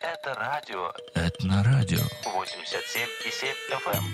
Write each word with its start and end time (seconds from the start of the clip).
Это 0.00 0.32
радио. 0.32 0.92
Этнорадио. 1.16 1.98
87,7 1.98 3.56
FM. 3.84 4.04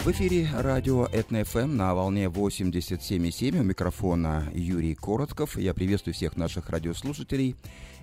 В 0.00 0.10
эфире 0.10 0.50
радио 0.52 1.06
Этно-ФМ 1.06 1.74
на 1.74 1.94
волне 1.94 2.26
87,7. 2.26 3.58
У 3.58 3.62
микрофона 3.62 4.50
Юрий 4.52 4.94
Коротков. 4.94 5.56
Я 5.56 5.72
приветствую 5.72 6.12
всех 6.12 6.36
наших 6.36 6.68
радиослушателей 6.68 7.56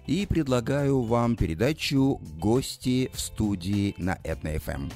и 0.08 0.26
предлагаю 0.26 1.02
вам 1.02 1.36
передачу 1.36 2.20
«Гости 2.40 3.12
в 3.14 3.20
студии» 3.20 3.94
на 4.00 4.18
Этно-ФМ. 4.24 4.92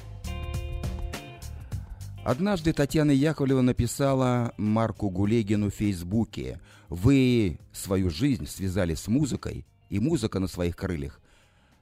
Однажды 2.24 2.72
Татьяна 2.72 3.12
Яковлева 3.12 3.60
написала 3.60 4.52
Марку 4.56 5.10
Гулегину 5.10 5.70
в 5.70 5.74
Фейсбуке 5.74 6.58
«Вы 6.90 7.60
свою 7.72 8.10
жизнь 8.10 8.46
связали 8.46 8.94
с 8.94 9.06
музыкой, 9.06 9.64
и 9.90 10.00
музыка 10.00 10.40
на 10.40 10.48
своих 10.48 10.76
крыльях 10.76 11.20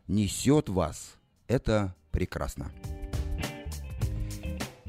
несет 0.07 0.69
вас. 0.69 1.17
Это 1.47 1.95
прекрасно». 2.11 2.71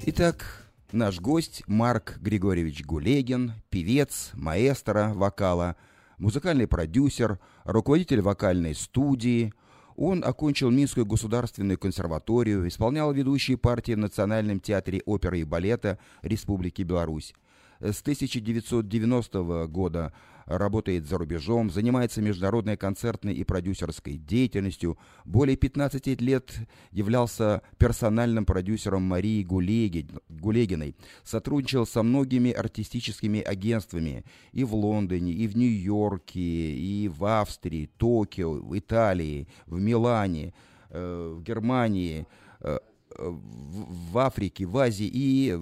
Итак, 0.05 0.69
наш 0.91 1.21
гость 1.21 1.63
Марк 1.67 2.17
Григорьевич 2.19 2.83
Гулегин, 2.83 3.53
певец, 3.69 4.31
маэстро 4.33 5.13
вокала, 5.15 5.77
музыкальный 6.17 6.67
продюсер, 6.67 7.39
руководитель 7.63 8.19
вокальной 8.19 8.75
студии. 8.75 9.53
Он 9.95 10.25
окончил 10.25 10.69
Минскую 10.69 11.05
государственную 11.05 11.77
консерваторию, 11.77 12.67
исполнял 12.67 13.13
ведущие 13.13 13.55
партии 13.55 13.93
в 13.93 13.99
Национальном 13.99 14.59
театре 14.59 15.01
оперы 15.05 15.39
и 15.39 15.43
балета 15.45 15.97
Республики 16.21 16.81
Беларусь. 16.81 17.33
С 17.79 18.01
1990 18.01 19.67
года 19.67 20.13
работает 20.49 21.07
за 21.07 21.17
рубежом, 21.17 21.69
занимается 21.69 22.21
международной 22.21 22.75
концертной 22.75 23.35
и 23.35 23.43
продюсерской 23.43 24.17
деятельностью. 24.17 24.97
Более 25.23 25.55
15 25.55 26.19
лет 26.21 26.51
являлся 26.91 27.61
персональным 27.77 28.45
продюсером 28.45 29.03
Марии 29.03 29.43
Гулегин, 29.43 30.19
Гулегиной. 30.27 30.95
Сотрудничал 31.23 31.85
со 31.85 32.03
многими 32.03 32.51
артистическими 32.51 33.41
агентствами 33.41 34.25
и 34.51 34.63
в 34.63 34.73
Лондоне, 34.73 35.31
и 35.31 35.47
в 35.47 35.55
Нью-Йорке, 35.55 36.39
и 36.41 37.07
в 37.07 37.23
Австрии, 37.23 37.89
Токио, 37.97 38.53
в 38.53 38.77
Италии, 38.77 39.47
в 39.67 39.79
Милане, 39.79 40.53
э, 40.89 41.35
в 41.37 41.43
Германии, 41.43 42.25
э, 42.61 42.79
в, 43.17 44.17
Африке, 44.17 44.65
в 44.65 44.77
Азии 44.77 45.09
и 45.11 45.57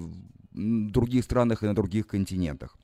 других 0.58 1.24
странах 1.24 1.64
и 1.64 1.68
на 1.68 1.76
других 1.76 2.08
континентах. 2.08 2.78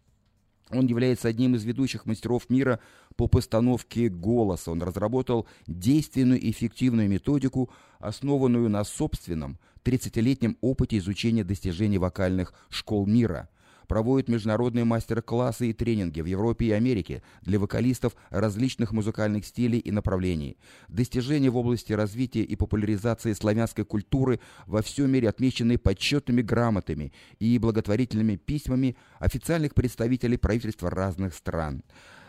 Он 0.69 0.85
является 0.87 1.27
одним 1.27 1.55
из 1.55 1.63
ведущих 1.63 2.05
мастеров 2.05 2.49
мира 2.49 2.79
по 3.15 3.27
постановке 3.27 4.09
голоса. 4.09 4.71
Он 4.71 4.81
разработал 4.81 5.47
действенную 5.67 6.39
и 6.39 6.51
эффективную 6.51 7.09
методику, 7.09 7.69
основанную 7.99 8.69
на 8.69 8.83
собственном 8.83 9.59
30-летнем 9.83 10.57
опыте 10.61 10.97
изучения 10.97 11.43
достижений 11.43 11.97
вокальных 11.97 12.53
школ 12.69 13.05
мира. 13.05 13.49
Проводит 13.87 14.29
международные 14.29 14.85
мастер-классы 14.85 15.69
и 15.69 15.73
тренинги 15.73 16.21
в 16.21 16.25
Европе 16.25 16.67
и 16.67 16.71
Америке 16.71 17.21
для 17.41 17.59
вокалистов 17.59 18.15
различных 18.29 18.91
музыкальных 18.91 19.45
стилей 19.45 19.79
и 19.79 19.91
направлений. 19.91 20.57
Достижения 20.87 21.49
в 21.49 21.57
области 21.57 21.93
развития 21.93 22.43
и 22.43 22.55
популяризации 22.55 23.33
славянской 23.33 23.85
культуры 23.85 24.39
во 24.65 24.81
всем 24.81 25.11
мире 25.11 25.29
отмечены 25.29 25.77
почетными 25.77 26.41
грамотами 26.41 27.13
и 27.39 27.57
благотворительными 27.57 28.35
письмами 28.35 28.95
официальных 29.19 29.73
представителей 29.73 30.37
правительства 30.37 30.89
разных 30.89 31.33
стран. 31.33 31.83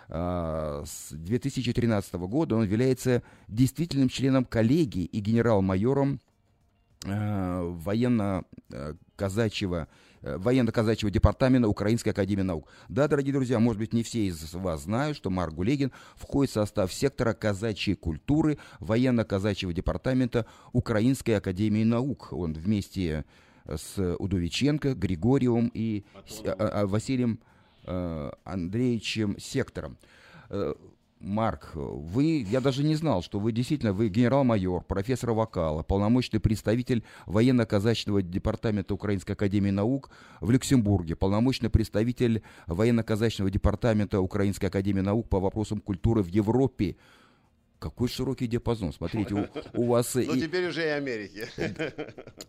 А, 0.09 0.83
С 0.85 1.13
2013 1.13 2.15
года 2.15 2.57
он 2.57 2.65
является 2.65 3.23
действительным 3.49 4.09
членом 4.09 4.45
коллегии 4.45 5.05
и 5.05 5.20
генерал-майором 5.20 6.20
э, 7.05 7.61
военно-казачьего 7.63 9.77
э, 9.77 9.87
военно-казачьего 10.24 11.11
департамента 11.11 11.68
Украинской 11.68 12.11
академии 12.11 12.42
наук. 12.42 12.68
Да, 12.89 13.08
дорогие 13.08 13.33
друзья, 13.33 13.58
может 13.58 13.79
быть, 13.79 13.92
не 13.92 14.02
все 14.02 14.27
из 14.27 14.55
вас 14.55 14.83
знают, 14.83 15.17
что 15.17 15.30
Марк 15.30 15.55
Гулегин 15.55 15.92
входит 16.17 16.51
в 16.51 16.55
состав 16.55 16.92
сектора 16.92 17.35
казачьей 17.35 17.95
культуры 17.96 18.58
военно-казачьего 18.80 19.73
департамента 19.73 20.46
Украинской 20.73 21.33
академии 21.33 21.84
наук. 21.84 22.29
Он 22.33 22.55
вместе 22.55 23.24
с 23.67 24.17
Удовиченко, 24.18 24.95
Григорием 24.95 25.70
и 25.74 26.05
а- 26.58 26.83
а- 26.83 26.86
Василием 26.86 27.39
э, 27.84 28.30
Андреевичем 28.45 29.39
Сектором. 29.39 29.98
Марк, 31.24 31.70
вы, 31.74 32.46
я 32.51 32.61
даже 32.61 32.85
не 32.85 32.96
знал, 32.96 33.23
что 33.23 33.39
вы 33.39 33.52
действительно, 33.52 33.95
вы 33.95 34.08
генерал-майор, 34.08 34.85
профессор 34.85 35.30
вокала, 35.33 35.83
полномочный 35.83 36.39
представитель 36.39 37.02
военно-казачного 37.24 38.20
департамента 38.20 38.92
Украинской 38.92 39.33
академии 39.33 39.70
наук 39.70 40.11
в 40.40 40.51
Люксембурге, 40.51 41.17
полномочный 41.17 41.70
представитель 41.70 42.42
военно-казачного 42.67 43.51
департамента 43.51 44.20
Украинской 44.20 44.67
академии 44.67 45.01
наук 45.01 45.30
по 45.30 45.40
вопросам 45.40 45.80
культуры 45.80 46.23
в 46.23 46.29
Европе. 46.29 46.96
Какой 47.79 48.08
широкий 48.08 48.46
диапазон. 48.46 48.92
Смотрите, 48.92 49.34
у, 49.74 49.83
у 49.83 49.86
вас 49.86 50.14
Ну, 50.14 50.20
и, 50.20 50.40
теперь 50.40 50.68
уже 50.68 50.84
и 50.84 50.89
Америки. 50.89 51.48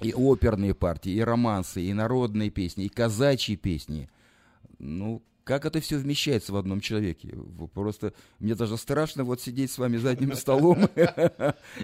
и 0.01 0.13
оперные 0.13 0.73
партии, 0.73 1.13
и 1.13 1.21
романсы, 1.21 1.81
и 1.81 1.93
народные 1.93 2.49
песни, 2.49 2.85
и 2.85 2.89
казачьи 2.89 3.55
песни. 3.55 4.09
Ну, 4.79 5.21
как 5.45 5.63
это 5.63 5.79
все 5.79 5.97
вмещается 5.97 6.51
в 6.51 6.57
одном 6.57 6.81
человеке? 6.81 7.37
Просто 7.73 8.13
мне 8.39 8.55
даже 8.55 8.77
страшно 8.77 9.23
вот 9.23 9.41
сидеть 9.41 9.71
с 9.71 9.77
вами 9.77 9.97
за 9.97 10.09
одним 10.09 10.33
столом. 10.35 10.89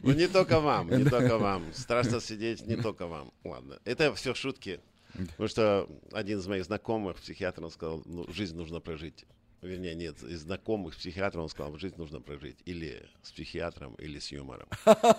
Ну, 0.02 0.14
не 0.14 0.28
только 0.28 0.60
вам, 0.60 0.90
не 0.90 1.06
только 1.10 1.38
вам. 1.38 1.64
Страшно 1.74 2.20
сидеть 2.20 2.66
не 2.66 2.76
только 2.76 3.06
вам. 3.06 3.32
Ладно, 3.44 3.80
это 3.86 4.14
все 4.16 4.34
шутки. 4.34 4.82
Потому 5.14 5.48
что 5.48 5.90
один 6.12 6.40
из 6.40 6.48
моих 6.48 6.66
знакомых, 6.66 7.18
психиатр, 7.18 7.64
он 7.64 7.70
сказал, 7.70 8.02
ну, 8.06 8.26
жизнь 8.32 8.56
нужно 8.56 8.80
прожить. 8.80 9.26
Вернее, 9.62 9.94
нет, 9.94 10.24
из 10.24 10.42
знакомых 10.42 10.96
психиатров 10.96 11.44
он 11.44 11.50
сказал, 11.50 11.78
жизнь 11.78 11.94
нужно 11.98 12.20
прожить 12.20 12.58
или 12.66 13.04
с 13.22 13.32
психиатром, 13.32 13.94
или 14.00 14.18
с 14.18 14.32
юмором. 14.32 14.68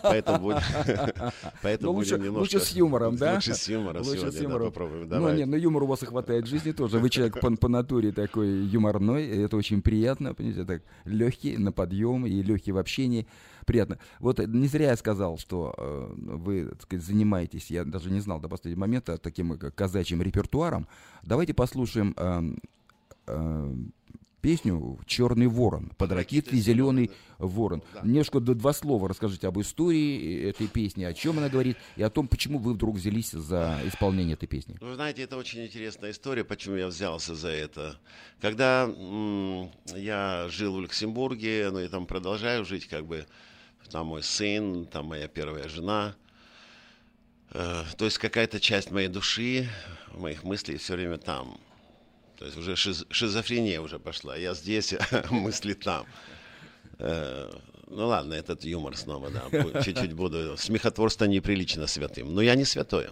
Поэтому 0.03 0.41
будем, 0.41 0.61
поэтому 1.63 1.93
Ну, 1.93 1.99
будем 1.99 2.17
немножко... 2.17 2.39
лучше 2.41 2.59
с 2.61 2.73
юмором, 2.73 3.17
да? 3.17 3.35
Лучше 3.35 3.55
с 3.55 3.69
юмором 3.69 4.03
Лучше 4.03 4.19
сегодня, 4.19 4.33
с 4.33 4.35
да, 4.35 4.43
юмором. 4.43 4.67
попробуем. 4.67 5.03
Ну, 5.03 5.07
Давай. 5.09 5.37
нет, 5.37 5.47
ну 5.47 5.57
юмор 5.57 5.85
у 5.85 5.87
вас 5.87 6.03
и 6.03 6.07
хватает 6.07 6.47
в 6.47 6.49
жизни 6.49 6.73
тоже. 6.73 6.99
Вы 6.99 7.09
человек 7.09 7.39
по, 7.39 7.55
по 7.57 7.69
натуре 7.69 8.11
такой 8.11 8.49
юморной, 8.65 9.29
это 9.29 9.57
очень 9.57 9.81
приятно, 9.81 10.35
понимаете, 10.35 10.65
так 10.65 10.83
легкий 11.05 11.57
на 11.57 11.71
подъем 11.71 12.27
и 12.27 12.43
легкий 12.43 12.73
в 12.73 12.79
общении. 12.79 13.29
Приятно. 13.65 14.01
Вот 14.19 14.41
э, 14.41 14.47
не 14.49 14.67
зря 14.67 14.91
я 14.91 14.97
сказал, 14.97 15.39
что 15.39 15.73
э, 15.79 16.15
вы, 16.17 16.65
так 16.71 16.83
сказать, 16.83 17.05
занимаетесь, 17.05 17.71
я 17.71 17.85
даже 17.85 18.11
не 18.11 18.19
знал 18.19 18.41
до 18.41 18.49
последнего 18.49 18.81
момента, 18.81 19.19
таким 19.19 19.53
э, 19.53 19.71
казачьим 19.71 20.21
репертуаром. 20.21 20.89
Давайте 21.23 21.55
послушаем 21.55 22.13
эм, 22.17 22.59
эм, 23.27 23.93
песню 24.43 24.99
«Черный 25.07 25.47
ворон». 25.47 25.93
Под 25.97 26.13
ракитой 26.13 26.59
зеленый 26.59 27.11
ворон. 27.39 27.83
Немножко 28.03 28.41
два 28.41 28.73
слова 28.73 29.09
расскажите 29.09 29.47
об 29.47 29.59
истории 29.61 30.43
этой 30.51 30.67
песни, 30.67 31.05
о 31.05 31.15
чем 31.15 31.39
она 31.39 31.49
говорит, 31.49 31.79
и 31.97 32.03
о 32.03 32.11
том, 32.11 32.29
почему 32.29 32.59
вы 32.59 32.75
вдруг 32.75 32.97
взялись 32.97 33.31
за 33.31 33.81
исполнение 33.87 34.35
этой 34.35 34.47
песни. 34.47 34.77
Вы 34.81 34.95
знаете, 34.97 35.23
это 35.23 35.37
очень 35.37 35.65
интересная 35.65 36.11
история, 36.11 36.45
почему 36.45 36.77
я 36.77 36.89
взялся 36.89 37.35
за 37.35 37.49
это. 37.49 37.99
Когда 38.41 38.85
м, 38.85 39.71
я 39.97 40.49
жил 40.51 40.77
в 40.77 40.81
Люксембурге, 40.81 41.71
ну 41.73 41.81
и 41.81 41.89
там 41.89 42.07
продолжаю 42.07 42.65
жить, 42.65 42.87
как 42.89 43.07
бы, 43.07 43.27
там 43.91 44.09
мой 44.09 44.23
сын, 44.23 44.87
там 44.87 45.07
моя 45.07 45.29
первая 45.29 45.69
жена. 45.69 46.17
Э, 47.53 47.85
то 47.97 48.05
есть 48.05 48.19
какая-то 48.19 48.59
часть 48.59 48.91
моей 48.91 49.09
души, 49.09 49.69
моих 50.15 50.43
мыслей 50.43 50.79
все 50.79 50.95
время 50.95 51.19
там. 51.19 51.59
То 52.43 52.47
есть 52.47 52.59
уже 52.59 52.73
шиз- 52.73 53.07
шизофрения 53.11 53.81
уже 53.81 54.01
пошла. 54.01 54.35
Я 54.37 54.55
здесь, 54.55 54.95
мысли 55.31 55.75
там. 55.75 56.07
Э, 56.99 57.49
Ну 57.87 58.09
ладно, 58.09 58.35
этот 58.35 58.65
юмор 58.65 58.97
снова, 58.97 59.31
да. 59.31 59.83
Чуть-чуть 59.83 60.13
буду. 60.13 60.57
Смехотворство 60.57 61.27
неприлично 61.27 61.87
святым. 61.87 62.35
Но 62.35 62.43
я 62.43 62.57
не 62.57 62.65
святой. 62.65 63.07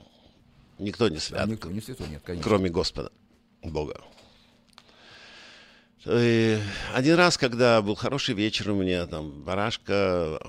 Никто 0.80 1.08
не 1.08 1.18
свят. 1.20 1.46
Никто 1.46 1.70
не 1.70 1.80
святой, 1.80 2.08
нет, 2.08 2.22
конечно. 2.24 2.42
Кроме 2.42 2.70
Господа, 2.70 3.12
Бога. 3.62 4.00
И 6.06 6.58
один 6.92 7.14
раз, 7.14 7.38
когда 7.38 7.80
был 7.80 7.94
хороший 7.94 8.34
вечер, 8.34 8.70
у 8.72 8.74
меня 8.74 9.06
там 9.06 9.30
барашка, 9.44 10.40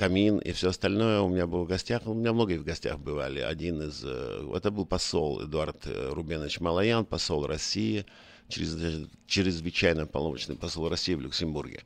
камин 0.00 0.38
и 0.38 0.52
все 0.52 0.70
остальное, 0.70 1.20
у 1.20 1.28
меня 1.28 1.46
был 1.46 1.64
в 1.64 1.68
гостях, 1.68 2.06
у 2.06 2.14
меня 2.14 2.32
многие 2.32 2.56
в 2.56 2.64
гостях 2.64 2.98
бывали. 2.98 3.40
Один 3.40 3.82
из, 3.82 4.02
э, 4.02 4.50
это 4.56 4.70
был 4.70 4.86
посол 4.86 5.44
Эдуард 5.44 5.86
э, 5.86 6.08
Рубенович 6.14 6.60
Малаян, 6.60 7.04
посол 7.04 7.46
России, 7.46 8.06
чрез- 8.48 9.08
чрезвычайно 9.26 10.06
полномочный 10.06 10.56
посол 10.56 10.88
России 10.88 11.12
в 11.12 11.20
Люксембурге. 11.20 11.82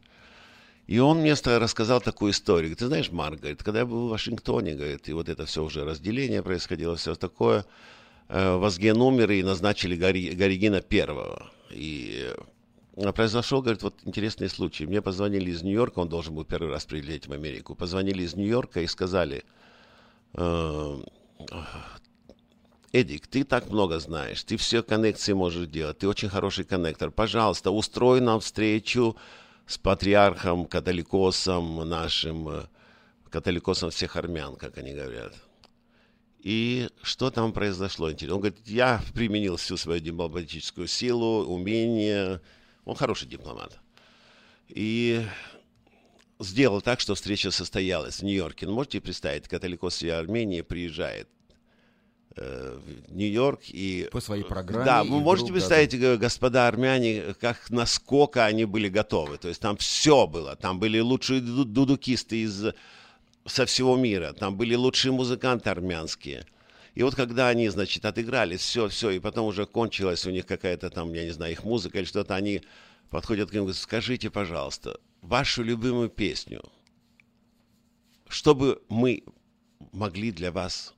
И 0.87 1.01
он 1.01 1.23
мне 1.23 1.35
рассказал 1.35 2.01
такую 2.01 2.31
историю. 2.31 2.67
Говорит, 2.67 2.79
ты 2.79 2.87
знаешь, 2.87 3.11
Марк, 3.11 3.41
говорит, 3.41 3.65
когда 3.65 3.81
я 3.81 3.87
был 3.87 4.07
в 4.07 4.11
Вашингтоне, 4.11 4.75
говорит, 4.75 5.09
и 5.09 5.13
вот 5.13 5.29
это 5.29 5.45
все 5.45 5.65
уже 5.65 5.85
разделение 5.85 6.45
происходило, 6.45 6.95
все 6.95 7.17
такое, 7.17 7.67
э, 8.29 8.57
Возген 8.57 9.01
умер 9.01 9.33
и 9.33 9.43
назначили 9.43 9.97
Гори- 9.97 10.37
Горигина 10.37 10.83
первого. 10.83 11.51
И 11.73 12.33
произошел, 13.15 13.61
говорит, 13.61 13.83
вот 13.83 13.95
интересный 14.05 14.49
случай. 14.49 14.87
Мне 14.87 15.03
позвонили 15.03 15.51
из 15.51 15.63
Нью-Йорка, 15.63 15.99
он 15.99 16.09
должен 16.09 16.35
был 16.35 16.45
первый 16.45 16.71
раз 16.71 16.85
прилететь 16.85 17.27
в 17.27 17.33
Америку. 17.33 17.75
Позвонили 17.75 18.23
из 18.23 18.35
Нью-Йорка 18.35 18.81
и 18.81 18.87
сказали, 18.87 19.45
э, 20.35 21.03
Эдик, 22.93 23.27
ты 23.27 23.43
так 23.45 23.71
много 23.71 23.99
знаешь, 23.99 24.45
ты 24.45 24.57
все 24.57 24.83
коннекции 24.83 25.33
можешь 25.33 25.67
делать, 25.67 25.99
ты 25.99 26.09
очень 26.09 26.29
хороший 26.29 26.65
коннектор. 26.65 27.11
Пожалуйста, 27.11 27.73
устрой 27.73 28.21
нам 28.21 28.39
встречу 28.39 29.17
с 29.67 29.79
патриархом, 29.79 30.67
католикосом 30.67 31.89
нашим, 31.89 32.49
э, 32.49 32.63
католикосом 33.31 33.91
всех 33.91 34.15
армян, 34.15 34.55
как 34.55 34.79
они 34.79 34.93
говорят. 34.93 35.35
И 36.45 36.91
что 37.03 37.31
там 37.31 37.53
произошло? 37.53 38.13
Интересно. 38.13 38.37
Он 38.37 38.43
говорит, 38.43 38.61
я 38.67 39.01
применил 39.15 39.57
всю 39.57 39.79
свою 39.79 39.99
дипломатическую 40.01 40.87
силу, 40.87 41.47
умение. 41.47 42.41
Он 42.85 42.95
хороший 42.95 43.29
дипломат. 43.29 43.79
И 44.69 45.25
сделал 46.39 46.81
так, 46.81 47.01
что 47.01 47.15
встреча 47.15 47.51
состоялась 47.51 48.19
в 48.19 48.23
Нью-Йорке. 48.23 48.67
Ну, 48.67 48.75
можете 48.75 49.01
представить, 49.01 49.49
католикос 49.49 50.03
из 50.03 50.11
Армении 50.13 50.63
приезжает 50.63 51.29
э, 52.37 52.79
в 53.09 53.15
Нью-Йорк 53.15 53.61
и... 53.69 54.09
По 54.11 54.21
своей 54.21 54.45
программе. 54.45 54.85
Да, 54.85 55.05
вы 55.05 55.21
можете 55.21 55.53
вдруг, 55.53 55.61
представить, 55.61 56.01
да, 56.01 56.17
господа 56.17 56.69
армяне, 56.69 57.35
как, 57.41 57.71
насколько 57.71 58.45
они 58.45 58.65
были 58.65 58.89
готовы. 58.89 59.39
То 59.39 59.49
есть 59.49 59.61
там 59.61 59.77
все 59.77 60.27
было. 60.27 60.57
Там 60.57 60.79
были 60.79 60.99
лучшие 60.99 61.41
дудукисты 61.41 62.43
из 62.43 62.67
со 63.47 63.67
всего 63.67 63.97
мира. 63.97 64.33
Там 64.33 64.57
были 64.57 64.75
лучшие 64.75 65.13
музыканты 65.13 65.71
армянские. 65.71 66.47
И 66.95 67.03
вот 67.03 67.15
когда 67.15 67.49
они, 67.49 67.69
значит, 67.69 68.05
отыграли 68.05 68.57
все, 68.57 68.89
все, 68.89 69.11
и 69.11 69.19
потом 69.19 69.47
уже 69.47 69.67
кончилась 69.67 70.27
у 70.27 70.31
них 70.31 70.47
какая-то 70.47 70.91
там, 70.91 71.13
я 71.13 71.25
не 71.25 71.33
знаю, 71.33 71.53
их 71.53 71.65
музыка 71.65 71.99
или 71.99 72.05
что-то, 72.05 72.37
они 72.37 72.63
подходят 73.11 73.51
к 73.51 73.53
ним 73.53 73.63
и 73.63 73.67
говорят, 73.67 73.83
скажите, 73.83 74.31
пожалуйста, 74.31 75.01
вашу 75.21 75.63
любимую 75.63 76.09
песню, 76.09 76.63
чтобы 78.29 78.83
мы 78.89 79.25
могли 79.93 80.31
для 80.31 80.53
вас 80.53 80.95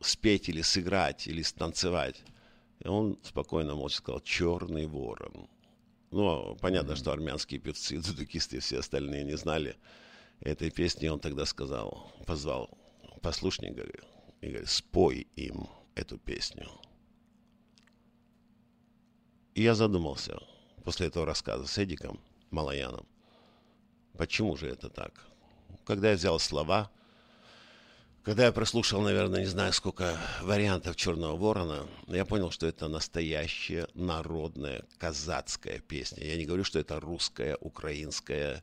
спеть 0.00 0.48
или 0.48 0.62
сыграть, 0.62 1.26
или 1.26 1.42
станцевать. 1.42 2.22
И 2.80 2.88
он 2.88 3.18
спокойно 3.22 3.74
молча 3.74 3.96
сказал 3.96 4.20
«Черный 4.20 4.86
ворон». 4.86 5.48
Ну, 6.10 6.56
понятно, 6.60 6.92
mm-hmm. 6.92 6.96
что 6.96 7.12
армянские 7.12 7.60
певцы, 7.60 7.98
дудукисты 8.00 8.56
и 8.56 8.60
все 8.60 8.78
остальные 8.78 9.24
не 9.24 9.36
знали 9.36 9.76
этой 10.40 10.70
песни. 10.70 11.08
Он 11.08 11.20
тогда 11.20 11.44
сказал, 11.44 12.12
позвал 12.26 12.70
послушника 13.20 13.82
и 14.44 14.66
спой 14.66 15.26
им 15.36 15.68
эту 15.94 16.18
песню. 16.18 16.70
И 19.54 19.62
я 19.62 19.74
задумался 19.74 20.38
после 20.84 21.06
этого 21.06 21.26
рассказа 21.26 21.66
с 21.66 21.78
Эдиком 21.78 22.20
Малаяном, 22.50 23.06
почему 24.16 24.56
же 24.56 24.68
это 24.68 24.88
так? 24.88 25.26
Когда 25.84 26.10
я 26.10 26.16
взял 26.16 26.38
слова– 26.38 26.90
когда 28.24 28.46
я 28.46 28.52
прослушал, 28.52 29.02
наверное, 29.02 29.40
не 29.40 29.46
знаю 29.46 29.74
сколько 29.74 30.18
вариантов 30.40 30.96
«Черного 30.96 31.36
ворона», 31.36 31.86
я 32.06 32.24
понял, 32.24 32.50
что 32.50 32.66
это 32.66 32.88
настоящая 32.88 33.86
народная 33.92 34.86
казацкая 34.96 35.80
песня. 35.80 36.24
Я 36.24 36.38
не 36.38 36.46
говорю, 36.46 36.64
что 36.64 36.78
это 36.78 36.98
русская, 37.00 37.58
украинская 37.60 38.62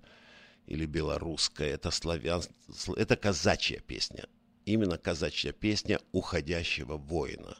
или 0.66 0.88
белорусская. 0.88 1.70
Это, 1.76 1.92
славян... 1.92 2.42
это 2.98 3.16
казачья 3.16 3.80
песня. 3.82 4.26
Именно 4.66 4.98
казачья 4.98 5.52
песня 5.52 6.00
уходящего 6.12 6.98
воина. 6.98 7.58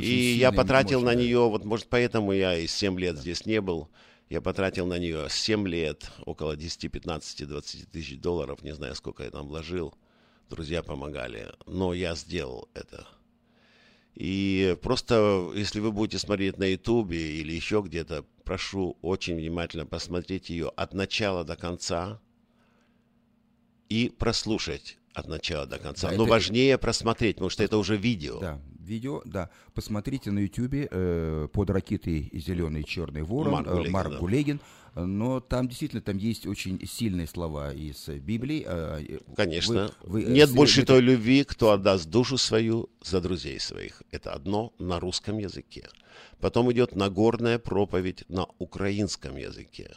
И 0.00 0.36
я 0.38 0.52
потратил 0.52 1.02
на 1.02 1.14
нее, 1.14 1.48
вот 1.48 1.64
может 1.64 1.86
поэтому 1.86 2.32
я 2.32 2.58
и 2.58 2.66
7 2.66 2.98
лет 2.98 3.14
да. 3.14 3.20
здесь 3.20 3.46
не 3.46 3.60
был, 3.60 3.88
я 4.28 4.40
потратил 4.40 4.86
на 4.86 4.98
нее 4.98 5.28
7 5.30 5.68
лет, 5.68 6.10
около 6.26 6.56
10, 6.56 6.90
15, 6.90 7.48
20 7.48 7.90
тысяч 7.90 8.18
долларов, 8.18 8.62
не 8.62 8.74
знаю, 8.74 8.94
сколько 8.94 9.22
я 9.22 9.30
там 9.30 9.46
вложил– 9.46 9.94
друзья 10.48 10.82
помогали, 10.82 11.52
но 11.66 11.92
я 11.92 12.14
сделал 12.14 12.68
это. 12.74 13.06
И 14.14 14.76
просто, 14.82 15.52
если 15.54 15.80
вы 15.80 15.92
будете 15.92 16.18
смотреть 16.18 16.58
на 16.58 16.64
Ютубе 16.64 17.36
или 17.36 17.52
еще 17.52 17.82
где-то, 17.84 18.24
прошу 18.44 18.96
очень 19.02 19.36
внимательно 19.36 19.86
посмотреть 19.86 20.50
ее 20.50 20.70
от 20.70 20.92
начала 20.92 21.44
до 21.44 21.56
конца 21.56 22.20
и 23.88 24.12
прослушать 24.18 24.97
от 25.18 25.28
начала 25.28 25.66
до 25.66 25.78
конца. 25.78 26.10
Да, 26.10 26.16
Но 26.16 26.24
это... 26.24 26.30
важнее 26.30 26.78
просмотреть, 26.78 27.36
потому 27.36 27.50
что 27.50 27.62
это 27.62 27.76
уже 27.78 27.96
видео. 27.96 28.38
Да, 28.38 28.60
видео, 28.78 29.22
да. 29.24 29.50
Посмотрите 29.74 30.30
на 30.30 30.40
Ютубе 30.40 30.88
э, 30.90 31.48
под 31.52 31.70
ракетой 31.70 32.30
зеленый 32.32 32.84
черный 32.84 33.22
ворон 33.22 33.52
Марк 33.52 33.68
Гулегин. 33.68 33.88
Э, 33.88 33.90
Марк 33.90 34.10
да. 34.10 34.18
Гулегин 34.18 34.60
но 35.06 35.40
там 35.40 35.68
действительно 35.68 36.02
там 36.02 36.16
есть 36.16 36.46
очень 36.46 36.84
сильные 36.86 37.26
слова 37.26 37.72
из 37.72 38.08
Библии. 38.08 38.64
А, 38.66 39.00
Конечно. 39.36 39.92
Вы, 40.02 40.24
вы, 40.24 40.32
Нет 40.32 40.52
больше 40.52 40.82
это... 40.82 40.94
той 40.94 41.02
любви, 41.02 41.44
кто 41.44 41.70
отдаст 41.70 42.08
душу 42.08 42.36
свою 42.36 42.88
за 43.02 43.20
друзей 43.20 43.60
своих. 43.60 44.02
Это 44.10 44.32
одно 44.32 44.72
на 44.78 44.98
русском 44.98 45.38
языке. 45.38 45.88
Потом 46.40 46.72
идет 46.72 46.94
Нагорная 46.94 47.58
проповедь 47.58 48.24
на 48.28 48.46
украинском 48.58 49.36
языке. 49.36 49.92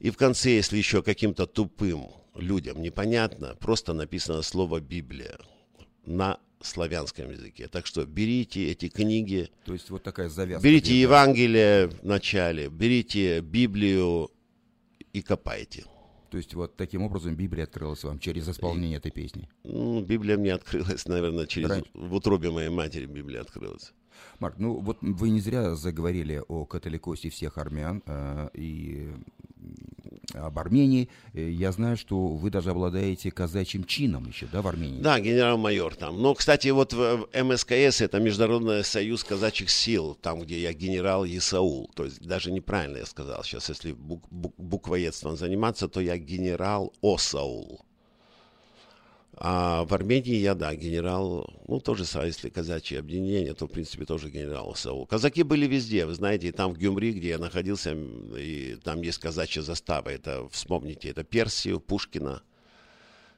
И 0.00 0.10
в 0.10 0.16
конце, 0.16 0.50
если 0.50 0.78
еще 0.78 1.02
каким-то 1.02 1.46
тупым 1.46 2.08
людям 2.34 2.80
непонятно, 2.80 3.54
просто 3.60 3.92
написано 3.92 4.42
слово 4.42 4.80
Библия 4.80 5.38
на 6.06 6.38
славянском 6.62 7.30
языке. 7.30 7.68
Так 7.68 7.86
что 7.86 8.04
берите 8.06 8.70
эти 8.70 8.88
книги. 8.88 9.50
То 9.64 9.74
есть 9.74 9.90
вот 9.90 10.02
такая 10.02 10.28
завязка. 10.28 10.66
Берите 10.66 10.98
Евангелие 10.98 11.88
в 11.88 12.02
начале, 12.02 12.68
берите 12.68 13.40
Библию 13.40 14.30
и 15.12 15.22
копайте. 15.22 15.84
То 16.30 16.36
есть 16.38 16.54
вот 16.54 16.76
таким 16.76 17.02
образом 17.02 17.34
Библия 17.34 17.64
открылась 17.64 18.04
вам 18.04 18.18
через 18.20 18.48
исполнение 18.48 18.98
этой 18.98 19.10
песни? 19.10 19.48
Ну, 19.64 20.00
Библия 20.00 20.38
мне 20.38 20.54
открылась, 20.54 21.06
наверное, 21.06 21.46
через... 21.46 21.68
Раньше. 21.68 21.90
В 21.92 22.14
утробе 22.14 22.50
моей 22.50 22.68
матери 22.68 23.06
Библия 23.06 23.40
открылась. 23.40 23.92
Марк, 24.38 24.56
ну 24.58 24.74
вот 24.74 24.98
вы 25.00 25.30
не 25.30 25.40
зря 25.40 25.74
заговорили 25.74 26.42
о 26.48 26.64
католикосе 26.64 27.30
всех 27.30 27.58
армян 27.58 28.02
э, 28.06 28.48
и 28.54 29.10
об 30.34 30.58
Армении. 30.58 31.08
Э, 31.32 31.48
я 31.50 31.72
знаю, 31.72 31.96
что 31.96 32.28
вы 32.28 32.50
даже 32.50 32.70
обладаете 32.70 33.30
казачьим 33.30 33.84
чином 33.84 34.28
еще, 34.28 34.46
да, 34.52 34.62
в 34.62 34.68
Армении? 34.68 35.00
Да, 35.00 35.20
генерал-майор 35.20 35.94
там. 35.94 36.20
Но, 36.20 36.34
кстати, 36.34 36.68
вот 36.68 36.92
в 36.92 37.28
МСКС, 37.34 38.00
это 38.00 38.20
Международный 38.20 38.84
союз 38.84 39.24
казачьих 39.24 39.70
сил, 39.70 40.16
там, 40.20 40.40
где 40.40 40.60
я 40.60 40.72
генерал 40.72 41.24
Исаул. 41.26 41.90
То 41.94 42.04
есть 42.04 42.20
даже 42.20 42.50
неправильно 42.50 42.98
я 42.98 43.06
сказал. 43.06 43.42
Сейчас, 43.44 43.68
если 43.68 43.92
бук 43.92 44.24
бук 44.30 44.54
буквоедством 44.56 45.36
заниматься, 45.36 45.88
то 45.88 46.00
я 46.00 46.16
генерал 46.16 46.92
Осаул. 47.02 47.84
А 49.42 49.86
в 49.86 49.94
Армении 49.94 50.36
я, 50.36 50.54
да, 50.54 50.74
генерал, 50.74 51.48
ну, 51.66 51.80
тоже, 51.80 52.04
если 52.26 52.50
казачье 52.50 52.98
объединение, 52.98 53.54
то, 53.54 53.66
в 53.66 53.70
принципе, 53.70 54.04
тоже 54.04 54.28
генерал 54.28 54.74
Саул. 54.74 55.06
Казаки 55.06 55.42
были 55.44 55.66
везде, 55.66 56.04
вы 56.04 56.12
знаете, 56.12 56.48
и 56.48 56.52
там 56.52 56.74
в 56.74 56.78
Гюмри, 56.78 57.12
где 57.12 57.30
я 57.30 57.38
находился, 57.38 57.96
и 58.36 58.76
там 58.84 59.00
есть 59.00 59.16
казачья 59.16 59.62
застава, 59.62 60.10
это, 60.10 60.46
вспомните, 60.50 61.08
это 61.08 61.24
Персию, 61.24 61.80
Пушкина, 61.80 62.42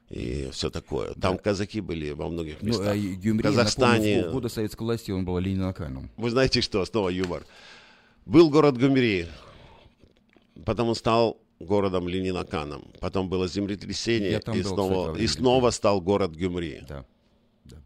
и 0.09 0.49
все 0.51 0.69
такое. 0.69 1.13
Там 1.13 1.37
да. 1.37 1.41
казаки 1.41 1.79
были 1.79 2.11
во 2.11 2.27
многих 2.27 2.61
ну, 2.61 2.67
местах. 2.67 2.95
Ну, 2.97 3.13
а 3.13 3.15
Гюмри, 3.15 3.43
Казахстане... 3.43 4.15
Напомню, 4.17 4.29
в 4.29 4.33
годы 4.33 4.49
советской 4.49 4.83
власти 4.83 5.11
он 5.11 5.23
был 5.23 5.39
Ленинаканом. 5.39 6.09
Вы 6.17 6.29
знаете 6.31 6.59
что, 6.59 6.83
снова 6.83 7.07
юмор. 7.07 7.45
Был 8.25 8.49
город 8.49 8.75
Гюмри, 8.75 9.27
потом 10.65 10.89
он 10.89 10.95
стал 10.95 11.37
городом 11.63 12.07
Ленинаканом. 12.07 12.83
Потом 12.99 13.29
было 13.29 13.47
землетрясение, 13.47 14.39
и, 14.39 14.61
был, 14.63 14.63
снова, 14.63 15.07
кстати, 15.07 15.23
и 15.23 15.27
снова 15.27 15.69
стал 15.71 16.01
город 16.01 16.31
Гюмри. 16.31 16.83
Да. 16.87 17.05
да. 17.65 17.77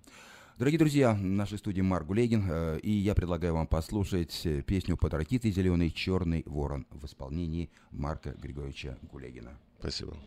Дорогие 0.58 0.80
друзья, 0.80 1.14
в 1.14 1.22
нашей 1.22 1.58
студии 1.58 1.82
Марк 1.82 2.08
Гулегин, 2.08 2.46
э, 2.50 2.80
и 2.82 2.92
я 2.92 3.16
предлагаю 3.16 3.54
вам 3.54 3.68
послушать 3.68 4.42
э, 4.46 4.62
песню 4.62 4.98
«Под 4.98 5.14
ракитой 5.14 5.52
зеленый 5.52 5.92
черный 5.92 6.44
ворон» 6.46 6.86
в 6.92 7.06
исполнении 7.06 7.70
Марка 7.92 8.32
Григорьевича 8.32 8.98
Гулегина. 9.12 9.58
Спасибо. 9.80 10.18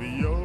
the 0.00 0.08
yard. 0.08 0.39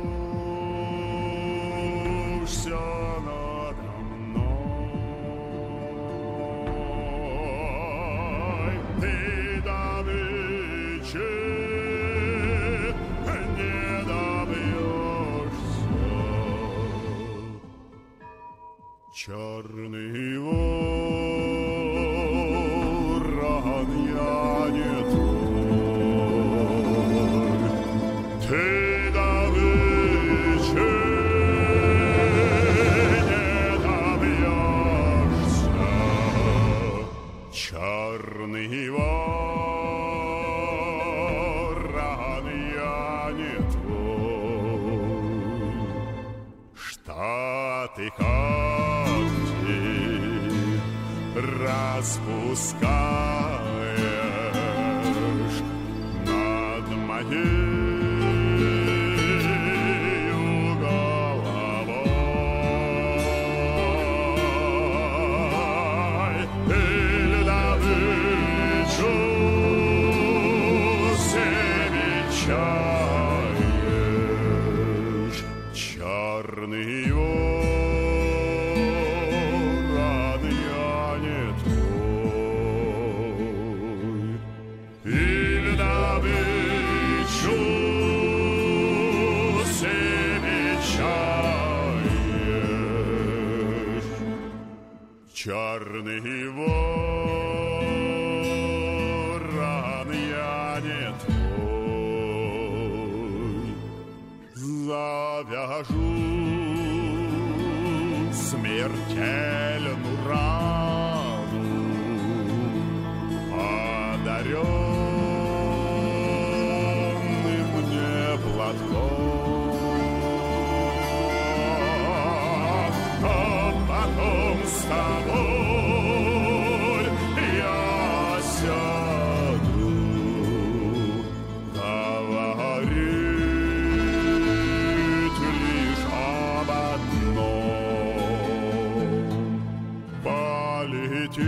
уйти 141.26 141.42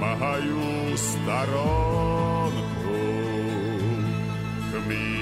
в 0.00 0.96
сторонку 0.96 2.54
к 4.72 4.88
миру. 4.88 5.19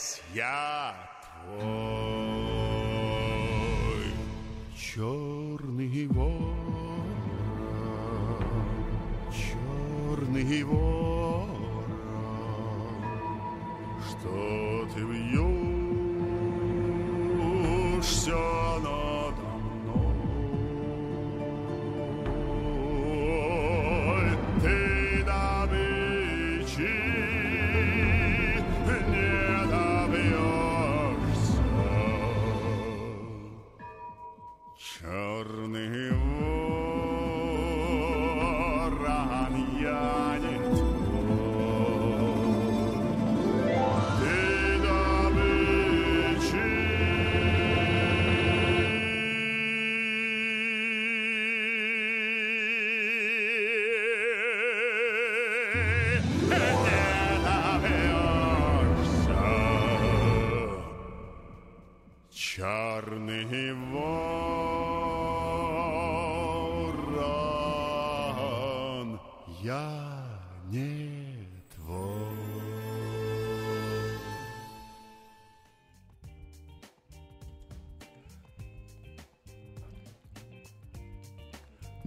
Весь 0.00 0.20
я 0.34 0.94
твой. 1.22 1.70
Черный 4.76 6.06
ворон, 6.06 7.04
черный 9.30 10.62
ворон, 10.64 10.99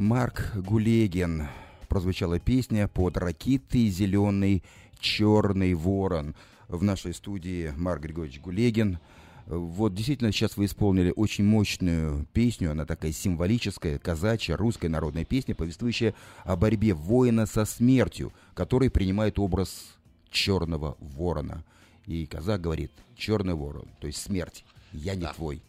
Марк 0.03 0.51
Гулегин. 0.53 1.47
Прозвучала 1.87 2.37
песня 2.37 2.89
под 2.89 3.15
ракитой 3.15 3.87
зеленый 3.87 4.61
черный 4.99 5.73
ворон. 5.75 6.35
В 6.67 6.83
нашей 6.83 7.13
студии 7.13 7.71
Марк 7.77 8.01
Григорьевич 8.01 8.41
Гулегин. 8.41 8.99
Вот 9.45 9.95
действительно 9.95 10.33
сейчас 10.33 10.57
вы 10.57 10.65
исполнили 10.65 11.13
очень 11.15 11.45
мощную 11.45 12.27
песню, 12.33 12.71
она 12.71 12.85
такая 12.85 13.13
символическая, 13.13 13.97
казачья, 13.97 14.57
русская 14.57 14.89
народная 14.89 15.23
песня, 15.23 15.55
повествующая 15.55 16.13
о 16.43 16.57
борьбе 16.57 16.93
воина 16.93 17.45
со 17.45 17.63
смертью, 17.63 18.33
который 18.55 18.89
принимает 18.89 19.39
образ 19.39 19.95
черного 20.29 20.97
ворона. 20.99 21.63
И 22.07 22.25
казак 22.25 22.59
говорит, 22.59 22.91
черный 23.15 23.53
ворон, 23.53 23.87
то 24.01 24.07
есть 24.07 24.21
смерть, 24.21 24.65
я 24.91 25.15
не 25.15 25.21
Да. 25.21 25.33
твой. 25.33 25.61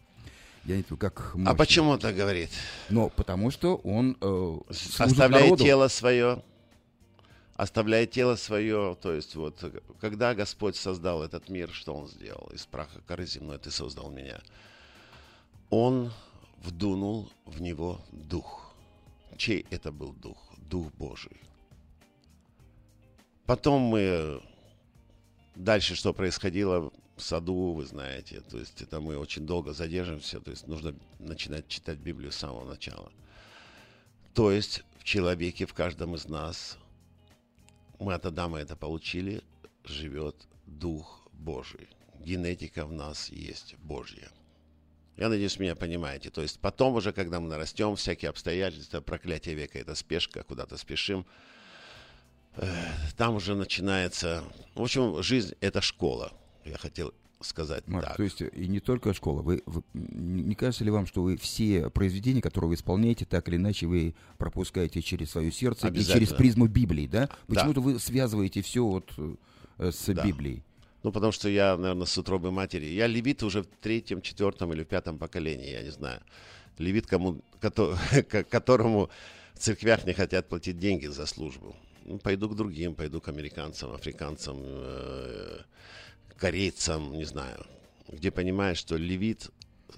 Я 0.67 0.77
не 0.77 0.83
твой, 0.83 0.99
как 0.99 1.33
А 1.35 1.39
мощно. 1.39 1.55
почему 1.55 1.91
он 1.91 1.99
так 1.99 2.17
говорит? 2.17 2.51
Но 2.89 3.11
потому 3.11 3.51
что 3.51 3.77
он 3.77 4.17
э, 4.21 4.59
Оставляет 4.99 5.45
народу. 5.45 5.65
тело 5.65 5.89
свое, 5.89 6.43
оставляет 7.57 8.13
тело 8.13 8.37
свое, 8.37 8.97
то 9.01 9.13
есть 9.13 9.35
вот, 9.37 9.63
когда 10.01 10.35
Господь 10.35 10.77
создал 10.77 11.23
этот 11.23 11.49
мир, 11.51 11.71
что 11.71 11.95
Он 11.95 12.09
сделал? 12.09 12.51
Из 12.55 12.65
праха 12.67 13.01
коры 13.07 13.27
земной 13.27 13.59
ты 13.59 13.71
создал 13.71 14.11
меня. 14.11 14.41
Он 15.71 16.11
вдунул 16.63 17.31
в 17.45 17.61
него 17.61 18.01
дух. 18.11 18.75
Чей 19.37 19.67
это 19.71 19.93
был 19.93 20.13
дух? 20.15 20.39
Дух 20.57 20.91
Божий. 20.95 21.41
Потом 23.47 23.83
мы... 23.83 24.41
Дальше 25.55 25.95
что 25.95 26.13
происходило 26.13 26.91
саду, 27.17 27.73
вы 27.73 27.85
знаете. 27.85 28.41
То 28.41 28.59
есть 28.59 28.81
это 28.83 29.01
мы 29.01 29.17
очень 29.17 29.47
долго 29.47 29.73
задержимся. 29.73 30.41
То 30.41 30.51
есть 30.51 30.67
нужно 30.67 30.95
начинать 31.19 31.69
читать 31.69 31.99
Библию 31.99 32.33
с 32.33 32.37
самого 32.37 32.65
начала. 32.65 33.11
То 34.35 34.51
есть 34.51 34.83
в 34.99 35.05
человеке, 35.05 35.67
в 35.67 35.75
каждом 35.75 36.15
из 36.15 36.29
нас, 36.29 36.79
мы 38.01 38.15
от 38.15 38.27
Адама 38.27 38.59
это 38.59 38.77
получили, 38.77 39.43
живет 39.85 40.37
Дух 40.67 41.29
Божий. 41.33 41.89
Генетика 42.21 42.87
в 42.87 42.93
нас 42.93 43.29
есть 43.29 43.77
Божья. 43.77 44.29
Я 45.17 45.29
надеюсь, 45.29 45.59
меня 45.61 45.77
понимаете. 45.77 46.31
То 46.31 46.43
есть 46.43 46.59
потом 46.59 46.95
уже, 46.95 47.13
когда 47.13 47.39
мы 47.39 47.49
нарастем, 47.49 47.95
всякие 47.95 48.31
обстоятельства, 48.31 49.01
проклятие 49.01 49.55
века, 49.55 49.79
это 49.79 49.95
спешка, 49.95 50.43
куда-то 50.43 50.77
спешим, 50.77 51.25
э, 52.57 52.67
там 53.17 53.37
уже 53.37 53.55
начинается... 53.55 54.43
В 54.75 54.83
общем, 54.83 55.23
жизнь– 55.23 55.55
это 55.61 55.81
школа. 55.81 56.33
Я 56.65 56.79
хотел 56.79 57.13
сказать 57.41 57.87
Марк, 57.89 58.07
так. 58.07 58.17
то 58.17 58.23
есть 58.23 58.41
и 58.41 58.69
не 58.69 58.81
только 58.81 59.13
школа. 59.13 59.43
Вы, 59.43 59.63
вы- 59.67 59.83
не 59.93 60.55
кажется 60.55 60.83
ли 60.85 60.91
вам, 60.91 61.07
что 61.07 61.23
вы 61.23 61.37
все 61.37 61.91
произведения, 61.91 62.41
которые 62.41 62.69
вы 62.71 62.75
исполняете, 62.75 63.27
так 63.27 63.47
или 63.49 63.57
иначе 63.57 63.87
вы 63.87 64.15
пропускаете 64.39 65.03
через 65.03 65.31
свое 65.31 65.53
сердце 65.53 65.89
и 65.89 66.03
через 66.05 66.33
призму 66.33 66.67
Библии, 66.69 67.07
да? 67.07 67.27
Да. 67.27 67.37
Почему-то 67.55 67.81
вы 67.83 67.99
связываете 67.99 68.63
все 68.63 68.85
вот 68.85 69.13
э, 69.19 69.91
с 69.91 70.07
Да. 70.15 70.25
Библией. 70.25 70.63
Ну, 71.03 71.13
потому 71.13 71.33
что 71.33 71.51
я, 71.51 71.77
наверное, 71.77 72.07
с 72.07 72.17
утробы 72.17 72.51
матери. 72.51 72.87
Я 72.87 73.07
левит 73.07 73.43
уже 73.43 73.63
в 73.63 73.67
третьем, 73.83 74.23
четвертом 74.23 74.73
или 74.73 74.83
в 74.85 74.87
пятом 74.87 75.19
поколении, 75.19 75.71
я 75.71 75.83
не 75.83 75.91
знаю. 75.91 76.23
Левит, 76.79 77.07
кому, 77.07 77.43
кото- 77.61 77.99
ко- 78.31 78.45
которому 78.45 79.11
в 79.53 79.59
церквях 79.59 80.07
не 80.07 80.15
хотят 80.15 80.49
платить 80.49 80.79
деньги 80.79 81.09
за 81.09 81.27
службу. 81.27 81.77
Ну, 82.07 82.17
пойду 82.19 82.49
к 82.49 82.55
другим, 82.57 82.95
пойду 82.95 83.21
к 83.21 83.29
американцам, 83.29 83.93
африканцам, 83.93 84.57
э, 84.61 85.59
корейцам, 86.37 87.13
не 87.13 87.25
знаю. 87.25 87.67
Где 88.09 88.31
понимаешь, 88.31 88.79
что 88.79 88.97
левит, 88.97 89.51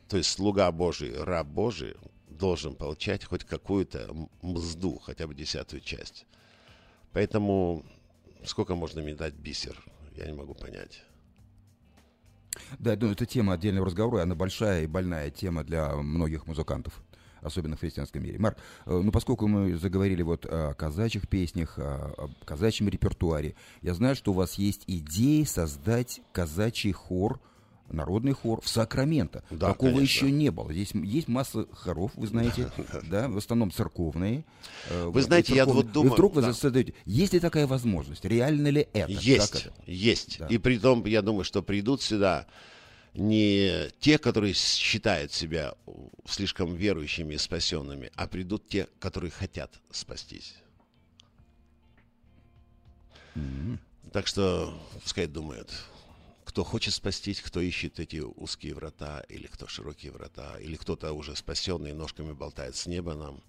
то 0.08 0.16
есть 0.16 0.30
слуга 0.30 0.70
Божий, 0.70 1.14
раб 1.22 1.46
Божий, 1.46 1.94
должен 2.28 2.74
получать 2.74 3.24
хоть 3.24 3.44
какую-то 3.44 4.14
мзду, 4.42 4.98
хотя 4.98 5.26
бы 5.26 5.34
десятую 5.34 5.80
часть. 5.80 6.26
Поэтому 7.12 7.84
сколько 8.44 8.74
можно 8.74 9.02
мне 9.02 9.14
дать 9.14 9.34
бисер, 9.34 9.82
я 10.16 10.26
не 10.26 10.32
могу 10.32 10.54
понять. 10.54 11.02
Да, 12.78 12.90
я 12.90 12.96
думаю, 12.96 13.14
это 13.14 13.26
тема 13.26 13.54
отдельного 13.54 13.86
разговора, 13.86 14.22
она 14.22 14.34
большая 14.34 14.84
и 14.84 14.86
больная 14.86 15.30
тема 15.30 15.62
для 15.64 15.94
многих 15.94 16.46
музыкантов, 16.46 17.02
особенно 17.46 17.76
в 17.76 17.80
христианском 17.80 18.22
мире. 18.22 18.38
Марк, 18.38 18.58
э, 18.86 19.00
ну 19.02 19.10
поскольку 19.10 19.46
мы 19.46 19.76
заговорили 19.76 20.22
вот 20.22 20.46
о 20.46 20.74
казачьих 20.74 21.28
песнях, 21.28 21.78
о, 21.78 22.28
казачьем 22.44 22.88
репертуаре, 22.88 23.54
я 23.82 23.94
знаю, 23.94 24.16
что 24.16 24.32
у 24.32 24.34
вас 24.34 24.54
есть 24.54 24.84
идеи 24.86 25.44
создать 25.44 26.20
казачий 26.32 26.92
хор, 26.92 27.40
народный 27.88 28.32
хор 28.32 28.60
в 28.60 28.68
Сакраменто. 28.68 29.44
Да, 29.50 29.68
Такого 29.68 29.92
конечно. 29.92 30.02
еще 30.26 30.30
не 30.32 30.50
было. 30.50 30.72
Здесь 30.72 30.92
есть 30.92 31.28
масса 31.28 31.66
хоров, 31.72 32.12
вы 32.16 32.26
знаете, 32.26 32.70
да, 33.10 33.28
в 33.28 33.36
основном 33.36 33.70
церковные. 33.70 34.44
Э, 34.90 35.06
Вы 35.06 35.22
знаете, 35.22 35.54
я 35.54 35.66
вот 35.66 35.92
думаю- 35.92 36.12
вдруг 36.12 36.34
вы 36.34 36.42
да. 36.42 36.52
задаете, 36.52 36.94
есть 37.04 37.32
ли 37.32 37.40
такая 37.40 37.66
возможность, 37.66 38.24
реально 38.24 38.68
ли 38.68 38.88
это? 38.92 39.12
Есть, 39.12 39.68
есть. 39.86 40.40
И 40.48 40.58
при 40.58 40.78
том, 40.78 41.04
я 41.06 41.22
думаю, 41.22 41.44
что 41.44 41.62
придут 41.62 42.02
сюда 42.02 42.46
не 43.16 43.90
те, 44.00 44.18
которые 44.18 44.54
считают 44.54 45.32
себя 45.32 45.74
слишком 46.26 46.74
верующими 46.74 47.34
и 47.34 47.38
спасенными, 47.38 48.10
а 48.14 48.26
придут 48.26 48.68
те, 48.68 48.88
которые 49.00 49.30
хотят 49.30 49.72
спастись. 49.90 50.54
Так 54.12 54.26
что 54.26 54.78
пускай 55.02 55.26
думают, 55.26 55.70
кто 56.44 56.64
хочет 56.64 56.94
спастись, 56.94 57.40
кто 57.40 57.60
ищет 57.60 58.00
эти 58.00 58.16
узкие 58.16 58.74
врата, 58.74 59.20
или 59.28 59.46
кто 59.46 59.66
широкие 59.66 60.12
врата, 60.12 60.58
или 60.58 60.76
кто-то 60.76 61.12
уже 61.12 61.36
спасенный 61.36 61.92
ножками 61.92 62.32
болтает 62.32 62.76
с 62.76 62.86
неба 62.86 63.14
нам. 63.14 63.42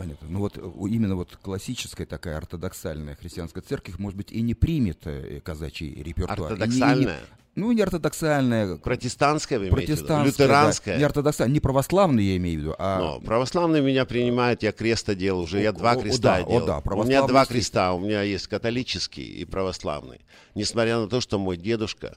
Понятно. 0.00 0.28
Ну 0.28 0.38
вот 0.40 0.56
э, 0.58 0.60
именно 0.88 1.16
вот 1.16 1.36
классическая 1.42 2.06
такая 2.06 2.36
ортодоксальная 2.36 3.14
христианская 3.16 3.60
церковь, 3.60 3.98
может 3.98 4.16
быть, 4.16 4.32
и 4.32 4.40
не 4.42 4.54
примет 4.54 5.06
э, 5.06 5.40
казачий 5.44 6.02
репертуар. 6.02 6.52
И 6.54 6.56
не- 6.56 6.64
и 6.64 6.68
не- 6.68 6.82
Ортодоксальная? 6.82 7.20
ну, 7.56 7.72
не 7.72 7.82
ортодоксальная, 7.82 8.76
Протестантская, 8.76 9.58
вы 9.58 9.68
протестантская. 9.68 10.24
Лютеранская? 10.46 10.94
Да, 10.94 10.98
не 10.98 11.04
ортодоксальная, 11.04 11.52
не 11.54 11.60
православная, 11.60 12.22
я 12.24 12.36
имею 12.36 12.58
в 12.58 12.62
виду, 12.62 12.74
а... 12.78 12.98
Но 13.00 13.20
православные 13.20 13.82
меня 13.82 14.04
принимают, 14.06 14.62
я 14.62 14.72
крест 14.72 15.08
одел 15.08 15.40
уже, 15.40 15.60
я 15.60 15.70
О, 15.70 15.72
два 15.72 15.92
о, 15.92 15.96
креста 16.00 16.22
да, 16.38 16.44
о, 16.44 16.46
одел. 16.56 16.66
да, 16.66 16.78
у 16.78 17.04
меня 17.04 17.26
два 17.26 17.44
креста, 17.44 17.92
у 17.92 18.00
меня 18.00 18.22
есть 18.22 18.46
католический 18.46 19.24
и 19.24 19.44
православный. 19.44 20.20
Несмотря 20.54 20.98
на 20.98 21.08
то, 21.08 21.20
что 21.20 21.38
мой 21.38 21.56
дедушка 21.56 22.16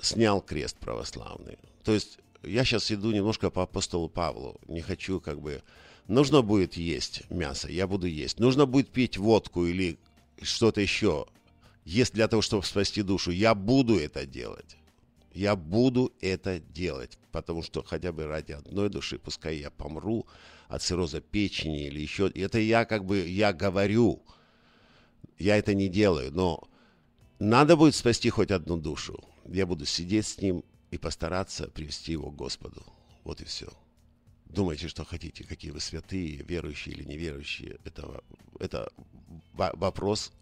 снял 0.00 0.40
крест 0.40 0.76
православный. 0.78 1.58
То 1.84 1.92
есть 1.92 2.18
я 2.42 2.64
сейчас 2.64 2.90
иду 2.90 3.12
немножко 3.12 3.50
по 3.50 3.62
апостолу 3.62 4.08
Павлу. 4.08 4.58
Не 4.66 4.80
хочу 4.80 5.20
как 5.20 5.40
бы... 5.40 5.62
Нужно 6.10 6.42
будет 6.42 6.76
есть 6.76 7.22
мясо, 7.30 7.70
я 7.70 7.86
буду 7.86 8.08
есть. 8.08 8.40
Нужно 8.40 8.66
будет 8.66 8.88
пить 8.88 9.16
водку 9.16 9.64
или 9.64 9.96
что-то 10.42 10.80
еще. 10.80 11.26
Если 11.84 12.14
для 12.14 12.26
того, 12.26 12.42
чтобы 12.42 12.64
спасти 12.64 13.02
душу, 13.02 13.30
я 13.30 13.54
буду 13.54 13.96
это 13.96 14.26
делать. 14.26 14.76
Я 15.32 15.54
буду 15.54 16.12
это 16.20 16.58
делать, 16.58 17.16
потому 17.30 17.62
что 17.62 17.84
хотя 17.84 18.10
бы 18.10 18.26
ради 18.26 18.50
одной 18.50 18.88
души, 18.88 19.20
пускай 19.20 19.58
я 19.58 19.70
помру 19.70 20.26
от 20.66 20.82
цирроза 20.82 21.20
печени 21.20 21.86
или 21.86 22.00
еще. 22.00 22.28
Это 22.34 22.58
я 22.58 22.84
как 22.86 23.04
бы, 23.04 23.24
я 23.24 23.52
говорю, 23.52 24.20
я 25.38 25.58
это 25.58 25.74
не 25.74 25.88
делаю, 25.88 26.32
но 26.32 26.68
надо 27.38 27.76
будет 27.76 27.94
спасти 27.94 28.30
хоть 28.30 28.50
одну 28.50 28.78
душу. 28.78 29.22
Я 29.46 29.64
буду 29.64 29.86
сидеть 29.86 30.26
с 30.26 30.38
ним 30.38 30.64
и 30.90 30.98
постараться 30.98 31.68
привести 31.68 32.10
его 32.10 32.32
к 32.32 32.36
Господу. 32.36 32.82
Вот 33.22 33.40
и 33.40 33.44
все. 33.44 33.68
Думайте, 34.52 34.88
что 34.88 35.04
хотите, 35.04 35.44
какие 35.44 35.70
вы 35.70 35.78
святые, 35.80 36.42
верующие 36.42 36.94
или 36.94 37.04
неверующие. 37.04 37.78
Это, 37.84 38.20
это 38.58 38.88
во- 39.52 39.72
вопрос 39.74 40.32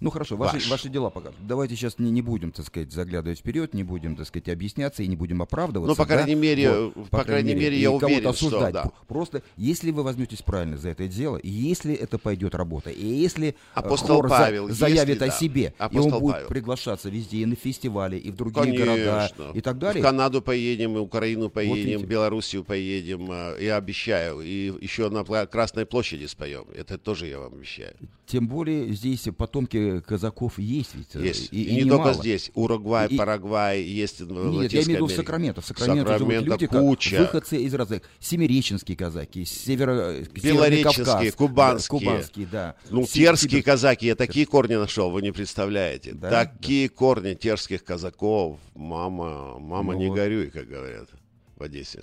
Ну 0.00 0.10
хорошо, 0.10 0.36
ваши, 0.36 0.54
Ваш. 0.56 0.70
ваши 0.70 0.88
дела 0.88 1.10
пока. 1.10 1.30
Давайте 1.40 1.76
сейчас 1.76 1.98
не, 1.98 2.10
не 2.10 2.22
будем, 2.22 2.52
так 2.52 2.66
сказать, 2.66 2.92
заглядывать 2.92 3.38
вперед, 3.40 3.74
не 3.74 3.82
будем, 3.84 4.16
так 4.16 4.26
сказать, 4.26 4.48
объясняться 4.48 5.02
и 5.02 5.06
не 5.06 5.16
будем 5.16 5.42
оправдываться. 5.42 5.88
Ну, 5.90 5.96
по 5.96 6.06
да? 6.08 6.14
крайней 6.14 6.34
мере, 6.34 6.70
Вот, 6.94 7.10
по 7.10 7.24
крайней 7.24 7.54
мере, 7.54 7.76
и 7.76 7.80
я 7.80 7.90
уверен, 7.90 8.20
что 8.20 8.30
осуждать. 8.30 8.74
да. 8.74 8.84
П- 8.84 8.90
Просто, 9.08 9.42
если 9.56 9.90
вы 9.90 10.02
возьметесь 10.02 10.42
правильно 10.42 10.76
за 10.76 10.90
это 10.90 11.08
дело, 11.08 11.36
и 11.36 11.48
если 11.48 11.94
это 11.94 12.18
пойдет 12.18 12.54
работа, 12.54 12.90
и 12.90 13.06
если 13.06 13.48
э, 13.48 13.54
Апостол 13.74 14.16
хор 14.16 14.28
за- 14.28 14.36
Павел, 14.36 14.68
заявит 14.70 15.08
если 15.08 15.24
о 15.24 15.26
да. 15.26 15.30
себе, 15.32 15.62
и 15.62 15.72
Апостол 15.82 16.14
он 16.14 16.20
будет 16.20 16.32
Павел. 16.34 16.48
приглашаться 16.48 17.08
везде, 17.08 17.38
и 17.38 17.46
на 17.46 17.56
фестивали, 17.56 18.16
и 18.18 18.30
в 18.30 18.36
другие 18.36 18.76
города, 18.76 19.28
Конечно. 19.34 19.56
и 19.58 19.60
так 19.60 19.78
далее. 19.78 20.02
В 20.02 20.06
Канаду 20.06 20.42
поедем, 20.42 20.96
и 20.96 21.00
Украину 21.00 21.48
поедем, 21.50 21.74
видите. 21.76 21.98
в 21.98 22.08
Белоруссию 22.08 22.64
поедем, 22.64 23.30
я 23.60 23.76
обещаю. 23.76 24.40
И 24.40 24.72
еще 24.80 25.08
на 25.10 25.24
Красной 25.46 25.86
площади 25.86 26.26
споем. 26.26 26.64
Это 26.74 26.98
тоже 26.98 27.26
я 27.26 27.38
вам 27.40 27.54
обещаю. 27.54 27.94
Тем 28.26 28.46
более 28.48 28.92
здесь 28.92 29.26
потомки 29.36 29.87
казаков 30.06 30.58
есть 30.58 30.94
ведь. 30.94 31.14
э, 31.14 31.24
Есть. 31.26 31.52
И, 31.52 31.62
И, 31.62 31.64
и 31.64 31.74
не 31.76 31.82
немало. 31.82 32.04
только 32.04 32.18
здесь. 32.20 32.50
Уругвай, 32.54 33.08
И- 33.08 33.16
Парагвай, 33.16 33.82
есть 33.82 34.20
в 34.20 34.30
Нет, 34.50 34.72
я 34.72 34.82
имею 34.82 35.04
в 35.04 35.08
виду. 35.08 35.16
Сакраменто. 35.20 35.60
Сакраменто, 35.60 36.12
Сакраменто 36.12 36.44
люди, 36.50 36.66
как 36.66 36.80
куча. 36.80 37.18
выходцы 37.20 37.56
из 37.58 37.74
разных... 37.74 38.02
Семиреченские 38.20 38.96
казаки, 38.96 39.44
северо... 39.44 40.14
Северный 40.36 40.82
Белореченские, 40.82 41.32
кубанские. 41.32 42.00
Да, 42.00 42.06
кубанские, 42.06 42.46
да. 42.46 42.74
Ну, 42.90 43.06
Си- 43.06 43.20
терские 43.20 43.50
сибирь- 43.60 43.62
казаки, 43.64 44.06
я 44.06 44.14
такие 44.14 44.46
корни 44.46 44.74
нашел, 44.76 45.10
вы 45.10 45.22
не 45.22 45.32
представляете. 45.32 46.12
Да? 46.12 46.30
Такие 46.46 46.88
корни 46.88 47.34
терских 47.34 47.84
казаков. 47.84 48.58
Мама, 48.74 49.58
мама, 49.58 49.92
Ну 49.94 49.98
не 49.98 50.08
вот. 50.08 50.14
горюй, 50.16 50.50
как 50.50 50.68
говорят 50.68 51.08
в 51.56 51.62
Одессе. 51.62 52.02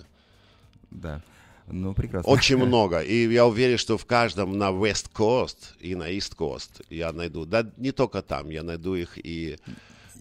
Да. 0.90 1.22
Ну, 1.68 1.94
прекрасно. 1.94 2.30
Очень 2.30 2.56
много. 2.66 3.00
И 3.00 3.28
я 3.32 3.46
уверен, 3.46 3.78
что 3.78 3.98
в 3.98 4.06
каждом 4.06 4.56
на 4.58 4.70
West 4.70 5.10
Coast 5.14 5.56
и 5.80 5.94
на 5.94 6.10
East 6.12 6.36
Coast 6.36 6.82
я 6.90 7.12
найду. 7.12 7.44
Да 7.44 7.70
не 7.76 7.92
только 7.92 8.22
там, 8.22 8.50
я 8.50 8.62
найду 8.62 8.94
их 8.94 9.18
и, 9.18 9.58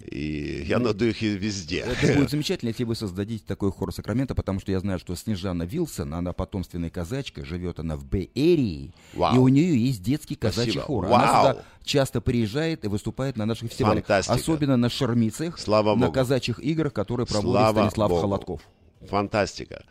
и 0.10 0.66
я 0.68 0.80
найду 0.80 1.06
их 1.06 1.22
и 1.22 1.30
везде. 1.38 1.80
Это 1.80 2.14
будет 2.16 2.30
замечательно, 2.32 2.70
если 2.70 2.84
вы 2.84 2.96
создадите 2.96 3.44
такой 3.48 3.72
хор 3.72 3.94
Сакрамента, 3.94 4.34
потому 4.36 4.60
что 4.60 4.72
я 4.72 4.80
знаю, 4.80 4.98
что 5.00 5.16
Снежана 5.16 5.64
Вилсон, 5.64 6.14
она 6.14 6.34
потомственная 6.34 6.90
казачка, 6.90 7.46
живет 7.46 7.80
она 7.80 7.96
в 7.96 8.06
Бэй-Эрии, 8.06 8.92
и 9.14 9.38
у 9.38 9.48
нее 9.48 9.78
есть 9.78 10.02
детский 10.02 10.36
казачий 10.36 10.72
Спасибо. 10.74 10.86
хор. 10.86 11.06
Она 11.06 11.18
Вау. 11.18 11.54
сюда 11.54 11.64
часто 11.84 12.22
приезжает 12.22 12.86
и 12.86 12.88
выступает 12.88 13.38
на 13.38 13.46
наших 13.46 13.70
фестивалях. 13.70 14.04
Фантастика. 14.06 14.34
Особенно 14.36 14.78
на 14.78 14.90
Шармицах, 14.90 15.60
Слава 15.60 15.96
на 15.96 16.08
Богу. 16.08 16.14
казачьих 16.14 16.60
играх, 16.60 16.94
которые 16.94 17.28
проводит 17.28 17.52
Слава 17.52 17.78
Станислав 17.82 18.10
Богу. 18.10 18.22
Холодков. 18.22 18.62
Фантастика. 19.08 19.84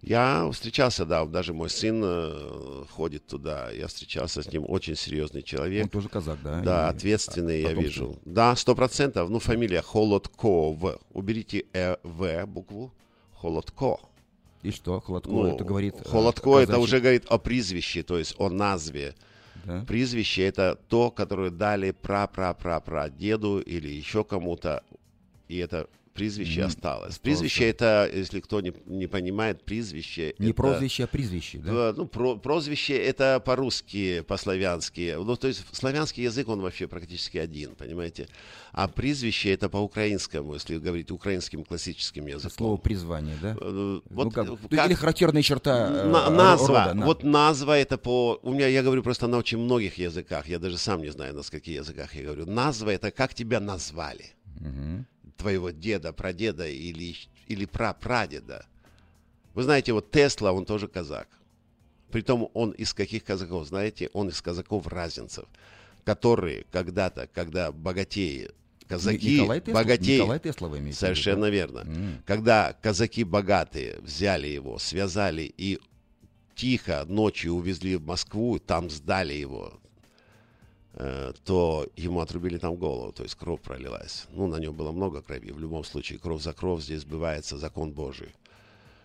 Я 0.00 0.48
встречался, 0.52 1.04
да, 1.04 1.24
даже 1.26 1.52
мой 1.52 1.68
сын 1.68 2.00
э, 2.04 2.84
ходит 2.90 3.26
туда. 3.26 3.70
Я 3.72 3.88
встречался 3.88 4.42
с 4.42 4.52
ним, 4.52 4.64
очень 4.68 4.94
серьезный 4.94 5.42
человек. 5.42 5.84
Он 5.84 5.88
тоже 5.90 6.08
казак, 6.08 6.38
да? 6.42 6.60
Да, 6.60 6.86
И- 6.86 6.90
ответственный, 6.96 7.60
я 7.62 7.68
потомственный. 7.70 8.08
вижу. 8.08 8.18
Да, 8.24 8.54
сто 8.56 8.74
процентов. 8.76 9.28
Ну, 9.28 9.40
фамилия 9.40 9.82
Холодков. 9.82 11.00
Уберите 11.12 11.64
э, 11.72 11.96
В 12.04 12.46
букву. 12.46 12.92
Холодко. 13.34 13.98
И 14.62 14.70
что, 14.70 15.00
Холодко, 15.00 15.30
Ну, 15.30 15.46
это 15.54 15.64
говорит... 15.64 15.94
э, 16.00 16.08
Холодко 16.08 16.58
это 16.58 16.72
казачий- 16.72 16.82
уже 16.82 17.00
говорит 17.00 17.24
о 17.28 17.38
призвище, 17.38 18.02
то 18.02 18.18
есть 18.18 18.34
о 18.38 18.48
назве. 18.50 19.14
Да? 19.64 19.84
Призвище 19.86 20.42
это 20.44 20.78
то, 20.88 21.10
которое 21.10 21.50
дали 21.50 21.90
пра-пра-пра-пра 21.90 23.08
деду 23.10 23.60
или 23.60 23.88
еще 23.88 24.22
кому-то, 24.24 24.82
и 25.48 25.58
это 25.58 25.88
призвище 26.18 26.64
осталось. 26.64 27.18
Призвище 27.18 27.64
это, 27.70 28.10
если 28.12 28.40
кто 28.40 28.60
не, 28.60 28.72
не 28.86 29.06
понимает, 29.06 29.64
призвище 29.64 30.34
Не 30.38 30.48
это- 30.50 30.54
прозвище, 30.54 31.04
а 31.04 31.06
призвище, 31.06 31.58
да? 31.58 31.70
Э, 31.70 31.94
Ну, 31.96 32.06
про- 32.06 32.36
прозвище 32.36 32.94
это 32.96 33.40
по-русски, 33.40 34.20
по-славянски. 34.26 35.14
Ну, 35.18 35.36
то 35.36 35.48
есть 35.48 35.64
славянский 35.72 36.24
язык, 36.24 36.48
он 36.48 36.60
вообще 36.60 36.86
практически 36.86 37.38
один, 37.38 37.74
понимаете? 37.74 38.26
А 38.72 38.86
призвище 38.88 39.54
это 39.54 39.68
по-украинскому, 39.68 40.54
если 40.54 40.78
говорить 40.78 41.10
украинским 41.10 41.64
классическим 41.64 42.26
языком. 42.26 42.50
Слово 42.56 42.76
призвание, 42.76 43.36
да? 43.42 43.56
Э, 43.60 43.68
Ну, 43.78 44.02
Вот, 44.10 44.34
как- 44.34 44.48
э, 44.48 44.56
есть 44.70 44.86
Или 44.86 44.94
характерная 44.94 45.42
черта 45.42 45.88
э, 45.88 46.04
на- 46.10 46.26
ро- 46.28 46.30
назва. 46.30 46.84
рода, 46.84 46.94
на- 46.94 47.06
Вот 47.06 47.24
назва 47.24 47.76
это 47.78 47.96
по... 47.98 48.38
У 48.42 48.52
меня, 48.52 48.66
я 48.68 48.82
говорю 48.82 49.02
просто 49.02 49.26
на 49.28 49.38
очень 49.38 49.58
многих 49.58 49.98
языках. 49.98 50.48
Я 50.48 50.58
даже 50.58 50.76
сам 50.78 51.02
не 51.02 51.10
знаю, 51.10 51.34
на 51.34 51.42
скольких 51.42 51.74
языках 51.80 52.14
я 52.14 52.22
говорю. 52.24 52.46
Назва 52.46 52.90
это 52.92 53.10
как 53.10 53.34
тебя 53.34 53.60
назвали. 53.60 54.24
Мгм. 54.60 55.06
Твоего 55.38 55.70
деда, 55.70 56.12
прадеда 56.12 56.68
или, 56.68 57.14
или 57.46 57.64
прапрадеда. 57.64 58.66
Вы 59.54 59.62
знаете, 59.62 59.92
вот 59.92 60.10
Тесла, 60.10 60.52
он 60.52 60.66
тоже 60.66 60.88
казак. 60.88 61.28
Притом 62.10 62.50
он 62.54 62.72
из 62.72 62.92
каких 62.92 63.24
казаков? 63.24 63.66
Знаете, 63.66 64.10
он 64.12 64.28
из 64.30 64.42
казаков-разинцев, 64.42 65.46
которые 66.04 66.66
когда-то, 66.72 67.28
когда 67.32 67.70
богатеи, 67.70 68.50
казаки, 68.88 69.36
Николай 69.36 69.60
Тесла, 69.60 69.82
богатеи, 69.82 70.16
Николай 70.16 70.40
Тесла 70.40 70.68
вы 70.68 70.78
имеете 70.78 70.98
Совершенно 70.98 71.42
да? 71.42 71.50
верно. 71.50 71.78
М. 71.80 72.22
Когда 72.26 72.76
казаки 72.82 73.22
богатые 73.24 73.98
взяли 74.00 74.48
его, 74.48 74.78
связали 74.78 75.52
и 75.56 75.78
тихо 76.56 77.04
ночью 77.06 77.52
увезли 77.52 77.96
в 77.96 78.04
Москву, 78.04 78.58
там 78.58 78.90
сдали 78.90 79.34
его, 79.34 79.77
то 80.98 81.86
ему 81.94 82.20
отрубили 82.20 82.58
там 82.58 82.74
голову, 82.74 83.12
то 83.12 83.22
есть 83.22 83.36
кровь 83.36 83.60
пролилась. 83.60 84.26
Ну, 84.30 84.48
на 84.48 84.56
нем 84.56 84.74
было 84.74 84.90
много 84.90 85.22
крови. 85.22 85.52
В 85.52 85.60
любом 85.60 85.84
случае, 85.84 86.18
кровь 86.18 86.42
за 86.42 86.52
кровь 86.52 86.82
здесь 86.82 87.02
сбывается 87.02 87.56
закон 87.56 87.92
Божий. 87.92 88.34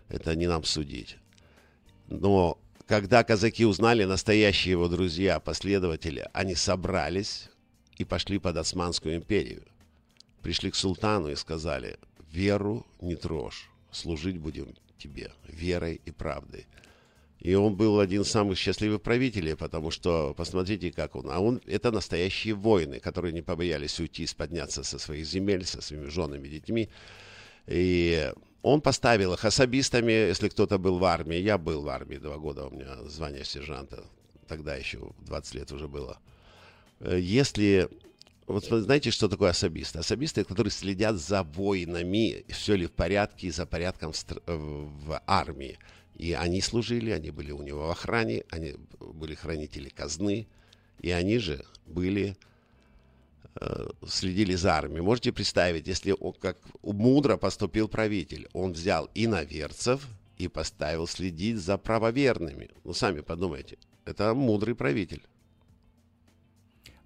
Это 0.10 0.36
не 0.36 0.48
нам 0.48 0.64
судить. 0.64 1.18
Но 2.08 2.58
когда 2.88 3.24
казаки 3.24 3.66
узнали, 3.66 4.06
настоящие 4.06 4.72
его 4.72 4.88
друзья, 4.88 5.40
последователи, 5.40 6.28
они 6.34 6.56
собрались 6.56 7.50
и 7.98 8.06
пошли 8.06 8.40
под 8.40 8.58
Османскую 8.58 9.16
империю. 9.16 9.64
Пришли 10.42 10.72
к 10.72 10.76
султану 10.76 11.30
и 11.30 11.36
сказали, 11.36 12.00
веру 12.32 12.86
не 13.02 13.16
трожь, 13.16 13.70
служить 13.92 14.40
будем 14.40 14.76
тебе 14.98 15.32
верой 15.48 16.02
и 16.06 16.12
правдой. 16.12 16.66
И 17.44 17.56
он 17.56 17.76
был 17.76 18.00
один 18.00 18.22
из 18.22 18.32
самых 18.32 18.58
счастливых 18.58 19.02
правителей, 19.02 19.58
потому 19.58 19.92
что, 19.92 20.34
посмотрите, 20.34 20.94
как 20.94 21.14
он. 21.18 21.30
А 21.30 21.42
он, 21.42 21.62
это 21.66 21.92
настоящие 21.92 22.54
воины, 22.54 23.02
которые 23.02 23.34
не 23.34 23.42
побоялись 23.42 24.00
уйти, 24.00 24.26
подняться 24.38 24.82
со 24.84 24.98
своих 24.98 25.26
земель, 25.26 25.66
со 25.66 25.82
своими 25.82 26.08
женами, 26.08 26.48
детьми. 26.48 26.88
И 27.68 28.32
он 28.62 28.80
поставил 28.80 29.34
их 29.34 29.44
особистами, 29.44 30.14
если 30.14 30.48
кто-то 30.48 30.78
был 30.78 31.00
в 31.00 31.04
армии. 31.04 31.36
Я 31.36 31.58
был 31.58 31.82
в 31.82 31.90
армии 31.90 32.16
два 32.16 32.38
года, 32.38 32.68
у 32.68 32.70
меня 32.70 33.04
звание 33.10 33.44
сержанта. 33.44 34.06
Тогда 34.48 34.76
еще 34.76 35.12
20 35.28 35.56
лет 35.56 35.72
уже 35.74 35.90
было. 35.90 36.20
Если... 37.02 37.90
Вот 38.48 38.64
знаете, 38.66 39.12
что 39.12 39.28
такое 39.28 39.50
особисты? 39.50 40.00
Особисты, 40.00 40.46
которые 40.46 40.72
следят 40.72 41.18
за 41.18 41.44
воинами, 41.44 42.46
все 42.48 42.76
ли 42.76 42.86
в 42.88 42.92
порядке, 42.92 43.48
и 43.48 43.52
за 43.52 43.66
порядком 43.66 44.14
в 44.14 44.26
в 44.46 45.22
армии. 45.28 45.78
И 46.16 46.34
они 46.34 46.62
служили, 46.62 47.12
они 47.12 47.32
были 47.32 47.52
у 47.52 47.62
него 47.62 47.88
в 47.88 47.92
охране, 47.92 48.44
они 48.50 48.76
были 49.00 49.36
хранители 49.36 49.90
казны, 49.90 50.48
и 51.02 51.12
они 51.12 51.40
же 51.40 51.66
были 51.86 52.38
э, 53.56 53.88
следили 54.08 54.56
за 54.56 54.76
армией. 54.76 55.02
Можете 55.02 55.32
представить, 55.32 55.88
если 55.88 56.16
он, 56.20 56.34
как 56.34 56.58
мудро 56.82 57.38
поступил 57.38 57.88
правитель, 57.88 58.48
он 58.54 58.74
взял 58.74 59.10
иноверцев 59.16 60.08
и 60.38 60.48
поставил 60.48 61.08
следить 61.08 61.58
за 61.58 61.78
правоверными. 61.78 62.70
Ну, 62.84 62.94
сами 62.94 63.22
подумайте, 63.22 63.78
это 64.06 64.34
мудрый 64.34 64.76
правитель. 64.76 65.24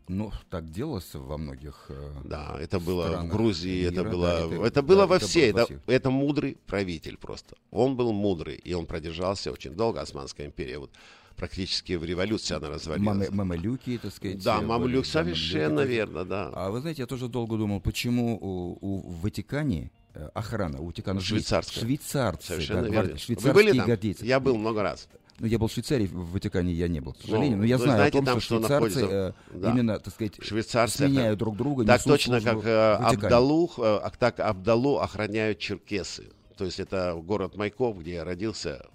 Ну, 0.08 0.32
так 0.50 0.72
делалось 0.72 1.13
во 1.13 1.38
многих... 1.38 1.86
э, 1.89 2.12
Да, 2.24 2.56
это 2.62 2.80
было 2.80 3.22
в 3.24 3.28
Грузии, 3.28 3.84
это 3.86 4.00
мира, 4.04 4.10
было, 4.10 4.28
да, 4.28 4.56
это, 4.56 4.65
это- 4.65 4.82
было 4.82 5.02
да, 5.02 5.08
во 5.08 5.15
это 5.17 5.28
всей, 5.28 5.52
было 5.52 5.62
это, 5.63 5.82
это 5.88 6.10
мудрый 6.10 6.58
правитель 6.65 7.17
просто. 7.17 7.56
Он 7.72 7.98
был 7.98 8.13
мудрый, 8.13 8.56
и 8.56 8.74
он 8.74 8.86
продержался 8.86 9.52
очень 9.52 9.72
долго, 9.72 10.00
Османская 10.00 10.48
империя, 10.48 10.78
вот 10.80 10.91
практически 11.36 11.93
в 11.93 12.06
революции 12.06 12.56
она 12.56 12.70
развалилась. 12.70 13.28
маме- 13.30 13.32
мамалюки, 13.32 13.98
так 14.02 14.13
сказать. 14.13 14.41
Да, 14.43 14.62
э, 14.62 14.65
да, 14.67 15.04
совершенно 15.04 15.76
мамлюки. 15.76 15.91
верно, 15.91 16.24
да. 16.26 16.52
А 16.54 16.70
вы 16.72 16.80
знаете, 16.80 17.02
я 17.02 17.06
тоже 17.08 17.28
долго 17.28 17.58
думал, 17.58 17.82
почему 17.82 18.38
у, 18.39 18.78
у- 18.80 19.10
Ватикане 19.22 19.91
э, 20.13 20.30
охрана, 20.34 20.80
у 20.80 20.86
Ватикана 20.86 21.20
швей- 21.20 21.39
Швейцарская. 21.41 21.84
швейцарцы, 21.84 22.48
Совершенно 22.48 22.84
да, 22.84 22.88
верно. 22.88 23.08
гварди- 23.10 23.13
Вы 23.13 23.20
швейцарские 23.20 23.54
были 23.54 23.78
там? 23.78 23.86
гвардейцы. 23.88 24.26
Я 24.26 24.39
был 24.39 24.58
много 24.58 24.82
раз. 24.84 25.10
Ну, 25.39 25.45
я 25.45 25.60
был 25.60 25.67
в 25.67 25.71
Швейцарии, 25.71 26.08
в 26.08 26.32
Ватикане 26.32 26.73
я 26.73 26.88
не 26.88 27.00
был, 27.00 27.13
к 27.13 27.21
сожалению, 27.21 27.58
Ну, 27.58 27.63
но 27.63 27.65
я 27.65 27.78
знаю 27.78 27.91
знаете 27.97 28.17
о 28.17 28.19
том, 28.21 28.26
там, 28.26 28.39
что 28.39 28.58
что 28.60 28.67
швейцарцы 28.80 29.06
э, 29.06 29.34
Да. 29.54 29.71
именно, 29.71 30.00
так 30.00 30.13
сказать, 30.13 30.34
Швейцарцы 30.41 30.97
сменяют 30.97 31.34
это- 31.36 31.39
друг 31.39 31.58
друга, 31.58 31.86
Так 31.86 32.04
точно, 32.04 32.41
как 32.41 32.65
э. 32.65 32.93
Абдалу, 32.95 33.69
э, 33.78 33.82
а 34.04 34.12
так 34.17 34.39
Абдалу 34.39 34.97
охраняют 34.97 35.60
черкесы. 35.60 36.30
То 36.58 36.65
есть 36.65 36.80
это 36.80 37.13
город 37.23 37.56
Майков, 37.56 38.00
где 38.00 38.13
я 38.15 38.23
родился, 38.23 38.88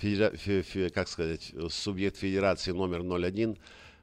федера- 0.00 0.36
фе- 0.36 0.62
фе- 0.62 0.90
как 0.90 1.08
сказать, 1.08 1.52
субъект 1.70 2.16
федерации 2.18 2.70
номер 2.70 3.02
01. 3.02 3.58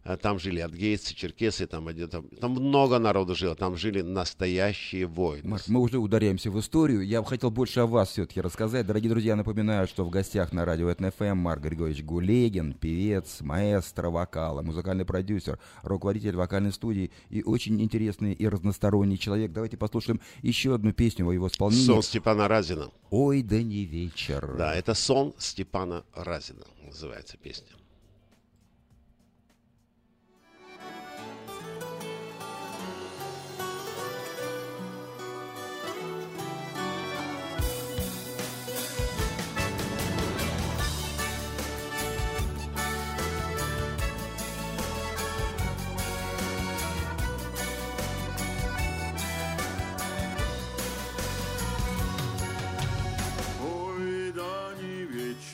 Э, 0.05 0.17
Там 0.17 0.37
жили 0.37 0.59
адгейцы, 0.59 1.15
черкесы, 1.15 1.65
там, 1.65 1.87
там, 2.07 2.27
там 2.29 2.51
много 2.51 2.99
народу 2.99 3.33
жило, 3.33 3.55
там 3.55 3.75
жили 3.75 4.01
настоящие 4.01 5.07
воины. 5.07 5.49
Марк, 5.49 5.63
мы 5.67 5.79
уже 5.81 5.97
ударяемся 5.97 6.51
в 6.51 6.59
историю. 6.59 7.01
Я 7.01 7.23
бы 7.23 7.27
хотел 7.27 7.49
больше 7.49 7.79
о 7.79 7.87
вас 7.87 8.09
все-таки 8.09 8.39
рассказать. 8.39 8.85
Дорогие 8.85 9.09
друзья, 9.09 9.35
напоминаю, 9.35 9.87
что 9.87 10.05
в 10.05 10.11
гостях 10.11 10.53
на 10.53 10.63
радио 10.63 10.91
ЭТНФМ 10.91 11.35
Марк 11.35 11.63
Григорьевич 11.63 12.03
Гулегин, 12.03 12.73
певец, 12.73 13.41
маэстро 13.41 14.11
вокала, 14.11 14.61
музыкальный 14.61 15.05
продюсер, 15.05 15.57
руководитель 15.81 16.35
вокальной 16.35 16.71
студии 16.71 17.09
и 17.31 17.41
очень 17.41 17.81
интересный 17.81 18.33
и 18.33 18.47
разносторонний 18.47 19.17
человек. 19.17 19.51
Давайте 19.53 19.77
послушаем 19.77 20.21
еще 20.43 20.75
одну 20.75 20.93
песню 20.93 21.25
в 21.25 21.31
его 21.31 21.47
исполнении. 21.47 21.83
Сон 21.85 22.03
Степана 22.03 22.47
Разина. 22.47 22.91
«Ой, 23.09 23.41
да 23.41 23.61
не 23.63 23.85
вечер». 23.85 24.55
Да, 24.55 24.75
это 24.75 24.93
сон 24.93 25.33
Степана 25.39 26.03
Разина, 26.13 26.65
называется 26.85 27.37
песня. 27.37 27.74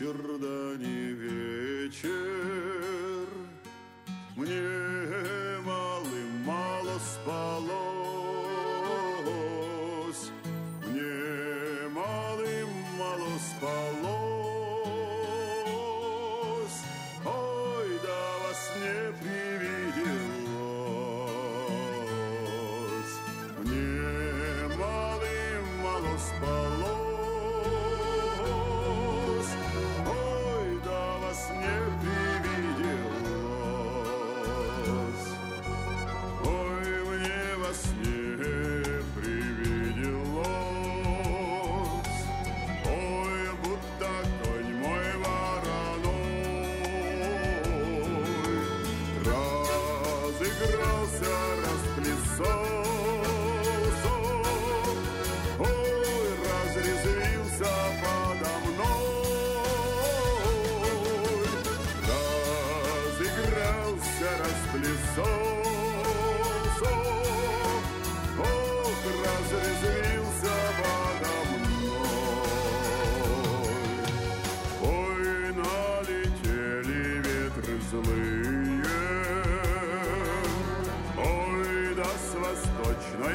Вечер, 0.01 0.15
да 0.39 0.77
не 0.77 1.13
вечер, 1.13 2.01
Мне 4.35 5.59
малым 5.63 6.43
мало 6.45 6.99
спалось, 6.99 7.81
Мне 10.87 11.87
малым 11.89 12.69
мало 12.97 13.39
спалось, 13.39 14.00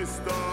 Stop. 0.06 0.45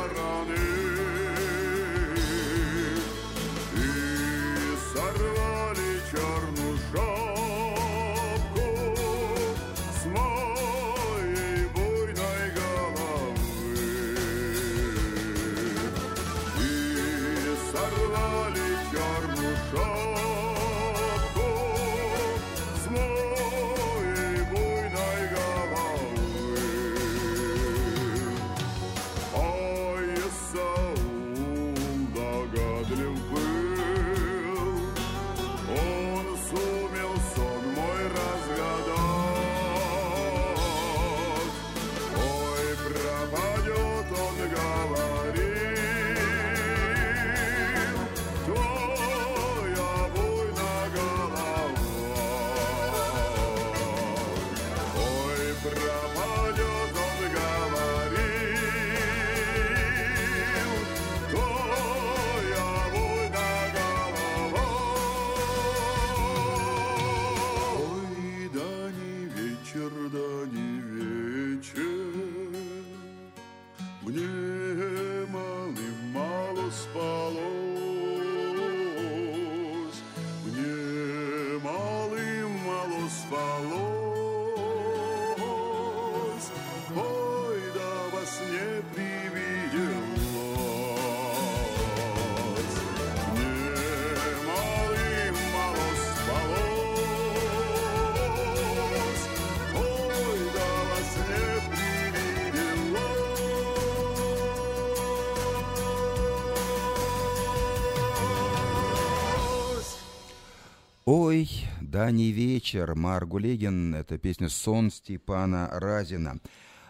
Ой, 111.15 111.47
да 111.79 112.09
не 112.09 112.31
вечер. 112.31 112.95
Марк 112.95 113.27
Гулегин. 113.27 113.93
Это 113.93 114.17
песня 114.17 114.49
«Сон» 114.49 114.89
Степана 114.89 115.69
Разина. 115.71 116.39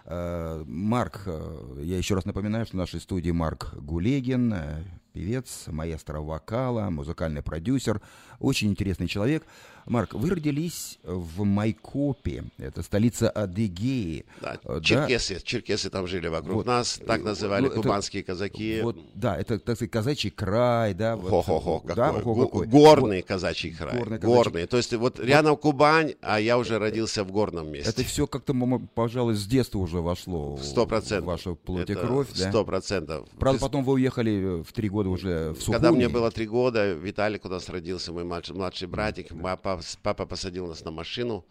Э, 0.06 0.64
Марк, 0.66 1.24
э, 1.26 1.82
я 1.84 1.98
еще 1.98 2.16
раз 2.16 2.24
напоминаю, 2.24 2.66
что 2.66 2.78
в 2.78 2.80
нашей 2.80 3.02
студии 3.02 3.32
Марк 3.32 3.74
Гулегин, 3.76 4.54
э, 4.54 4.84
певец, 5.12 5.66
маэстро 5.68 6.22
вокала, 6.22 6.90
музыкальный 6.90 7.42
продюсер, 7.42 8.02
очень 8.44 8.70
интересный 8.70 9.08
человек. 9.08 9.44
Марк, 9.86 10.14
вы 10.14 10.30
родились 10.30 10.98
в 11.04 11.44
Майкопе, 11.44 12.46
это 12.58 12.84
столица 12.84 13.30
Адыгеи. 13.30 14.24
Да, 14.42 14.58
Э, 14.64 14.80
черкесы, 14.82 15.42
черкесы 15.44 15.90
там 15.90 16.08
жили 16.08 16.30
вокруг 16.30 16.56
Вот. 16.56 16.66
нас, 16.66 17.02
так 17.06 17.22
называли 17.22 17.64
Ну, 17.64 17.68
это- 17.68 17.82
кубанские 17.82 18.24
казаки. 18.24 18.80
Вот, 18.82 18.96
да, 19.14 19.36
это, 19.38 19.60
так 19.60 19.76
сказать, 19.76 19.92
казачий 19.92 20.30
край, 20.30 20.94
да. 20.94 21.18
вот, 21.18 21.30
Хо-хо-хо, 21.30 21.80
какой. 21.82 21.96
да, 21.96 22.14
какой. 22.14 22.68
Горный 22.68 23.22
казачий 23.24 23.72
край. 23.72 23.98
Горный 23.98 24.20
Горный, 24.20 24.62
казачий- 24.64 24.68
То 24.68 24.78
есть 24.78 24.94
вот 24.94 25.20
рядом 25.20 25.58
Кубань, 25.58 26.14
а 26.22 26.40
я 26.40 26.58
уже 26.58 26.80
родился 26.80 27.26
в 27.26 27.32
горном 27.34 27.70
месте. 27.70 27.90
Это 27.90 28.06
все 28.06 28.26
как-то, 28.26 28.54
пожалуй, 28.96 29.36
с 29.36 29.46
детства 29.46 29.80
уже 29.80 29.98
вошло 30.00 30.58
Сто 30.64 30.86
процентов. 30.86 31.26
вашу 31.28 31.56
плоть 31.58 31.90
и 31.90 31.94
Это 31.94 32.08
кровь, 32.08 32.28
да? 32.38 32.50
Сто 32.50 32.64
процентов. 32.64 33.28
Правда, 33.38 33.60
потом 33.60 33.84
вы 33.84 33.94
уехали 33.94 34.60
э, 34.60 34.64
в 34.64 34.72
три 34.72 34.88
года 34.88 35.10
уже 35.10 35.52
в 35.52 35.58
Сухуми. 35.60 35.74
Когда 35.74 35.92
мне 35.92 36.08
было 36.08 36.32
три 36.32 36.48
года, 36.48 36.94
Виталик 36.94 37.44
у 37.44 37.50
нас 37.50 37.68
родился, 37.68 38.14
мой 38.14 38.24
младший, 38.34 38.56
младший 38.56 38.88
братик. 38.88 39.28
Папа, 39.42 39.80
папа 40.02 40.26
посадил 40.26 40.68
нас 40.68 40.84
на 40.84 40.92
машину, 40.92 41.46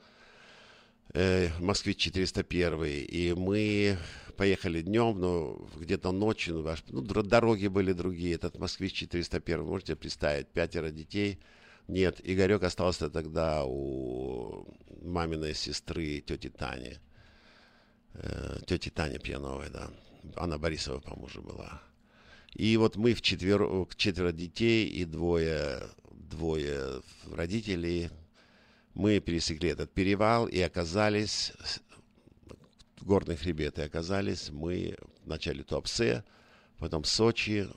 э, 1.14 1.48
Москвич 1.60 1.98
401, 1.98 2.84
и 2.84 3.34
мы 3.34 3.98
поехали 4.36 4.82
днем, 4.82 5.20
но 5.20 5.68
где-то 5.76 6.12
ночью, 6.12 6.54
ну, 6.88 7.02
ну, 7.02 7.22
дороги 7.22 7.68
были 7.68 7.92
другие. 7.92 8.34
Этот 8.34 8.58
Москвич 8.58 8.94
401, 8.94 9.64
можете 9.64 9.94
представить, 9.94 10.48
пятеро 10.48 10.90
детей. 10.90 11.38
Нет, 11.88 12.20
Игорек 12.24 12.62
остался 12.62 13.10
тогда 13.10 13.64
у 13.64 14.66
маминой 15.02 15.54
сестры, 15.54 16.20
тети 16.20 16.48
Тани. 16.48 16.98
Э, 18.14 18.58
тети 18.66 18.90
Тани 18.90 19.18
Пьяновой, 19.18 19.70
да. 19.70 19.90
Анна 20.36 20.58
Борисова, 20.58 21.00
по-моему, 21.00 21.42
была. 21.42 21.82
И 22.54 22.76
вот 22.76 22.96
мы 22.96 23.14
в 23.14 23.22
четверо, 23.22 23.86
четверо 23.96 24.32
детей 24.32 24.86
и 24.86 25.04
двое, 25.04 25.88
двое 26.32 27.02
родителей, 27.30 28.10
мы 28.94 29.20
пересекли 29.20 29.70
этот 29.70 29.90
перевал 29.90 30.46
и 30.46 30.60
оказались 30.60 31.52
в 32.96 33.04
горных 33.04 33.40
хребет, 33.40 33.78
и 33.78 33.82
оказались 33.82 34.50
мы 34.50 34.96
вначале 35.24 35.62
Туапсе, 35.62 36.24
потом 36.78 37.04
Сочи, 37.04 37.68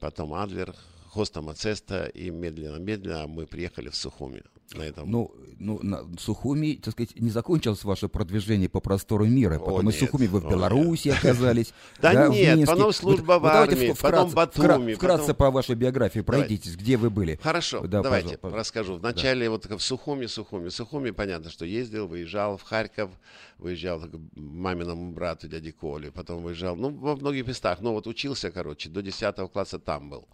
потом 0.00 0.34
Адлер, 0.34 0.74
Хоста 1.08 1.42
Мацеста, 1.42 2.06
и 2.06 2.30
медленно-медленно 2.30 3.26
мы 3.28 3.46
приехали 3.46 3.88
в 3.88 3.96
Сухуми. 3.96 4.42
На 4.74 4.82
этом 4.82 5.10
Ну, 5.10 5.32
ну, 5.58 5.78
на 5.82 6.04
Сухуми, 6.18 6.74
так 6.82 6.92
сказать, 6.92 7.18
не 7.20 7.30
закончилось 7.30 7.84
ваше 7.84 8.08
продвижение 8.08 8.68
по 8.68 8.80
простору 8.80 9.24
мира. 9.24 9.58
Потом 9.58 9.88
из 9.88 9.94
нет, 9.94 10.10
Сухуми 10.10 10.26
вы 10.26 10.40
в 10.40 10.46
о, 10.46 10.50
Беларуси 10.50 11.08
оказались. 11.08 11.72
Да 12.00 12.28
нет, 12.28 12.66
потом 12.66 12.92
служба 12.92 13.38
в 13.38 13.46
армии, 13.46 13.94
потом 14.00 14.30
Батуми, 14.30 14.92
вкра- 14.92 14.96
Вкратце 14.96 15.34
по 15.34 15.50
вашей 15.50 15.76
биографии 15.76 16.20
пройдитесь, 16.20 16.76
где 16.76 16.96
вы 16.96 17.10
были. 17.10 17.38
Хорошо, 17.42 17.80
Да, 17.86 18.02
давайте 18.02 18.38
расскажу. 18.42 18.96
Вначале 18.96 19.48
вот 19.48 19.66
в 19.66 19.80
Сухуми, 19.80 20.26
Сухуми, 20.26 20.68
Сухуми, 20.68 21.10
понятно, 21.10 21.50
что 21.50 21.64
ездил, 21.64 22.08
выезжал 22.08 22.56
в 22.56 22.62
Харьков, 22.62 23.10
выезжал 23.58 24.00
к 24.00 24.10
маминому 24.34 25.12
брату, 25.12 25.48
дяде 25.48 25.72
Коле, 25.72 26.10
потом 26.10 26.42
выезжал, 26.42 26.76
ну, 26.76 26.90
во 26.90 27.16
многих 27.16 27.46
местах. 27.46 27.78
Ну, 27.80 27.92
вот 27.92 28.06
учился, 28.06 28.50
короче, 28.50 28.88
до 28.88 29.00
10 29.00 29.36
класса 29.52 29.78
там 29.78 30.10
был. 30.10 30.28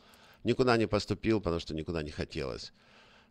Никуда 0.45 0.77
не 0.77 0.87
поступил, 0.87 1.41
потому 1.41 1.61
что 1.61 1.75
никуда 1.75 2.03
не 2.03 2.11
хотелось. 2.11 2.73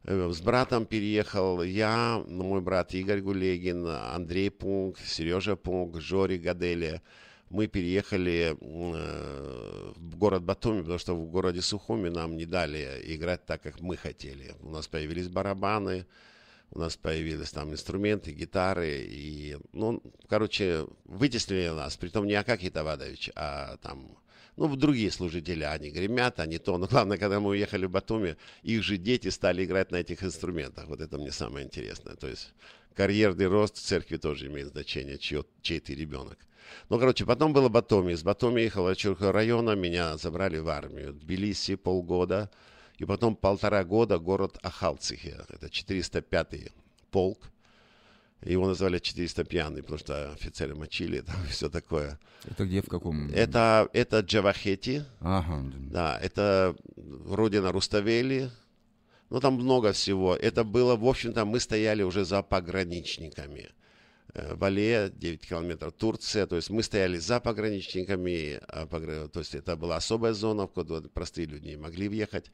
Э, 0.03 0.31
С 0.31 0.41
братом 0.41 0.85
переехал 0.85 1.61
я, 1.63 2.23
ну, 2.27 2.43
мой 2.43 2.61
брат 2.61 2.93
Игорь 2.93 3.21
Гулегин, 3.21 3.85
Андрей 3.87 4.49
Пунк, 4.49 4.97
Сережа 4.99 5.55
Пунк, 5.55 5.99
Жори 5.99 6.37
Гадели. 6.37 7.01
Мы 7.49 7.67
переехали 7.67 8.55
э, 8.59 9.93
в 9.95 10.17
город 10.17 10.43
Батуми, 10.43 10.81
потому 10.81 10.99
что 10.99 11.15
в 11.15 11.29
городе 11.29 11.61
Сухуми 11.61 12.09
нам 12.09 12.37
не 12.37 12.45
дали 12.45 13.01
играть 13.03 13.45
так, 13.45 13.61
как 13.61 13.81
мы 13.81 13.97
хотели. 13.97 14.55
У 14.61 14.69
нас 14.69 14.87
появились 14.87 15.27
барабаны, 15.27 16.05
у 16.71 16.79
нас 16.79 16.95
появились 16.95 17.51
там 17.51 17.73
инструменты, 17.73 18.31
гитары. 18.31 19.05
И, 19.05 19.57
ну, 19.73 20.01
короче, 20.29 20.87
вытеснили 21.03 21.69
нас. 21.69 21.97
Притом 21.97 22.25
не 22.25 22.35
Акакий 22.35 22.69
Тавадович, 22.69 23.31
а 23.35 23.75
там 23.81 24.17
ну, 24.57 24.75
другие 24.75 25.11
служители, 25.11 25.63
они 25.63 25.89
гремят, 25.91 26.39
они 26.39 26.57
то. 26.57 26.77
Но 26.77 26.87
главное, 26.87 27.17
когда 27.17 27.39
мы 27.39 27.49
уехали 27.51 27.85
в 27.85 27.91
Батуми, 27.91 28.35
их 28.63 28.83
же 28.83 28.97
дети 28.97 29.29
стали 29.29 29.63
играть 29.63 29.91
на 29.91 29.97
этих 29.97 30.23
инструментах. 30.23 30.87
Вот 30.87 31.01
это 31.01 31.17
мне 31.17 31.31
самое 31.31 31.65
интересное. 31.65 32.15
То 32.15 32.27
есть 32.27 32.53
карьерный 32.93 33.47
рост 33.47 33.77
в 33.77 33.81
церкви 33.81 34.17
тоже 34.17 34.47
имеет 34.47 34.69
значение, 34.69 35.17
чье, 35.17 35.45
чей 35.61 35.79
ты 35.79 35.95
ребенок. 35.95 36.37
Ну, 36.89 36.99
короче, 36.99 37.25
потом 37.25 37.53
было 37.53 37.69
Батуми. 37.69 38.13
Из 38.13 38.23
Батуми 38.23 38.61
ехал 38.61 38.89
я 38.89 38.95
Чурка 38.95 39.31
района, 39.31 39.71
меня 39.71 40.17
забрали 40.17 40.57
в 40.57 40.67
армию. 40.69 41.13
Тбилиси 41.13 41.75
полгода. 41.75 42.49
И 42.97 43.05
потом 43.05 43.35
полтора 43.35 43.83
года 43.83 44.19
город 44.19 44.57
Ахалцихе. 44.61 45.45
Это 45.49 45.67
405-й 45.67 46.71
полк. 47.09 47.50
Его 48.43 48.67
назвали 48.67 48.97
400 48.99 49.43
пьяный, 49.43 49.81
потому 49.83 49.99
что 49.99 50.31
офицеры 50.31 50.73
мочили, 50.75 51.21
там 51.21 51.35
все 51.49 51.69
такое. 51.69 52.19
Это 52.45 52.65
где, 52.65 52.81
в 52.81 52.87
каком? 52.87 53.29
Это, 53.29 53.87
это 53.93 54.19
Джавахети, 54.21 55.03
Ага. 55.19 55.63
да, 55.91 56.17
это 56.19 56.75
родина 57.27 57.71
Руставели, 57.71 58.49
ну 59.29 59.39
там 59.39 59.53
много 59.53 59.91
всего. 59.91 60.35
Это 60.35 60.63
было, 60.63 60.95
в 60.95 61.05
общем-то, 61.05 61.45
мы 61.45 61.59
стояли 61.59 62.03
уже 62.03 62.25
за 62.25 62.41
пограничниками. 62.41 63.69
Э, 64.33 64.55
Вале, 64.55 65.11
9 65.15 65.41
километров, 65.47 65.93
Турция, 65.93 66.47
то 66.47 66.55
есть 66.55 66.69
мы 66.69 66.81
стояли 66.83 67.17
за 67.17 67.39
пограничниками, 67.39 68.59
а 68.67 68.87
то 69.27 69.39
есть 69.39 69.55
это 69.55 69.75
была 69.75 69.97
особая 69.97 70.33
зона, 70.33 70.63
в 70.65 70.71
куда 70.71 71.01
простые 71.13 71.45
люди 71.47 71.67
не 71.67 71.77
могли 71.77 72.07
въехать. 72.07 72.51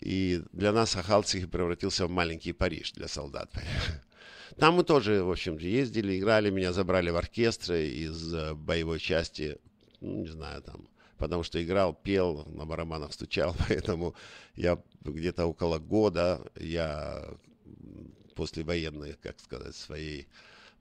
И 0.00 0.42
для 0.52 0.72
нас 0.72 0.96
Ахалцихи 0.96 1.46
превратился 1.46 2.06
в 2.06 2.10
маленький 2.10 2.52
Париж 2.52 2.92
для 2.92 3.08
солдат. 3.08 3.52
Там 4.58 4.74
мы 4.74 4.84
тоже, 4.84 5.22
в 5.22 5.30
общем, 5.30 5.56
ездили, 5.58 6.18
играли, 6.18 6.50
меня 6.50 6.72
забрали 6.72 7.10
в 7.10 7.16
оркестр 7.16 7.74
из 7.74 8.34
э, 8.34 8.54
боевой 8.54 8.98
части, 8.98 9.58
ну, 10.00 10.22
не 10.22 10.28
знаю, 10.28 10.62
там, 10.62 10.88
потому 11.16 11.42
что 11.42 11.62
играл, 11.62 11.94
пел, 11.94 12.44
на 12.46 12.66
барабанах 12.66 13.12
стучал, 13.12 13.56
поэтому 13.68 14.14
я 14.54 14.82
где-то 15.00 15.46
около 15.46 15.78
года, 15.78 16.40
я 16.56 17.28
после 18.34 18.64
военной, 18.64 19.14
как 19.22 19.38
сказать, 19.40 19.74
своей 19.74 20.28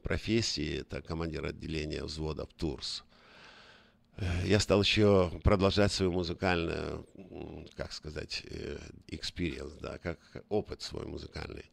профессии, 0.01 0.81
это 0.81 1.01
командир 1.01 1.45
отделения 1.45 2.03
взвода 2.03 2.45
в 2.45 2.53
Турс. 2.53 3.03
Э, 4.17 4.25
Я 4.45 4.60
стал 4.60 4.81
еще 4.81 5.31
продолжать 5.43 5.91
свою 5.91 6.12
музыкальную, 6.12 7.07
как 7.75 7.93
сказать, 7.93 8.43
э, 8.49 8.79
experience, 9.07 9.79
да, 9.79 9.97
как 9.97 10.19
опыт 10.49 10.81
свой 10.81 11.05
музыкальный. 11.05 11.65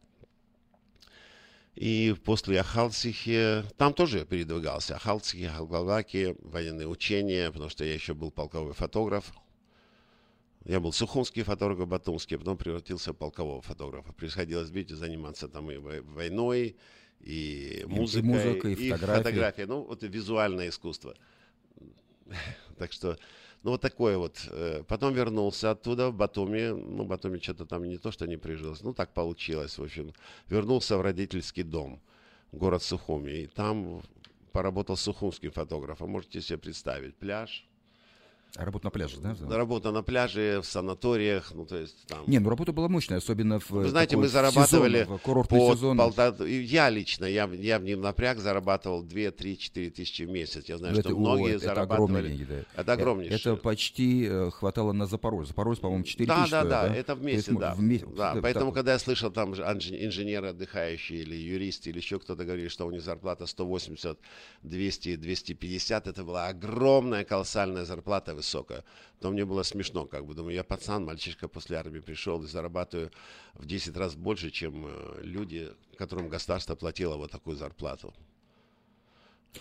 И 1.74 2.14
после 2.24 2.60
Ахалцихи, 2.60 3.62
там 3.76 3.94
тоже 3.94 4.18
я 4.18 4.24
передвигался. 4.24 4.96
Ахалцихи, 4.96 5.46
Халгалаки, 5.46 6.34
военные 6.40 6.88
учения, 6.88 7.50
потому 7.52 7.70
что 7.70 7.84
я 7.84 7.94
еще 7.94 8.14
был 8.14 8.30
полковой 8.30 8.72
фотограф. 8.74 9.32
Я 10.64 10.80
был 10.80 10.92
сухумский 10.92 11.44
фотограф, 11.44 11.86
батумский, 11.86 12.36
потом 12.36 12.56
превратился 12.58 13.12
в 13.12 13.16
полкового 13.16 13.62
фотографа. 13.62 14.12
Приходилось, 14.12 14.70
видите, 14.70 14.96
заниматься 14.96 15.48
там 15.48 15.70
и 15.70 15.76
вой- 15.76 16.02
войной, 16.02 16.76
и 17.20 17.84
музыкой, 17.86 18.28
музыкой, 18.28 18.72
и 18.74 18.90
фотографией. 18.90 19.22
фотографией. 19.24 19.66
Ну, 19.66 19.82
вот 19.82 20.02
и 20.02 20.08
визуальное 20.08 20.68
искусство. 20.68 21.14
Так 22.76 22.92
что, 22.92 23.16
ну, 23.62 23.70
вот 23.72 23.80
такое 23.80 24.16
вот. 24.16 24.48
Э, 24.50 24.82
Потом 24.86 25.14
вернулся 25.14 25.70
оттуда 25.70 26.10
в 26.10 26.14
Батуми. 26.14 26.68
Ну, 26.70 27.04
Батуми 27.04 27.38
что-то 27.38 27.66
там 27.66 27.84
не 27.84 27.98
то, 27.98 28.10
что 28.12 28.26
не 28.26 28.36
прижилось. 28.36 28.82
Ну, 28.82 28.94
так 28.94 29.12
получилось, 29.12 29.78
в 29.78 29.82
общем. 29.82 30.12
Вернулся 30.48 30.96
в 30.96 31.00
родительский 31.00 31.64
дом, 31.64 32.00
город 32.52 32.82
Сухуми. 32.82 33.30
И 33.30 33.46
там 33.46 34.02
поработал 34.52 34.96
сухумским 34.96 35.50
фотографом. 35.50 36.10
Можете 36.10 36.40
себе 36.40 36.58
представить. 36.58 37.16
Пляж. 37.16 37.67
Работа 38.56 38.86
на 38.86 38.90
пляже, 38.90 39.18
да? 39.20 39.36
Работа 39.48 39.92
на 39.92 40.02
пляже, 40.02 40.60
в 40.62 40.66
санаториях. 40.66 41.52
Ну, 41.54 41.66
то 41.66 41.76
есть 41.76 41.96
там... 42.06 42.24
Не, 42.26 42.38
ну 42.40 42.48
работа 42.48 42.72
была 42.72 42.88
мощная, 42.88 43.18
особенно 43.18 43.60
в 43.60 43.70
Вы 43.70 43.88
знаете, 43.88 44.16
мы 44.16 44.26
зарабатывали 44.26 45.02
сезон, 45.02 45.18
в 45.18 45.20
курортный 45.22 45.58
по 45.60 45.74
сезон. 45.74 46.00
и 46.46 46.54
Я 46.62 46.88
лично, 46.88 47.26
я, 47.26 47.44
я 47.52 47.78
в 47.78 47.84
нем 47.84 48.00
напряг 48.00 48.38
зарабатывал 48.38 49.02
2, 49.02 49.30
3, 49.32 49.58
4 49.58 49.90
тысячи 49.90 50.22
в 50.22 50.30
месяц. 50.30 50.64
Я 50.66 50.78
знаю, 50.78 50.94
Ну, 50.94 51.00
что 51.00 51.10
это- 51.10 51.18
многие 51.18 51.54
о, 51.54 51.56
это 51.56 51.72
огромные 51.82 52.22
зарабатывали. 52.22 52.28
деньги, 52.28 52.44
да. 52.74 52.80
Это 52.82 52.92
огромнейшее. 52.94 53.36
Это 53.38 53.56
почти 53.56 54.26
э, 54.26 54.50
хватало 54.50 54.92
на 54.92 55.06
Запорожье. 55.06 55.48
Запорожье, 55.48 55.82
по-моему, 55.82 56.04
4 56.04 56.26
Да, 56.26 56.36
тысячи 56.40 56.50
да, 56.50 56.64
да, 56.64 56.88
да? 56.88 56.94
это 56.96 57.14
То 57.14 57.20
вместе, 57.20 57.50
есть, 57.50 57.60
да. 57.60 57.74
в 57.74 57.80
месяц- 57.82 58.08
да. 58.16 58.32
так 58.32 58.42
Поэтому, 58.42 58.66
вот. 58.66 58.74
когда 58.74 58.92
я 58.94 58.98
слышал 58.98 59.30
там 59.30 59.54
же 59.54 59.62
инж- 59.62 60.04
инженеры 60.06 60.48
отдыхающие 60.48 61.20
или 61.20 61.36
юристы 61.36 61.90
или 61.90 61.98
еще 61.98 62.18
кто-то 62.18 62.44
говорили, 62.44 62.68
что 62.68 62.86
у 62.86 62.90
них 62.90 63.02
зарплата 63.02 63.46
180, 63.46 64.18
200, 64.62 65.16
250, 65.16 66.06
это 66.06 66.24
была 66.24 66.48
огромная 66.48 67.24
колоссальная 67.24 67.84
зарплата 67.84 68.34
высокая. 68.38 68.84
То 69.20 69.30
мне 69.30 69.44
было 69.44 69.62
смешно, 69.62 70.06
как 70.06 70.24
бы, 70.24 70.34
думаю, 70.34 70.54
я 70.54 70.64
пацан, 70.64 71.04
мальчишка 71.04 71.48
после 71.48 71.76
армии 71.76 72.00
пришел 72.00 72.42
и 72.42 72.46
зарабатываю 72.46 73.10
в 73.54 73.66
10 73.66 73.96
раз 73.96 74.14
больше, 74.14 74.50
чем 74.50 74.86
э, 74.86 75.20
люди, 75.22 75.70
которым 75.96 76.28
государство 76.28 76.74
платило 76.76 77.16
вот 77.16 77.30
такую 77.30 77.56
зарплату. 77.56 78.14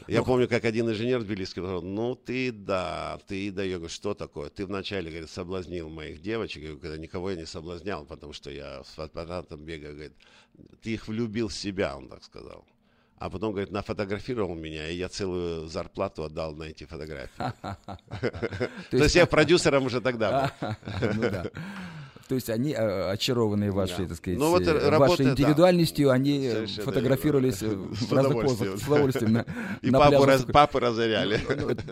Я 0.07 0.23
помню, 0.23 0.47
как 0.47 0.65
один 0.65 0.89
инженер 0.89 1.23
тбилисский 1.23 1.61
сказал, 1.61 1.82
ну 1.82 2.15
ты 2.15 2.51
да, 2.51 3.19
ты 3.28 3.51
да. 3.51 3.63
Я 3.63 3.78
говорю, 3.78 3.89
что 3.89 4.13
такое? 4.13 4.49
Ты 4.49 4.65
вначале, 4.65 5.09
говорит, 5.09 5.30
соблазнил 5.30 5.89
моих 5.89 6.21
девочек. 6.21 6.61
Я 6.61 6.69
говорю, 6.69 6.82
когда 6.82 6.97
никого 6.97 7.32
я 7.32 7.38
не 7.38 7.45
соблазнял, 7.45 8.05
потому 8.05 8.34
что 8.34 8.51
я 8.51 8.84
с 8.84 8.89
фотоаппаратом 8.89 9.63
бегаю. 9.63 9.93
Говорит, 9.93 10.13
ты 10.82 10.91
их 10.91 11.07
влюбил 11.07 11.47
в 11.47 11.53
себя, 11.53 11.97
он 11.97 12.09
так 12.09 12.23
сказал. 12.23 12.65
А 13.20 13.30
потом, 13.32 13.51
говорит, 13.51 13.72
нафотографировал 13.72 14.53
меня, 14.53 14.88
и 14.89 14.95
я 14.95 15.09
целую 15.09 15.68
зарплату 15.68 16.24
отдал 16.24 16.55
на 16.55 16.65
эти 16.65 16.84
фотографии. 16.86 17.32
То 18.91 18.97
есть 18.97 19.15
я 19.15 19.26
продюсером 19.26 19.86
уже 19.86 20.01
тогда 20.01 20.51
был. 20.61 21.51
Ну 22.30 22.30
да. 22.30 22.30
То 22.30 22.36
есть 22.36 22.49
они 22.49 22.71
э, 22.73 23.11
очарованные 23.11 23.71
вашей, 23.71 24.03
Да. 24.03 24.07
так 24.09 24.17
сказать, 24.17 24.39
Ну, 24.39 24.49
вот 24.49 24.61
э, 24.67 24.71
работа, 24.89 25.11
вашей 25.11 25.25
да. 25.25 25.32
индивидуальностью, 25.32 26.11
они 26.11 26.45
э, 26.45 26.51
Совершенно 26.53 26.84
фотографировались 26.86 27.61
э, 27.61 27.67
верно. 27.67 27.88
В 27.93 28.13
разных 28.13 28.41
позах, 28.43 28.78
с 28.78 28.84
удовольствием. 28.88 29.34
на- 29.34 29.45
И 29.82 29.89
на 29.91 29.99
папу, 29.99 30.09
пляже. 30.11 30.25
раз- 30.25 30.43
папы 30.43 30.80
разоряли. 30.80 31.39
Ну, 31.49 31.69
это, 31.69 31.84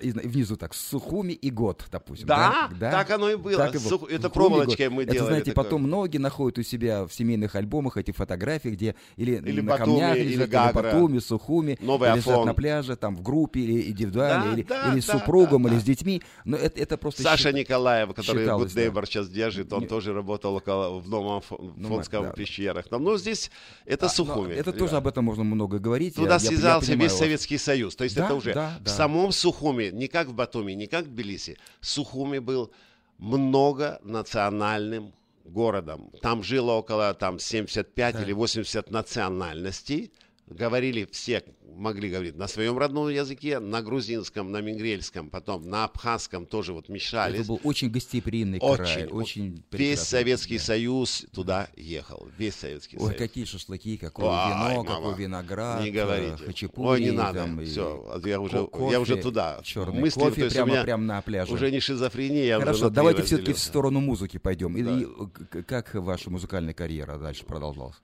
и 0.00 0.10
внизу 0.12 0.56
так, 0.56 0.74
Сухуми 0.74 1.32
и 1.32 1.50
год, 1.50 1.84
допустим. 1.90 2.26
Да, 2.26 2.70
так 2.80 3.10
оно 3.10 3.30
и 3.30 3.36
было. 3.36 3.56
Так 3.56 3.74
и 3.74 3.78
было. 3.78 3.88
Сух- 3.88 4.10
это 4.10 4.22
Сухуми 4.28 4.32
проволочкой 4.48 4.88
мы 4.88 5.02
Это, 5.04 5.12
делали 5.12 5.28
знаете, 5.28 5.50
такое. 5.52 5.64
потом 5.64 5.82
многие 5.82 6.18
находят 6.18 6.58
у 6.58 6.62
себя 6.62 7.04
в 7.06 7.12
семейных 7.12 7.54
альбомах 7.54 7.96
эти 7.96 8.10
фотографии, 8.10 8.70
где 8.70 8.94
или, 9.16 9.32
Или 9.36 9.60
на 9.60 9.72
Батуми, 9.72 9.86
камнях 10.00 10.16
или 10.16 10.24
лежат, 10.24 10.42
или 10.42 10.50
Гагра. 10.50 10.82
Батуми, 10.82 11.18
Сухуми, 11.18 11.78
Новый 11.80 12.08
или 12.10 12.16
лежат 12.16 12.44
на 12.44 12.54
пляже, 12.54 12.96
там, 12.96 13.16
в 13.16 13.22
группе, 13.22 13.60
или 13.60 13.90
индивидуально, 13.90 14.44
Да, 14.46 14.52
или, 14.54 14.62
да, 14.62 14.92
или 14.92 15.00
с 15.00 15.06
да, 15.06 15.18
супругом, 15.18 15.62
да, 15.64 15.68
или 15.68 15.76
да. 15.76 15.80
с 15.80 15.84
детьми. 15.84 16.22
Но 16.44 16.56
это, 16.56 16.80
это 16.80 16.96
просто... 16.96 17.22
Саша 17.22 17.48
счит- 17.50 17.54
Николаев, 17.54 18.14
который 18.14 18.44
да. 18.46 18.52
Neighbor 18.52 19.04
сейчас 19.06 19.28
держит, 19.28 19.72
он 19.72 19.81
Не- 19.82 19.88
тоже 19.88 20.12
работал 20.12 20.54
около, 20.56 20.98
в 21.00 21.08
Новом 21.08 21.42
Ну, 21.76 21.88
Фонском 21.88 22.22
да, 22.24 22.28
да. 22.30 22.34
пещерах. 22.34 22.88
Там, 22.88 23.04
ну, 23.04 23.16
здесь 23.18 23.50
это 23.84 24.06
А, 24.06 24.08
Сухуми. 24.08 24.54
Это 24.54 24.72
тоже 24.72 24.96
об 24.96 25.06
этом 25.06 25.24
можно 25.24 25.44
много 25.44 25.78
говорить. 25.78 26.14
Туда 26.16 26.34
Я- 26.36 26.36
я- 26.36 26.40
я 26.42 26.48
связался 26.48 26.86
понимаю 26.88 27.02
весь 27.04 27.12
вас. 27.12 27.18
Советский 27.20 27.58
Союз. 27.58 27.96
То 27.96 28.04
есть 28.04 28.16
Да, 28.16 28.24
это 28.26 28.34
уже 28.34 28.54
да, 28.54 28.76
в 28.80 28.84
да. 28.84 28.90
самом 28.90 29.32
Сухуми, 29.32 29.90
не 29.92 30.08
как 30.08 30.28
в 30.28 30.34
Батуми, 30.34 30.72
не 30.72 30.86
как 30.86 31.04
в 31.04 31.08
Тбилиси, 31.08 31.58
Сухуми 31.80 32.38
был 32.38 32.70
многонациональным 33.18 35.12
городом. 35.44 36.10
Там 36.20 36.42
жило 36.42 36.72
около 36.72 37.14
там, 37.14 37.38
75 37.38 38.20
или 38.22 38.32
80 38.32 38.90
национальностей. 38.90 40.10
Говорили 40.48 41.08
все, 41.10 41.42
могли 41.76 42.10
говорить 42.10 42.36
на 42.36 42.46
своем 42.48 42.76
родном 42.76 43.08
языке, 43.08 43.58
на 43.58 43.80
грузинском, 43.80 44.50
на 44.50 44.60
мингрельском, 44.60 45.30
потом 45.30 45.66
на 45.70 45.84
абхазском 45.84 46.44
тоже 46.46 46.72
вот 46.74 46.88
мешались. 46.90 47.38
Это 47.40 47.48
был 47.48 47.60
очень 47.64 47.90
гостеприимный 47.90 48.58
край, 48.58 48.72
Очень, 48.72 49.06
очень, 49.06 49.64
Весь. 49.70 50.00
Советский 50.00 50.58
Да. 50.58 50.64
Союз 50.64 51.24
туда 51.32 51.68
ехал. 51.76 52.28
Весь 52.36 52.56
Советский 52.56 52.98
Ой, 52.98 53.06
Союз. 53.06 53.18
какие 53.18 53.44
шашлыки, 53.44 53.96
какое 53.96 54.26
Ой, 54.26 54.48
вино, 54.48 54.82
мама, 54.82 54.84
какой 54.84 55.14
виноград, 55.14 55.80
Не 55.82 55.88
э, 55.88 55.92
говорите. 55.92 56.44
хачапури. 56.44 56.86
Ой, 56.88 57.00
не 57.04 57.10
надо. 57.12 57.38
там, 57.38 57.64
Все, 57.64 58.20
я 58.26 58.40
уже, 58.40 58.66
ко- 58.66 58.90
я 58.90 59.00
уже 59.00 59.12
кофе, 59.14 59.22
туда. 59.22 59.60
Черный 59.62 60.00
Мысли, 60.00 60.20
кофе 60.20 60.50
прямо, 60.50 60.70
меня 60.70 60.82
прямо 60.82 61.04
на 61.04 61.22
пляже. 61.22 61.52
Уже 61.54 61.70
не 61.70 61.80
шизофрения, 61.80 62.58
Хорошо, 62.58 62.90
давайте 62.90 63.22
все-таки 63.22 63.52
в 63.54 63.58
сторону 63.58 64.00
музыки 64.00 64.38
пойдем. 64.38 64.74
Да. 64.84 65.00
и, 65.00 65.62
как 65.62 65.94
ваша 65.94 66.30
музыкальная 66.30 66.74
карьера 66.74 67.16
дальше 67.16 67.46
продолжалась? 67.46 67.96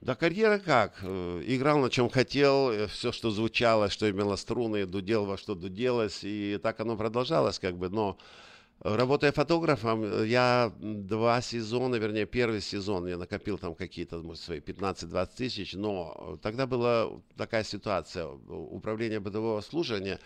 Да 0.00 0.14
карьера 0.14 0.58
как? 0.58 0.98
Э, 1.02 1.42
Играл 1.44 1.78
на 1.78 1.90
чем 1.90 2.08
хотел, 2.08 2.86
все, 2.88 3.10
что 3.10 3.30
звучало, 3.30 3.90
что 3.90 4.08
имело 4.08 4.36
струны, 4.36 4.86
дудел 4.86 5.26
во 5.26 5.36
что 5.36 5.54
дуделось, 5.54 6.20
и 6.22 6.58
так 6.62 6.78
оно 6.80 6.96
продолжалось 6.96 7.58
как 7.58 7.76
бы, 7.76 7.88
но 7.88 8.16
э, 8.80 8.94
Работая 8.94 9.32
фотографом, 9.32 10.04
э, 10.04 10.26
я 10.28 10.72
два 10.78 11.40
сезона, 11.40 11.96
вернее, 11.96 12.26
первый 12.26 12.60
сезон, 12.60 13.08
я 13.08 13.18
накопил 13.18 13.58
там 13.58 13.74
какие-то, 13.74 14.18
может, 14.18 14.44
свои 14.44 14.60
15-20 14.60 15.28
тысяч, 15.36 15.74
но 15.74 16.14
э, 16.16 16.36
тогда 16.42 16.68
была 16.68 17.10
такая 17.36 17.64
ситуация, 17.64 18.26
э, 18.26 18.28
управление 18.48 19.18
бытового 19.18 19.60
служения, 19.62 20.20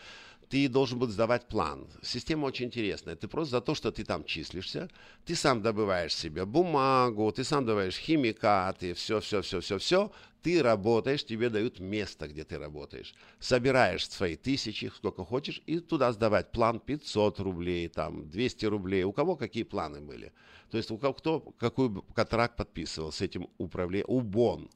ты 0.49 0.69
должен 0.69 0.99
был 0.99 1.09
сдавать 1.09 1.49
план. 1.49 1.87
Система 2.03 2.47
очень 2.47 2.67
интересная. 2.67 3.17
Ты 3.17 3.29
просто 3.29 3.53
за 3.53 3.61
то, 3.61 3.75
что 3.75 3.91
ты 3.91 4.05
там 4.05 4.25
числишься, 4.25 4.89
ты 5.25 5.35
сам 5.35 5.63
добываешь 5.63 6.15
себе 6.15 6.45
бумагу, 6.45 7.33
ты 7.33 7.45
сам 7.45 7.65
добываешь 7.65 7.97
химикаты, 7.97 8.95
все, 8.95 9.21
все, 9.21 9.43
все, 9.43 9.61
все, 9.61 9.79
все. 9.79 10.13
Ты 10.43 10.61
работаешь, 10.61 11.25
тебе 11.25 11.51
дают 11.51 11.79
место, 11.79 12.27
где 12.27 12.43
ты 12.43 12.59
работаешь. 12.59 13.15
Собираешь 13.39 14.09
свои 14.09 14.37
тысячи, 14.37 14.91
сколько 14.95 15.25
хочешь, 15.25 15.63
и 15.67 15.79
туда 15.79 16.13
сдавать 16.13 16.51
план 16.51 16.81
500 16.81 17.39
рублей, 17.41 17.89
там 17.89 18.29
200 18.29 18.67
рублей. 18.67 19.05
У 19.05 19.13
кого 19.13 19.37
какие 19.37 19.63
планы 19.63 20.01
были. 20.01 20.33
То 20.71 20.79
есть 20.79 20.91
у 20.91 20.99
кого 20.99 21.15
кто 21.15 21.41
какой 21.41 22.03
контракт 22.15 22.57
подписывал 22.57 23.13
с 23.13 23.21
этим 23.21 23.49
управлением. 23.59 24.07
УБОН. 24.09 24.69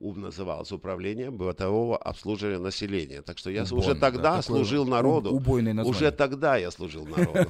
УБ 0.00 0.16
называлось 0.16 0.72
Управление 0.72 1.30
бытового 1.30 1.96
обслуживания 1.96 2.58
населения. 2.58 3.20
Так 3.22 3.36
что 3.38 3.50
я 3.50 3.64
УБОН, 3.64 3.78
уже 3.78 3.94
да, 3.94 4.00
тогда 4.00 4.22
такое 4.40 4.42
служил 4.42 4.86
народу. 4.86 5.30
убойное 5.30 5.74
название. 5.74 5.96
Уже 5.98 6.10
тогда 6.10 6.56
я 6.56 6.70
служил 6.70 7.06
народу. 7.16 7.48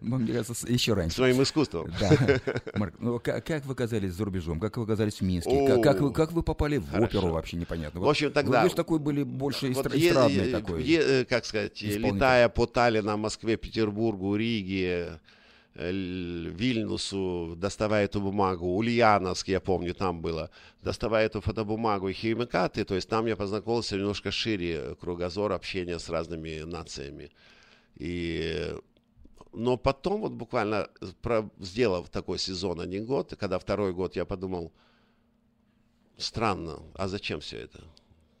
Ну, 0.00 0.16
Мне 0.18 0.32
кажется, 0.32 0.66
еще 0.66 0.94
раньше. 0.94 1.16
Своим 1.16 1.42
искусством. 1.42 1.92
Да. 2.00 2.40
Марк, 2.74 2.94
ну 2.98 3.20
как, 3.20 3.64
вы 3.66 3.72
оказались 3.72 4.12
за 4.12 4.24
рубежом? 4.24 4.58
Как 4.60 4.78
вы 4.78 4.84
оказались 4.84 5.16
в 5.20 5.22
Минске? 5.22 5.80
Как, 5.82 6.00
вы, 6.32 6.42
попали 6.42 6.78
в 6.78 6.94
оперу, 6.98 7.28
вообще 7.28 7.56
непонятно. 7.58 8.00
В 8.00 8.08
общем, 8.08 8.32
тогда- 8.32 8.62
Вы, 8.62 8.70
же 8.70 8.74
такой 8.74 8.98
были 8.98 9.22
больше 9.22 9.70
эстрадный 9.70 10.50
такой. 10.50 10.82
э, 10.88 11.24
как 11.26 11.44
сказать, 11.44 11.80
летая 11.82 12.48
по 12.48 12.66
Таллину, 12.66 13.16
Москве, 13.18 13.56
Петербургу, 13.56 14.34
Риге, 14.36 15.20
Вильнюсу, 15.78 17.54
доставая 17.56 18.06
эту 18.06 18.20
бумагу, 18.20 18.66
Ульяновск, 18.76 19.48
я 19.48 19.60
помню, 19.60 19.94
там 19.94 20.20
было, 20.20 20.50
доставая 20.82 21.26
эту 21.26 21.40
фотобумагу 21.40 22.08
и 22.08 22.12
химикаты, 22.12 22.84
то 22.84 22.94
есть 22.96 23.08
там 23.08 23.26
я 23.26 23.36
познакомился 23.36 23.96
немножко 23.96 24.30
шире 24.32 24.96
кругозор 25.00 25.52
общения 25.52 25.98
с 25.98 26.08
разными 26.08 26.60
нациями. 26.64 27.30
И 27.96 28.74
но 29.52 29.76
потом, 29.76 30.20
вот 30.20 30.32
буквально 30.32 30.88
про- 31.22 31.50
сделав 31.58 32.08
такой 32.10 32.38
сезон 32.38 32.80
один 32.80 33.06
год, 33.06 33.32
и 33.32 33.36
когда 33.36 33.58
второй 33.58 33.92
год 33.92 34.16
я 34.16 34.24
подумал, 34.24 34.72
странно, 36.16 36.82
а 36.94 37.08
зачем 37.08 37.40
все 37.40 37.58
это? 37.58 37.82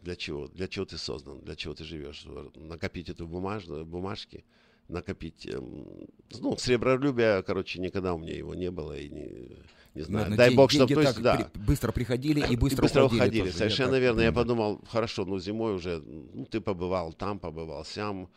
Для 0.02 0.16
чего? 0.16 0.48
Для 0.48 0.68
чего 0.68 0.84
ты 0.84 0.98
создан? 0.98 1.40
Для 1.40 1.56
чего 1.56 1.74
ты 1.74 1.84
живешь? 1.84 2.24
Накопить 2.54 3.08
эту 3.08 3.26
бумажную, 3.26 3.84
бумажки, 3.84 4.44
накопить... 4.88 5.46
эм, 5.46 6.08
ну, 6.40 6.56
сребролюбия, 6.56 7.42
короче, 7.42 7.80
никогда 7.80 8.14
у 8.14 8.18
меня 8.18 8.34
его 8.36 8.54
не 8.54 8.70
было, 8.70 8.98
и 8.98 9.08
не, 9.08 9.58
не 9.94 10.02
знаю. 10.02 10.30
Наверное, 10.30 10.36
Дай 10.36 10.54
бог, 10.54 10.70
чтобы... 10.70 10.94
То 10.94 11.00
есть, 11.02 11.22
да. 11.22 11.50
быстро 11.54 11.92
приходили 11.92 12.40
и 12.40 12.56
быстро, 12.56 12.82
И 12.82 12.86
быстро 12.86 13.04
уходили. 13.04 13.20
уходили, 13.20 13.40
тоже. 13.42 13.52
Я 13.52 13.58
совершенно 13.58 13.92
так 13.92 14.00
верно. 14.00 14.20
Я 14.20 14.32
понимаю. 14.32 14.46
подумал, 14.46 14.80
хорошо, 14.90 15.24
ну 15.24 15.38
зимой 15.38 15.74
уже, 15.74 16.00
ну 16.00 16.46
ты 16.46 16.60
побывал 16.60 17.12
там, 17.12 17.38
побывал 17.38 17.84
сям, 17.84 18.30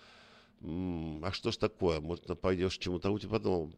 а 0.64 1.32
что 1.32 1.52
ж 1.52 1.58
такое, 1.58 1.99
может 2.02 2.39
пойдешь 2.39 2.78
чему-то 2.78 3.10
учить, 3.12 3.30
подумал, 3.30 3.74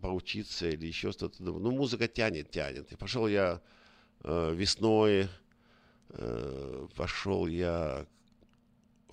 поучиться 0.00 0.68
или 0.68 0.86
еще 0.86 1.12
что-то. 1.12 1.42
Ну 1.42 1.70
музыка 1.70 2.08
тянет, 2.08 2.50
тянет. 2.50 2.90
И 2.92 2.96
пошел 2.96 3.28
я 3.28 3.60
э, 4.22 4.54
весной, 4.54 5.28
э, 6.10 6.86
пошел 6.96 7.46
я 7.46 8.06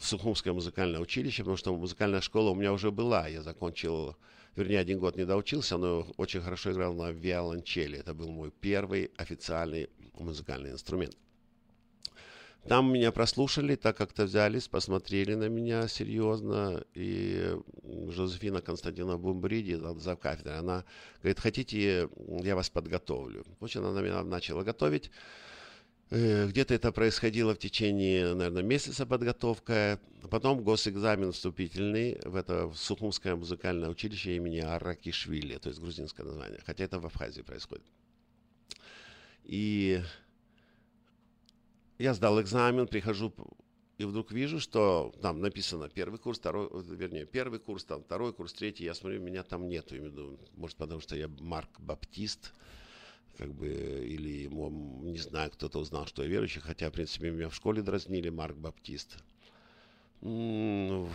Сухумское 0.01 0.51
музыкальное 0.51 0.99
училище, 0.99 1.43
потому 1.43 1.57
что 1.57 1.75
музыкальная 1.75 2.21
школа 2.21 2.49
у 2.49 2.55
меня 2.55 2.73
уже 2.73 2.91
была. 2.91 3.27
Я 3.27 3.43
закончил, 3.43 4.15
вернее, 4.55 4.79
один 4.79 4.99
год 4.99 5.15
не 5.15 5.25
доучился, 5.25 5.77
но 5.77 6.07
очень 6.17 6.41
хорошо 6.41 6.71
играл 6.71 6.93
на 6.95 7.11
виолончели. 7.11 7.99
Это 7.99 8.13
был 8.15 8.31
мой 8.31 8.51
первый 8.51 9.11
официальный 9.17 9.89
музыкальный 10.13 10.71
инструмент. 10.71 11.15
Там 12.67 12.93
меня 12.93 13.11
прослушали, 13.11 13.75
так 13.75 13.97
как-то 13.97 14.25
взялись, 14.25 14.67
посмотрели 14.67 15.33
на 15.33 15.49
меня 15.49 15.87
серьезно. 15.87 16.83
И 16.93 17.55
Жозефина 18.09 18.61
Константиновна 18.61 19.17
Бумбриди, 19.17 19.79
за 19.97 20.15
кафедрой, 20.15 20.59
она 20.59 20.83
говорит, 21.21 21.39
хотите, 21.39 22.09
я 22.27 22.55
вас 22.55 22.69
подготовлю. 22.69 23.45
В 23.59 23.63
общем, 23.63 23.85
она 23.85 24.01
меня 24.01 24.23
начала 24.23 24.63
готовить. 24.63 25.09
Э, 26.11 26.45
Где-то 26.47 26.73
это 26.73 26.91
происходило 26.91 27.55
в 27.55 27.57
течение, 27.57 28.33
наверное, 28.33 28.63
месяца 28.63 29.05
подготовка. 29.05 29.99
Потом 30.29 30.61
госэкзамен 30.61 31.31
вступительный 31.31 32.19
в 32.25 32.35
это 32.35 32.67
в 32.67 32.75
Сухумское 32.75 33.35
музыкальное 33.35 33.89
училище 33.89 34.35
имени 34.35 34.59
Аракишвили, 34.59 35.57
то 35.57 35.69
есть 35.69 35.79
грузинское 35.79 36.25
название, 36.25 36.59
хотя 36.65 36.83
это 36.83 36.99
в 36.99 37.05
Абхазии 37.05 37.41
происходит. 37.41 37.85
И 39.45 40.01
я 41.97 42.13
сдал 42.13 42.41
экзамен, 42.41 42.87
прихожу 42.87 43.33
и 43.97 44.03
вдруг 44.03 44.31
вижу, 44.31 44.59
что 44.59 45.13
там 45.21 45.41
написано 45.41 45.87
первый 45.87 46.17
курс, 46.19 46.39
второй, 46.39 46.69
вернее, 46.83 47.25
первый 47.25 47.59
курс, 47.59 47.85
там 47.85 48.03
второй 48.03 48.33
курс, 48.33 48.51
третий. 48.51 48.83
Я 48.83 48.95
смотрю, 48.95 49.21
меня 49.21 49.43
там 49.43 49.69
нету. 49.69 49.95
Я 49.95 50.09
думаю, 50.09 50.39
может, 50.55 50.75
потому 50.75 51.01
что 51.01 51.15
я 51.15 51.27
Марк 51.39 51.79
Баптист, 51.79 52.51
как 53.37 53.53
бы, 53.53 53.67
или, 53.67 54.47
мо- 54.47 54.69
не 55.03 55.19
знаю, 55.19 55.51
кто-то 55.51 55.79
узнал, 55.79 56.05
что 56.07 56.23
я 56.23 56.29
верующий, 56.29 56.61
хотя, 56.61 56.89
в 56.89 56.93
принципе, 56.93 57.31
меня 57.31 57.49
в 57.49 57.55
школе 57.55 57.81
дразнили 57.81 58.29
Марк 58.29 58.55
Баптист. 58.57 59.17
М, 60.21 61.09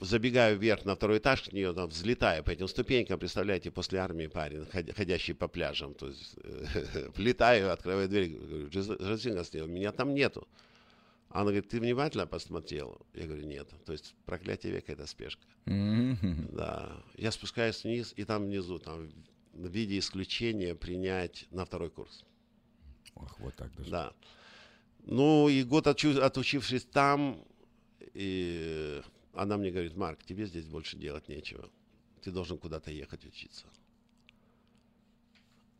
Забегаю 0.00 0.58
вверх 0.58 0.84
на 0.84 0.96
второй 0.96 1.18
этаж 1.18 1.42
к 1.42 1.52
нее, 1.52 1.72
там, 1.72 1.88
взлетаю 1.88 2.42
по 2.42 2.50
этим 2.50 2.66
ступенькам, 2.66 3.20
представляете, 3.20 3.70
после 3.70 4.00
армии 4.00 4.26
парень, 4.26 4.64
ходя- 4.72 4.92
ходящий 4.92 5.32
по 5.32 5.46
пляжам, 5.46 5.94
то 5.94 6.08
есть, 6.08 6.34
влетаю, 7.16 7.72
открываю 7.72 8.08
дверь, 8.08 8.30
говорю, 8.30 8.70
Жозефина 8.72 9.36
Константиновна, 9.36 9.72
меня 9.72 9.92
там 9.92 10.12
нету. 10.12 10.48
Она 11.28 11.44
говорит, 11.44 11.68
ты 11.68 11.78
внимательно 11.78 12.26
посмотрел? 12.26 13.00
Я 13.14 13.26
говорю, 13.26 13.46
нет. 13.46 13.68
То 13.86 13.92
есть 13.92 14.14
проклятие 14.26 14.72
века– 14.72 14.92
это 14.94 15.06
спешка. 15.06 15.40
Мгм. 15.66 16.48
Да. 16.52 16.92
Я 17.16 17.30
спускаюсь 17.30 17.84
вниз, 17.84 18.12
и 18.16 18.24
там 18.24 18.46
внизу, 18.46 18.80
там 18.80 19.08
в 19.52 19.68
виде 19.68 19.98
исключения 19.98 20.74
принять 20.74 21.46
на 21.50 21.64
второй 21.64 21.90
курс. 21.90 22.24
Ох, 23.14 23.38
вот 23.40 23.54
так 23.56 23.74
даже. 23.76 23.90
Да. 23.90 24.12
Ну, 25.04 25.48
и 25.48 25.62
год 25.64 25.86
отучившись 25.86 26.84
там, 26.84 27.44
и 28.14 29.02
она 29.32 29.56
мне 29.56 29.70
говорит, 29.70 29.96
Марк, 29.96 30.22
тебе 30.24 30.46
здесь 30.46 30.66
больше 30.66 30.96
делать 30.96 31.28
нечего. 31.28 31.68
Ты 32.22 32.30
должен 32.30 32.58
куда-то 32.58 32.90
ехать 32.90 33.24
учиться. 33.24 33.66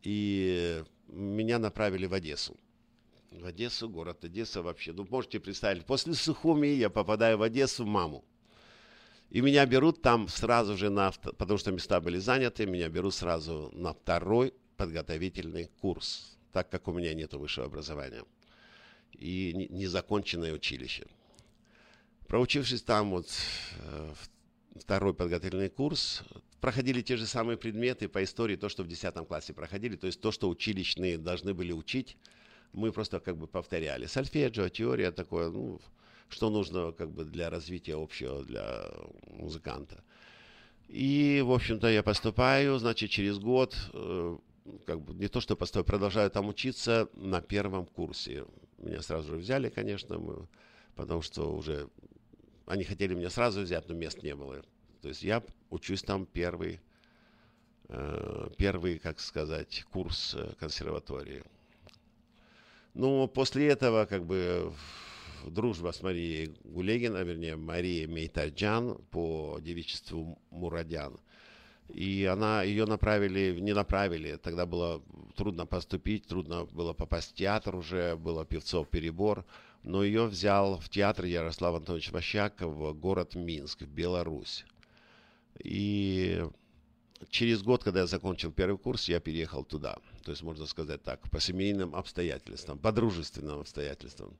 И 0.01 0.83
меня 1.07 1.59
направили 1.59 2.05
в 2.05 2.13
Одессу. 2.13 2.57
В 3.31 3.45
Одессу, 3.45 3.89
город 3.89 4.25
Одесса 4.25 4.61
вообще. 4.61 4.91
Ну, 4.91 5.07
можете 5.09 5.39
представить, 5.39 5.85
после 5.85 6.13
Сухуми 6.13 6.67
я 6.67 6.89
попадаю 6.89 7.37
в 7.37 7.41
Одессу, 7.41 7.85
маму. 7.85 8.25
И 9.29 9.41
меня 9.41 9.65
берут 9.65 10.01
там 10.01 10.27
сразу 10.27 10.77
же 10.77 10.89
на, 10.89 11.11
потому 11.11 11.57
что 11.57 11.71
места 11.71 11.99
были 11.99 12.19
заняты, 12.19 12.65
меня 12.65 12.89
берут 12.89 13.15
сразу 13.15 13.69
на 13.73 13.93
второй 13.93 14.53
подготовительный 14.77 15.69
курс, 15.81 16.37
так 16.51 16.69
как 16.69 16.87
у 16.87 16.93
меня 16.93 17.13
нет 17.13 17.33
высшего 17.33 17.65
образования 17.65 18.23
и 19.13 19.53
не- 19.55 19.67
незаконченное 19.69 20.53
училище. 20.53 21.05
Проучившись 22.27 22.83
там 22.83 23.11
вот 23.11 23.27
э, 23.79 24.13
второй 24.75 25.13
подготовительный 25.13 25.69
курс, 25.69 26.23
проходили 26.61 27.01
те 27.01 27.17
же 27.17 27.25
самые 27.25 27.57
предметы 27.57 28.07
по 28.07 28.23
истории, 28.23 28.55
то, 28.55 28.69
что 28.69 28.83
в 28.83 28.87
10 28.87 29.13
классе 29.27 29.53
проходили, 29.53 29.95
то 29.95 30.07
есть 30.07 30.21
то, 30.21 30.31
что 30.31 30.49
училищные 30.49 31.17
должны 31.17 31.53
были 31.53 31.71
учить, 31.71 32.17
мы 32.71 32.91
просто 32.91 33.19
как 33.19 33.37
бы 33.37 33.47
повторяли. 33.47 34.05
Сольфеджио, 34.05 34.69
теория 34.69 35.11
такое, 35.11 35.49
ну, 35.49 35.79
что 36.33 36.49
нужно 36.49 36.91
как 36.91 37.11
бы 37.11 37.23
для 37.23 37.49
развития 37.49 37.95
общего 37.95 38.43
для 38.43 38.91
музыканта. 39.27 40.03
И, 40.89 41.41
в 41.45 41.51
общем-то, 41.51 41.87
я 41.87 42.03
поступаю, 42.03 42.77
значит, 42.77 43.09
через 43.09 43.39
год, 43.39 43.75
э, 43.93 44.37
как 44.85 45.01
бы 45.01 45.13
не 45.13 45.27
то, 45.27 45.39
что 45.39 45.55
поступаю, 45.55 45.85
продолжаю 45.85 46.29
там 46.29 46.47
учиться 46.47 47.07
на 47.15 47.41
первом 47.41 47.85
курсе. 47.85 48.45
Меня 48.77 49.01
сразу 49.01 49.29
же 49.29 49.37
взяли, 49.37 49.69
конечно, 49.69 50.19
мы, 50.19 50.47
потому 50.95 51.21
что 51.21 51.55
уже 51.55 51.89
они 52.65 52.83
хотели 52.83 53.13
меня 53.13 53.29
сразу 53.29 53.61
взять, 53.61 53.87
но 53.87 53.95
мест 53.95 54.23
не 54.23 54.35
было. 54.35 54.61
То 55.01 55.09
есть 55.09 55.23
я 55.23 55.43
учусь 55.69 56.01
там 56.01 56.25
первый, 56.25 56.79
э, 57.89 58.49
первый, 58.57 58.99
как 58.99 59.19
сказать, 59.19 59.85
курс 59.91 60.35
э, 60.35 60.53
консерватории. 60.59 61.43
Ну, 62.93 63.27
после 63.27 63.67
этого, 63.67 64.05
как 64.05 64.25
бы, 64.25 64.71
дружба 65.47 65.91
с 65.91 66.01
Марией 66.01 66.55
Гулегиной, 66.63 67.23
вернее, 67.23 67.55
Марией 67.55 68.05
Мейтарджан 68.07 68.97
по 69.11 69.59
девичеству 69.61 70.39
Мурадян. 70.49 71.19
И 71.89 72.25
она, 72.25 72.63
ее 72.63 72.85
направили, 72.85 73.59
не 73.59 73.73
направили, 73.73 74.37
тогда 74.37 74.65
было 74.65 75.03
трудно 75.35 75.65
поступить, 75.65 76.25
трудно 76.25 76.65
было 76.65 76.93
попасть 76.93 77.31
в 77.31 77.35
театр 77.35 77.75
уже, 77.75 78.15
было 78.15 78.45
певцов 78.45 78.89
перебор, 78.89 79.45
но 79.83 80.03
ее 80.03 80.25
взял 80.25 80.79
в 80.79 80.89
театр 80.89 81.25
Ярослав 81.25 81.75
Антонович 81.75 82.11
Ващаков 82.11 82.73
в 82.73 82.93
город 82.93 83.35
Минск, 83.35 83.81
в 83.81 83.87
Беларусь. 83.87 84.65
И 85.59 86.43
через 87.29 87.61
год, 87.61 87.83
когда 87.83 88.01
я 88.01 88.07
закончил 88.07 88.51
первый 88.51 88.77
курс, 88.77 89.09
я 89.09 89.19
переехал 89.19 89.63
туда. 89.63 89.97
То 90.23 90.31
есть, 90.31 90.41
можно 90.41 90.65
сказать 90.65 91.03
так, 91.03 91.29
по 91.29 91.39
семейным 91.39 91.95
обстоятельствам, 91.95 92.79
по 92.79 92.91
дружественным 92.91 93.59
обстоятельствам. 93.59 94.37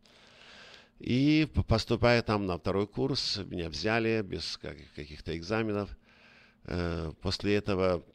И 1.04 1.50
поступая 1.68 2.22
там 2.22 2.46
на 2.46 2.58
второй 2.58 2.88
курс, 2.88 3.38
меня 3.46 3.68
взяли 3.70 4.22
без 4.22 4.56
как- 4.56 4.78
каких-то 4.96 5.36
экзаменов. 5.36 5.90
Э, 6.64 7.12
После 7.22 7.56
этого 7.56 8.06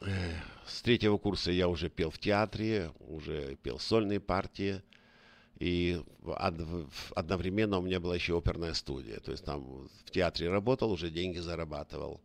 э, 0.00 0.32
с 0.66 0.82
третьего 0.82 1.16
курса 1.16 1.52
я 1.52 1.68
уже 1.68 1.88
пел 1.88 2.10
в 2.10 2.18
театре, 2.18 2.90
уже 2.98 3.54
пел 3.62 3.78
сольные 3.78 4.18
партии. 4.18 4.82
И 5.60 6.02
одновременно 7.14 7.78
у 7.78 7.82
меня 7.82 8.00
была 8.00 8.16
еще 8.16 8.36
оперная 8.36 8.74
студия. 8.74 9.20
То 9.20 9.30
есть 9.30 9.44
там 9.44 9.62
в 10.04 10.10
театре 10.10 10.50
работал, 10.50 10.90
уже 10.90 11.08
деньги 11.08 11.38
зарабатывал. 11.38 12.20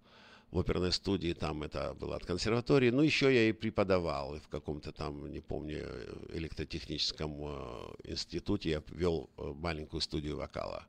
Оперной 0.60 0.92
студии 0.92 1.34
там 1.34 1.64
это 1.64 1.94
было 1.94 2.16
от 2.16 2.26
консерватории. 2.26 2.90
Ну, 2.90 3.02
еще 3.02 3.34
я 3.34 3.50
и 3.50 3.52
преподавал 3.52 4.36
и 4.36 4.40
в 4.40 4.48
каком-то 4.48 4.92
там, 4.92 5.32
не 5.32 5.40
помню, 5.40 5.86
электротехническом 6.34 7.34
э, 7.40 8.12
институте. 8.12 8.70
Я 8.70 8.84
вел 8.90 9.30
э, 9.38 9.54
маленькую 9.56 10.02
студию 10.02 10.38
вокала. 10.38 10.86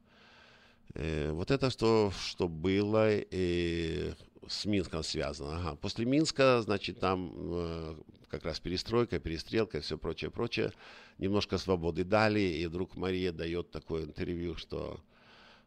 Э, 0.95 1.31
вот 1.33 1.51
это 1.51 1.71
что, 1.71 2.13
что 2.27 2.49
было 2.49 3.09
и 3.11 4.13
с 4.47 4.65
Минском 4.65 5.03
связано. 5.03 5.57
Ага. 5.59 5.77
После 5.77 6.05
Минска, 6.05 6.63
значит, 6.63 7.01
там 7.01 7.97
как 8.29 8.45
раз 8.45 8.61
перестройка, 8.61 9.19
перестрелка, 9.19 9.81
все 9.81 9.99
прочее, 9.99 10.31
прочее. 10.31 10.73
Немножко 11.19 11.59
свободы 11.59 12.05
дали, 12.05 12.41
и 12.41 12.67
вдруг 12.67 12.97
Мария 12.97 13.33
дает 13.33 13.71
такое 13.71 14.05
интервью, 14.05 14.57
что 14.57 15.01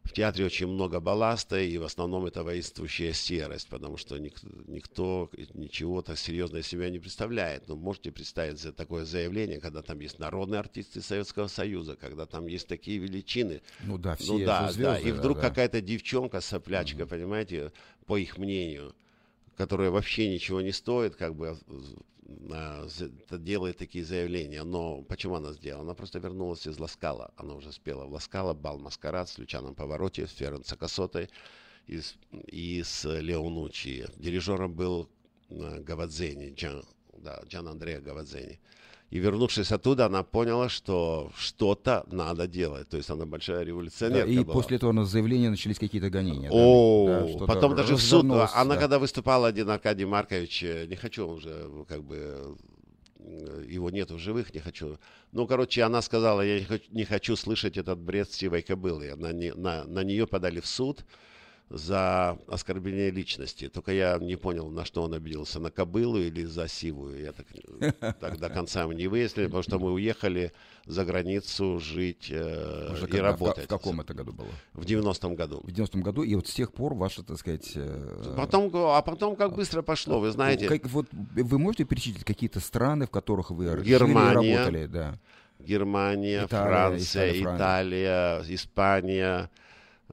в 0.04 0.12
театре 0.12 0.44
очень 0.46 0.66
много 0.66 0.98
балласта, 1.00 1.60
и 1.60 1.78
в 1.78 1.84
основном 1.84 2.26
это 2.26 2.42
воинствующая 2.42 3.12
серость, 3.12 3.68
потому 3.68 3.96
что 3.96 4.18
ник- 4.18 4.42
никто 4.66 5.30
ничего-то 5.54 6.16
серьезное 6.16 6.62
себя 6.62 6.90
не 6.90 6.98
представляет. 6.98 7.68
Но 7.68 7.76
можете 7.76 8.10
представить 8.10 8.58
за 8.58 8.72
такое 8.72 9.04
заявление, 9.04 9.60
когда 9.60 9.80
там 9.82 10.00
есть 10.00 10.18
народные 10.18 10.58
артисты 10.58 11.00
Советского 11.02 11.46
Союза, 11.46 11.96
когда 11.96 12.26
там 12.26 12.46
есть 12.46 12.66
такие 12.66 12.98
величины, 12.98 13.62
Ну 13.84 13.96
да, 13.96 14.16
все 14.16 14.32
ну 14.32 14.38
да, 14.44 14.62
да. 14.62 14.72
звезды, 14.72 15.08
И 15.08 15.12
да, 15.12 15.18
вдруг 15.18 15.36
да. 15.36 15.48
какая-то 15.48 15.80
девчонка, 15.80 16.40
соплячка, 16.40 17.06
понимаете, 17.06 17.72
по 18.06 18.16
их 18.18 18.38
мнению, 18.38 18.94
которая 19.62 19.92
вообще 19.92 20.28
ничего 20.28 20.60
не 20.60 20.72
стоит, 20.72 21.14
как 21.14 21.36
бы 21.36 21.56
а, 22.50 22.88
делает 23.30 23.78
такие 23.78 24.04
заявления. 24.04 24.64
Но 24.64 25.02
почему 25.02 25.36
она 25.36 25.52
сделала? 25.52 25.84
Она 25.84 25.94
просто 25.94 26.18
вернулась 26.18 26.66
из 26.66 26.80
Ласкала. 26.80 27.32
Она 27.36 27.54
уже 27.54 27.70
спела 27.70 28.04
в 28.06 28.12
Ласкала, 28.12 28.54
бал 28.54 28.80
Маскарад 28.80 29.28
с 29.28 29.38
Лючаном 29.38 29.76
Повороте, 29.76 30.26
с 30.26 30.32
Ференцо 30.32 30.76
с, 32.00 32.16
и 32.48 32.82
с 32.82 33.04
Леонучи. 33.04 34.04
Дирижером 34.16 34.74
был 34.74 35.08
э, 35.48 35.78
Гавадзени, 35.78 36.54
Джан, 36.54 36.82
да, 37.18 37.40
Джан 37.46 37.68
Андреа 37.68 38.00
Гавадзени. 38.00 38.58
И 39.12 39.18
вернувшись 39.18 39.72
оттуда, 39.72 40.06
она 40.06 40.22
поняла, 40.22 40.68
что 40.70 41.30
что-то 41.36 42.04
надо 42.10 42.46
делать. 42.46 42.88
То 42.88 42.96
есть 42.96 43.10
она 43.10 43.26
большая 43.26 43.58
Да, 43.58 43.64
революционерка 43.64 44.30
и 44.30 44.38
была. 44.38 44.54
после 44.54 44.76
этого 44.78 44.92
на 44.92 45.04
заявление 45.04 45.50
начались 45.50 45.78
какие-то 45.78 46.08
гонения. 46.08 46.48
да? 46.48 46.54
О, 46.56 47.36
Да, 47.38 47.46
потом 47.46 47.76
даже 47.76 47.94
в 47.96 48.00
суд. 48.00 48.22
развернулось, 48.22 48.50
Она 48.54 48.74
да. 48.74 48.80
когда 48.80 48.98
выступала, 48.98 49.48
один 49.48 49.68
Аркадий 49.68 50.06
Маркович, 50.06 50.62
э, 50.62 50.86
не 50.86 50.96
хочу 50.96 51.26
уже, 51.28 51.68
как 51.88 52.02
бы, 52.04 52.56
э, 53.18 53.64
его 53.68 53.90
нету 53.90 54.14
в 54.14 54.18
живых, 54.18 54.54
не 54.54 54.60
хочу. 54.60 54.96
Ну, 55.32 55.46
короче, 55.46 55.82
она 55.82 56.00
сказала, 56.00 56.40
я 56.40 56.58
не 56.60 56.64
хочу, 56.64 56.84
не 56.90 57.04
хочу 57.04 57.36
слышать 57.36 57.76
этот 57.76 57.98
бред 57.98 58.32
сивой 58.32 58.62
кобылы. 58.62 59.14
На, 59.16 59.32
на, 59.56 59.84
на 59.84 60.04
нее 60.04 60.26
подали 60.26 60.60
в 60.60 60.66
суд 60.66 61.04
за 61.72 62.38
оскорбление 62.48 63.10
личности. 63.10 63.68
Только 63.68 63.92
я 63.92 64.18
не 64.18 64.36
понял, 64.36 64.68
на 64.68 64.84
что 64.84 65.02
он 65.02 65.14
обиделся, 65.14 65.58
на 65.58 65.70
кобылу 65.70 66.18
или 66.18 66.44
за 66.44 66.68
сивую. 66.68 67.20
Я 67.22 67.32
так, 67.32 67.46
так 68.20 68.38
до 68.38 68.50
конца 68.50 68.86
мы 68.86 68.94
не 68.94 69.06
выяснили, 69.08 69.46
потому 69.46 69.62
что 69.62 69.78
мы 69.78 69.92
уехали 69.92 70.52
за 70.84 71.04
границу 71.04 71.78
жить 71.78 72.28
э, 72.30 72.90
Уже 72.92 73.06
и 73.06 73.10
когда? 73.10 73.22
В 73.22 73.40
работать. 73.40 73.64
В 73.64 73.68
каком 73.68 74.00
это 74.00 74.12
году 74.12 74.32
было? 74.32 74.48
В 74.74 74.84
90-м 74.84 75.34
году. 75.34 75.60
В 75.64 75.68
90-м 75.68 76.02
году, 76.02 76.22
и 76.22 76.34
вот 76.34 76.46
с 76.46 76.52
тех 76.54 76.72
пор 76.72 76.94
ваша, 76.94 77.22
так 77.22 77.38
сказать... 77.38 77.72
э, 77.74 78.34
Потом, 78.36 78.70
а 78.74 79.00
потом 79.00 79.34
как 79.36 79.54
быстро 79.54 79.80
пошло, 79.82 80.20
вы 80.20 80.30
знаете. 80.30 80.68
как- 80.68 80.86
вот 80.90 81.06
вы 81.12 81.58
можете 81.58 81.84
перечислить 81.84 82.24
какие-то 82.24 82.60
страны, 82.60 83.06
в 83.06 83.10
которых 83.10 83.50
вы 83.50 83.68
жили 83.68 83.80
и 83.80 83.84
Германия. 83.88 84.58
работали? 84.58 84.86
Да. 84.86 85.18
Германия, 85.58 86.44
Италия, 86.44 86.48
Франция, 86.48 87.28
Италия, 87.30 87.42
Франция. 87.42 87.56
Италия, 87.56 88.54
Испания. 88.54 89.50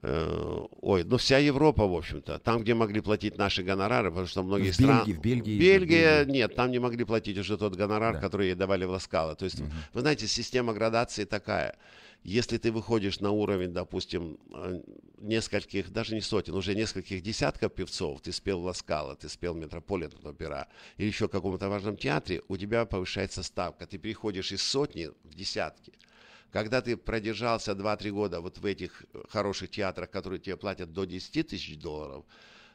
Э, 0.02 0.66
ой, 0.80 1.04
ну 1.04 1.16
вся 1.16 1.38
Европа, 1.38 1.86
в 1.86 1.94
общем-то. 1.94 2.38
Там, 2.38 2.62
где 2.62 2.74
могли 2.74 3.00
платить 3.00 3.38
наши 3.38 3.62
гонорары, 3.62 4.10
потому 4.10 4.26
что 4.26 4.42
многие 4.42 4.72
страны... 4.72 5.14
В 5.14 5.20
Бельгии, 5.20 5.58
Бельгия, 5.58 6.24
нет, 6.24 6.54
там 6.54 6.70
не 6.70 6.78
могли 6.78 7.04
платить 7.04 7.38
уже 7.38 7.56
тот 7.56 7.76
гонорар, 7.76 8.14
Да. 8.14 8.20
который 8.20 8.48
ей 8.48 8.54
давали 8.54 8.84
в 8.84 8.90
Ласкало. 8.90 9.34
То 9.34 9.44
есть, 9.44 9.62
вы 9.92 10.00
знаете, 10.00 10.26
система 10.26 10.72
градации 10.72 11.24
такая. 11.24 11.76
Если 12.22 12.58
ты 12.58 12.70
выходишь 12.70 13.20
на 13.20 13.30
уровень, 13.30 13.72
допустим, 13.72 14.38
э, 14.52 14.82
нескольких, 15.20 15.90
даже 15.90 16.14
не 16.14 16.20
сотен, 16.20 16.54
уже 16.54 16.74
нескольких 16.74 17.22
десятков 17.22 17.72
певцов, 17.72 18.20
ты 18.20 18.30
спел 18.32 18.60
в 18.60 18.64
Ласкало, 18.64 19.16
ты 19.16 19.28
спел 19.30 19.54
в 19.54 19.56
Метрополитен 19.56 20.26
опера 20.26 20.68
или 20.98 21.06
еще 21.06 21.28
в 21.28 21.30
каком-то 21.30 21.70
важном 21.70 21.96
театре, 21.96 22.42
у 22.48 22.58
тебя 22.58 22.84
повышается 22.84 23.42
ставка. 23.42 23.86
Ты 23.86 23.96
переходишь 23.96 24.52
из 24.52 24.62
сотни 24.62 25.10
в 25.24 25.34
десятки. 25.34 25.92
Когда 26.52 26.82
ты 26.82 26.96
продержался 26.96 27.72
2-3 27.72 28.10
года 28.10 28.40
вот 28.40 28.58
в 28.58 28.66
этих 28.66 29.04
э, 29.12 29.22
хороших 29.28 29.70
театрах, 29.70 30.10
которые 30.10 30.40
тебе 30.40 30.56
платят 30.56 30.92
до 30.92 31.04
10 31.04 31.46
тысяч 31.46 31.78
долларов, 31.78 32.24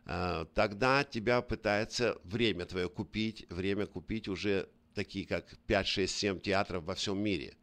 э, 0.05 0.45
тогда 0.53 1.03
тебя 1.03 1.41
пытается 1.41 2.17
время 2.23 2.65
твое 2.65 2.88
купить, 2.88 3.45
время 3.49 3.86
купить 3.86 4.28
уже 4.30 4.69
такие, 4.93 5.26
как 5.26 5.57
5, 5.67 5.88
6, 5.88 6.15
7 6.15 6.39
театров 6.39 6.86
во 6.86 6.95
всем 6.95 7.19
мире. 7.19 7.53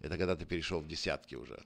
Это 0.00 0.18
когда 0.18 0.36
ты 0.36 0.44
перешел 0.44 0.80
в 0.80 0.86
десятки 0.86 1.36
уже. 1.36 1.64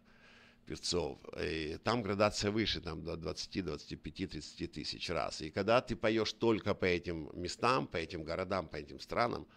певцов. 0.66 1.18
И 1.42 1.78
там 1.82 2.02
градация 2.02 2.52
выше, 2.52 2.80
там 2.80 3.02
до 3.04 3.16
20, 3.16 3.64
25, 3.64 4.30
30 4.30 4.72
тысяч 4.72 5.10
раз. 5.10 5.42
И 5.42 5.50
когда 5.50 5.80
ты 5.80 5.96
поешь 5.96 6.32
только 6.32 6.74
по 6.74 6.84
этим 6.84 7.28
местам, 7.34 7.88
по 7.88 7.96
этим 7.96 8.22
городам, 8.22 8.68
по 8.68 8.76
этим 8.76 9.00
странам, 9.00 9.48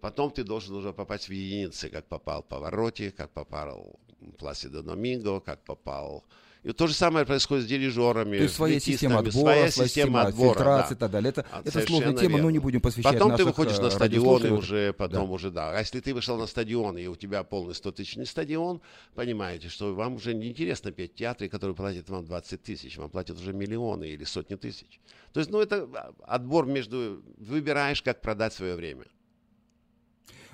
потом 0.00 0.30
ты 0.30 0.44
должен 0.44 0.74
уже 0.74 0.92
попасть 0.92 1.28
в 1.28 1.32
единицы, 1.32 1.88
как 1.88 2.06
попал 2.06 2.42
Повороте, 2.42 3.10
как 3.10 3.30
попал 3.30 3.98
Пласидо 4.38 4.82
Доминго, 4.82 5.40
как 5.40 5.64
попал 5.64 6.24
и 6.64 6.72
то 6.72 6.86
же 6.86 6.94
самое 6.94 7.24
происходит 7.24 7.64
с 7.64 7.66
дирижерами. 7.68 8.36
То 8.36 8.42
есть 8.42 8.54
своя 8.54 8.80
система 8.80 9.20
отбора, 9.20 9.70
своя 9.70 9.70
система 9.70 10.22
отбора, 10.22 10.54
фильтрации 10.54 10.94
да. 10.94 10.96
и 10.96 10.98
так 10.98 11.10
далее. 11.10 11.30
Это, 11.30 11.46
А, 11.50 11.62
это 11.64 11.80
сложная 11.80 12.14
тема, 12.14 12.32
но 12.32 12.36
верно. 12.38 12.50
не 12.50 12.58
будем 12.58 12.80
посвящать 12.80 13.12
Потом 13.12 13.36
ты 13.36 13.44
выходишь 13.44 13.78
э, 13.78 13.82
на 13.82 13.90
стадион 13.90 14.22
и 14.22 14.42
радиослушателей. 14.42 14.58
уже 14.58 14.92
потом 14.92 15.30
уже, 15.30 15.50
да. 15.50 15.70
А 15.70 15.78
если 15.78 16.00
ты 16.00 16.12
вышел 16.12 16.36
на 16.36 16.46
стадион, 16.46 16.98
и 16.98 17.06
у 17.06 17.14
тебя 17.14 17.44
полный 17.44 17.72
100-тысячный 17.72 18.26
стадион, 18.26 18.80
понимаете, 19.14 19.68
что 19.68 19.94
вам 19.94 20.16
уже 20.16 20.34
неинтересно 20.34 20.90
петь 20.90 21.12
в 21.12 21.14
театре, 21.14 21.48
который 21.48 21.74
платит 21.74 22.10
вам 22.10 22.24
20 22.24 22.62
тысяч, 22.62 22.98
вам 22.98 23.08
платят 23.08 23.38
уже 23.38 23.52
миллионы 23.52 24.08
или 24.08 24.24
сотни 24.24 24.56
тысяч. 24.56 25.00
То 25.32 25.40
есть, 25.40 25.50
ну, 25.50 25.60
это 25.60 25.88
отбор 26.26 26.66
между... 26.66 27.22
Выбираешь, 27.38 28.02
как 28.02 28.20
продать 28.20 28.52
свое 28.52 28.74
время. 28.74 29.06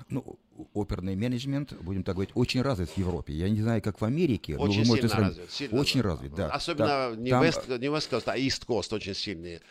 Ну, 0.09 0.37
оперный 0.73 1.15
менеджмент, 1.15 1.73
будем 1.81 2.03
так 2.03 2.15
говорить, 2.15 2.31
очень 2.35 2.61
развит 2.61 2.89
в 2.89 2.97
Европе. 2.97 3.33
Я 3.33 3.49
не 3.49 3.61
знаю, 3.61 3.81
как 3.81 3.99
в 3.99 4.05
Америке, 4.05 4.55
но 4.55 4.63
Очень 4.63 4.81
вы 4.83 4.87
можете 4.89 5.09
сравнить. 5.09 5.29
развит. 5.37 5.51
сильно 5.51 5.79
Очень 5.79 6.01
развит, 6.01 6.35
да. 6.35 6.49
Особенно 6.49 6.87
Там- 6.87 7.23
не, 7.23 7.29
там, 7.31 7.43
West, 7.43 7.79
не 7.79 7.87
West 7.87 8.09
Coast, 8.11 8.23
а 8.27 8.37
East 8.37 8.65
Coast 8.67 8.93
очень 8.93 9.15
сильные. 9.15 9.61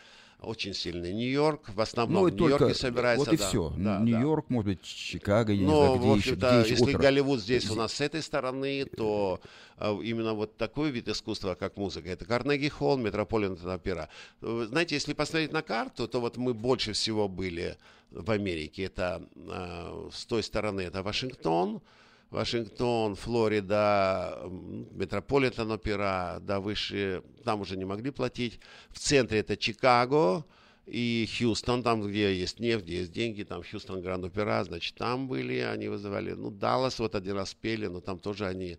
Очень 0.45 0.73
сильный. 0.73 1.13
Нью-Йорк, 1.13 1.69
в 1.73 1.81
основном 1.81 2.23
ну, 2.23 2.29
в 2.29 2.33
Нью-Йорке 2.33 2.73
собирается. 2.75 3.25
вот 3.25 3.33
и 3.33 3.37
да, 3.37 3.47
все. 3.47 3.69
да, 3.77 3.97
да. 3.97 3.99
Нью-Йорк, 3.99 4.49
может 4.49 4.65
быть, 4.67 4.81
Чикаго, 4.83 5.51
я 5.53 5.59
не 5.59 5.65
Но, 5.65 5.97
знаю, 5.97 5.99
где 5.99 6.29
еще, 6.29 6.35
где 6.35 6.59
еще 6.59 6.69
если 6.69 6.83
опера. 6.83 7.01
Голливуд 7.01 7.39
здесь 7.39 7.69
у 7.69 7.75
нас 7.75 7.93
с 7.93 8.01
этой 8.01 8.21
стороны, 8.21 8.85
то 8.85 9.39
э, 9.77 9.97
именно 10.03 10.33
вот 10.33 10.55
такой 10.57 10.91
вид 10.91 11.07
искусства, 11.09 11.55
как 11.55 11.77
музыка, 11.77 12.09
это 12.09 12.25
Карнеги 12.25 12.69
Холл, 12.69 12.97
Метрополитен 12.97 13.67
опера. 13.67 14.09
Вы 14.41 14.67
Знаете, 14.67 14.95
если 14.95 15.13
посмотреть 15.13 15.51
на 15.51 15.61
карту, 15.61 16.07
то 16.07 16.21
вот 16.21 16.37
мы 16.37 16.53
больше 16.53 16.93
всего 16.93 17.27
были 17.27 17.77
в 18.11 18.29
Америке. 18.31 18.83
Это 18.83 19.23
э, 19.35 20.09
с 20.13 20.25
той 20.25 20.43
стороны 20.43 20.81
это 20.81 21.01
Вашингтон, 21.01 21.81
Вашингтон, 22.29 23.15
Флорида, 23.15 24.43
Метрополитен 24.91 25.71
опера, 25.71 26.39
да, 26.41 26.59
выше, 26.59 27.23
там 27.43 27.61
уже 27.61 27.77
не 27.77 27.85
могли 27.85 28.11
платить. 28.11 28.59
В 28.89 28.99
центре 28.99 29.39
это 29.39 29.55
Чикаго 29.55 30.43
и 30.85 31.27
Хьюстон, 31.37 31.81
там, 31.81 32.01
где 32.01 32.35
есть 32.35 32.59
нефть, 32.59 32.85
где 32.85 32.99
есть 32.99 33.11
деньги, 33.11 33.43
там 33.43 33.63
Хьюстон 33.63 34.01
Гранд 34.01 34.25
Опера, 34.25 34.63
значит, 34.63 34.95
там 34.95 35.27
были, 35.27 35.59
они 35.59 35.87
вызывали, 35.87 36.33
ну, 36.33 36.51
Даллас 36.51 36.99
вот 36.99 37.15
один 37.15 37.35
раз 37.35 37.53
пели, 37.53 37.87
но 37.87 38.01
там 38.01 38.19
тоже 38.19 38.45
они, 38.45 38.77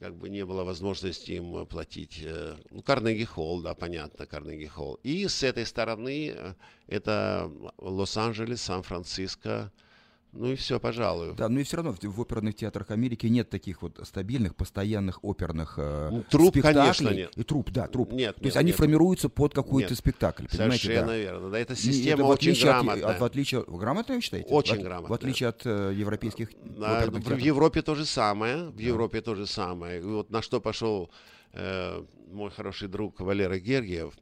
как 0.00 0.14
бы 0.16 0.28
не 0.28 0.44
было 0.44 0.64
возможности 0.64 1.32
им 1.32 1.56
э, 1.56 1.66
платить. 1.66 2.20
э, 2.22 2.56
Ну, 2.70 2.82
Карнеги 2.82 3.24
Холл, 3.24 3.62
да, 3.62 3.74
понятно, 3.74 4.26
Карнеги 4.26 4.66
Холл. 4.66 4.98
И 5.02 5.28
с 5.28 5.42
этой 5.42 5.66
стороны 5.66 6.32
э, 6.34 6.54
это 6.88 7.50
Лос-Анджелес, 7.78 8.62
Сан-Франциско, 8.62 9.72
ну 10.36 10.52
и 10.52 10.54
все, 10.56 10.78
пожалуй. 10.78 11.34
Да, 11.34 11.48
но 11.48 11.60
и 11.60 11.62
все 11.62 11.76
равно 11.78 11.92
в, 11.92 12.02
в 12.02 12.20
оперных 12.20 12.54
театрах 12.54 12.90
Америки 12.90 13.26
нет 13.26 13.50
таких 13.50 13.82
вот 13.82 13.98
стабильных, 14.04 14.54
постоянных 14.54 15.24
оперных 15.24 15.74
э, 15.78 16.08
Ну, 16.12 16.22
труп, 16.30 16.50
спектаклей. 16.50 16.80
конечно, 16.82 17.08
нет. 17.10 17.32
И 17.36 17.42
труп, 17.42 17.70
да, 17.70 17.86
труп. 17.88 18.12
Нет, 18.12 18.36
То 18.36 18.40
нет, 18.40 18.44
есть 18.46 18.56
они 18.56 18.68
нет. 18.68 18.76
формируются 18.76 19.28
под 19.28 19.54
какой-то 19.54 19.90
Нет. 19.90 19.98
спектакль, 19.98 20.46
понимаете? 20.50 20.78
Совершенно 20.82 21.08
да. 21.08 21.16
верно. 21.16 21.50
Да, 21.50 21.58
эта 21.58 21.72
И 21.72 21.76
система 21.76 22.14
это 22.20 22.24
в 22.24 22.28
очень 22.30 22.52
от- 22.52 22.60
грамотная. 22.62 23.06
От, 23.06 23.20
в 23.20 23.24
отличие, 23.24 23.64
вы 23.66 23.78
грамотно 23.78 24.14
вы 24.14 24.20
считаете? 24.20 24.48
Очень 24.48 24.76
В- 24.76 24.82
грамотная. 24.82 25.10
В 25.10 25.12
отличие 25.14 25.48
от 25.48 25.62
э, 25.66 25.92
европейских 25.94 26.50
Да, 26.64 26.98
оперных 26.98 27.20
в 27.20 27.24
театров. 27.24 27.40
Европе 27.40 27.82
то 27.82 27.94
же 27.94 28.04
самое. 28.04 28.68
В 28.70 28.78
Европе 28.78 29.20
то 29.20 29.34
же 29.34 29.46
самое. 29.46 30.00
И 30.00 30.02
вот 30.04 30.30
на 30.30 30.42
что 30.42 30.60
пошел 30.60 31.10
э, 31.52 32.02
мой 32.30 32.50
хороший 32.50 32.88
друг 32.88 33.20
Валера 33.20 33.58
Гергиев, 33.58 34.12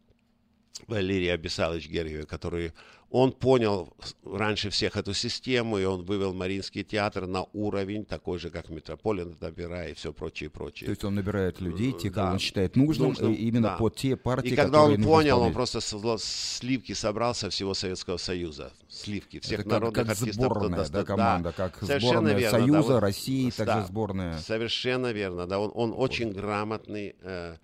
Валерий 0.89 1.33
Абисалович 1.33 1.89
Гергиев, 1.89 2.27
который 2.27 2.73
он 3.15 3.31
понял 3.31 3.93
раньше 4.25 4.71
всех 4.71 4.97
эту 4.97 5.15
систему, 5.15 5.79
и 5.79 5.85
он 5.85 6.05
вывел 6.05 6.35
Мариинский 6.35 6.83
театр 6.83 7.29
на 7.29 7.47
уровень 7.53 8.05
такой 8.05 8.41
же, 8.41 8.51
как 8.51 8.71
Метрополитен 8.71 9.37
опера 9.41 9.87
и 9.87 9.95
все 9.95 10.13
прочее, 10.13 10.51
прочее. 10.51 10.87
То 10.87 10.91
есть 10.91 11.05
он 11.05 11.15
набирает 11.15 11.61
людей, 11.61 11.93
тех, 11.93 12.13
кого 12.13 12.27
Да. 12.27 12.33
он 12.33 12.39
считает 12.41 12.75
нужным, 12.75 13.11
Нужным, 13.11 13.33
и 13.33 13.37
именно 13.37 13.69
да. 13.69 13.77
под 13.77 13.95
те 13.95 14.17
партии, 14.17 14.49
И 14.49 14.57
когда 14.57 14.83
он 14.83 15.01
понял, 15.01 15.41
он 15.43 15.53
просто 15.53 15.79
сливки 16.19 16.93
собрал 16.93 17.37
со 17.37 17.51
всего 17.51 17.73
Советского 17.73 18.17
Союза. 18.17 18.73
Сливки 18.89 19.39
всех 19.39 19.61
Это 19.61 19.69
как, 19.71 19.73
народных 19.81 20.07
как 20.07 20.11
артистов. 20.21 20.35
сборная, 20.35 20.89
да, 20.89 21.05
команда, 21.05 21.53
как 21.53 21.77
совершенно 21.85 22.01
сборная 22.11 22.35
верно, 22.35 22.59
да, 22.59 22.65
Союза, 22.65 22.93
вот, 22.95 23.01
России, 23.01 23.53
да, 23.57 23.65
также 23.65 23.87
сборная. 23.87 24.39
Совершенно 24.39 25.13
верно, 25.13 25.47
да, 25.47 25.61
он, 25.61 25.71
он 25.73 25.95
очень 25.97 26.33
грамотный, 26.33 27.15
э, 27.23 27.59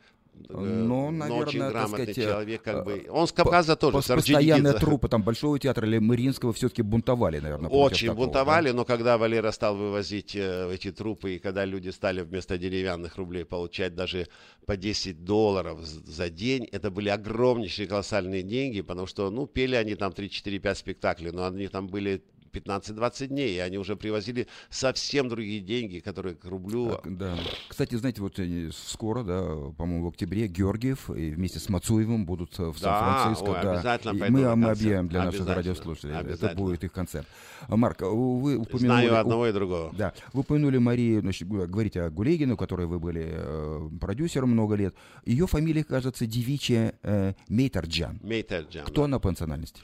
э, 0.49 0.57
но 0.57 1.11
наверное, 1.11 1.47
очень 1.47 1.59
так 1.61 1.71
грамотный 1.73 2.05
сказать, 2.05 2.19
э, 2.19 2.23
человек, 2.23 2.63
как 2.63 2.85
бы. 2.85 3.07
Он 3.11 3.27
с 3.27 3.33
Кавказа 3.33 3.77
тоже, 3.77 4.03
с 4.03 4.11
Орджоникидзе. 4.11 4.35
Постоянные 4.35 4.73
трупы 4.75 5.09
там 5.09 5.23
Большого 5.23 5.59
театра 5.59 5.87
или 5.87 5.99
Мариинского 5.99 6.53
все-таки 6.53 6.83
бунтовали, 6.83 7.39
наверное. 7.39 7.71
Очень 7.71 8.09
такого, 8.09 8.27
бунтовали, 8.27 8.71
но 8.71 8.85
когда 8.85 9.19
Валера 9.19 9.51
стал 9.51 9.77
вывозить 9.77 10.35
э, 10.35 10.73
эти 10.73 10.91
трупы, 10.93 11.37
и 11.37 11.39
когда 11.39 11.65
люди 11.65 11.91
стали 11.91 12.23
вместо 12.23 12.59
деревянных 12.59 13.17
рублей 13.17 13.45
получать 13.45 13.95
даже 13.95 14.29
по 14.67 14.77
10 14.77 15.25
долларов 15.25 15.81
за 15.85 16.31
день, 16.31 16.65
это 16.65 16.91
были 16.91 17.09
огромнейшие 17.09 17.87
колоссальные 17.89 18.43
деньги, 18.43 18.81
потому 18.81 19.07
что, 19.07 19.31
ну, 19.31 19.47
пели 19.47 19.75
они 19.75 19.95
там 19.95 20.13
3-4-5 20.13 20.75
спектаклей, 20.75 21.31
но 21.33 21.47
они 21.47 21.69
там 21.69 21.89
были 21.89 22.23
15-20 22.53 23.27
дней, 23.29 23.57
и 23.57 23.59
они 23.59 23.79
уже 23.79 23.97
привозили 23.97 24.47
совсем 24.69 25.29
другие 25.29 25.61
деньги, 25.61 26.01
которые 26.01 26.35
к 26.35 26.45
рублю... 26.45 26.91
Так, 26.91 27.17
да. 27.17 27.37
Кстати, 27.69 27.95
знаете, 27.95 28.23
вот 28.23 28.39
скоро, 28.75 29.23
да, 29.23 29.43
по-моему, 29.77 30.07
в 30.07 30.09
октябре 30.09 30.47
Георгиев 30.49 31.11
и 31.11 31.31
вместе 31.31 31.59
с 31.59 31.69
Мацуевым 31.69 32.27
будут 32.27 32.59
э, 32.59 32.65
в 32.65 32.81
Да, 32.81 33.01
Сан-Франциско. 33.01 33.51
ой, 33.51 33.63
да. 33.63 33.73
обязательно 33.73 34.25
И 34.25 34.31
мы, 34.31 34.57
мы 34.57 34.71
объявим 34.71 35.09
для 35.09 35.25
наших 35.25 35.47
радиослушателей. 35.47 36.15
Это 36.15 36.55
будет 36.55 36.85
их 36.85 36.93
концерт. 36.93 37.27
А, 37.69 37.77
Марк, 37.77 38.01
вы 38.01 38.57
упомянули... 38.57 38.87
Знаю 38.87 39.21
одного 39.21 39.47
и 39.47 39.53
другого. 39.53 39.93
Да, 39.97 40.13
вы 40.33 40.41
упомянули 40.41 40.79
Марию, 40.79 41.21
значит, 41.21 41.49
говорите 41.49 42.03
о 42.03 42.11
Гулегину, 42.11 42.57
которой 42.57 42.87
вы 42.87 42.99
были 42.99 43.29
э, 43.31 43.91
продюсером 44.01 44.51
много 44.51 44.75
лет. 44.75 44.95
Ее 45.25 45.47
фамилия, 45.47 45.85
кажется, 45.85 46.27
девичья 46.27 46.95
э, 47.03 47.35
Мейтерджан. 47.49 48.21
Мейтерджан. 48.23 48.85
Кто 48.87 49.05
она 49.05 49.19
по 49.19 49.31
национальности? 49.31 49.83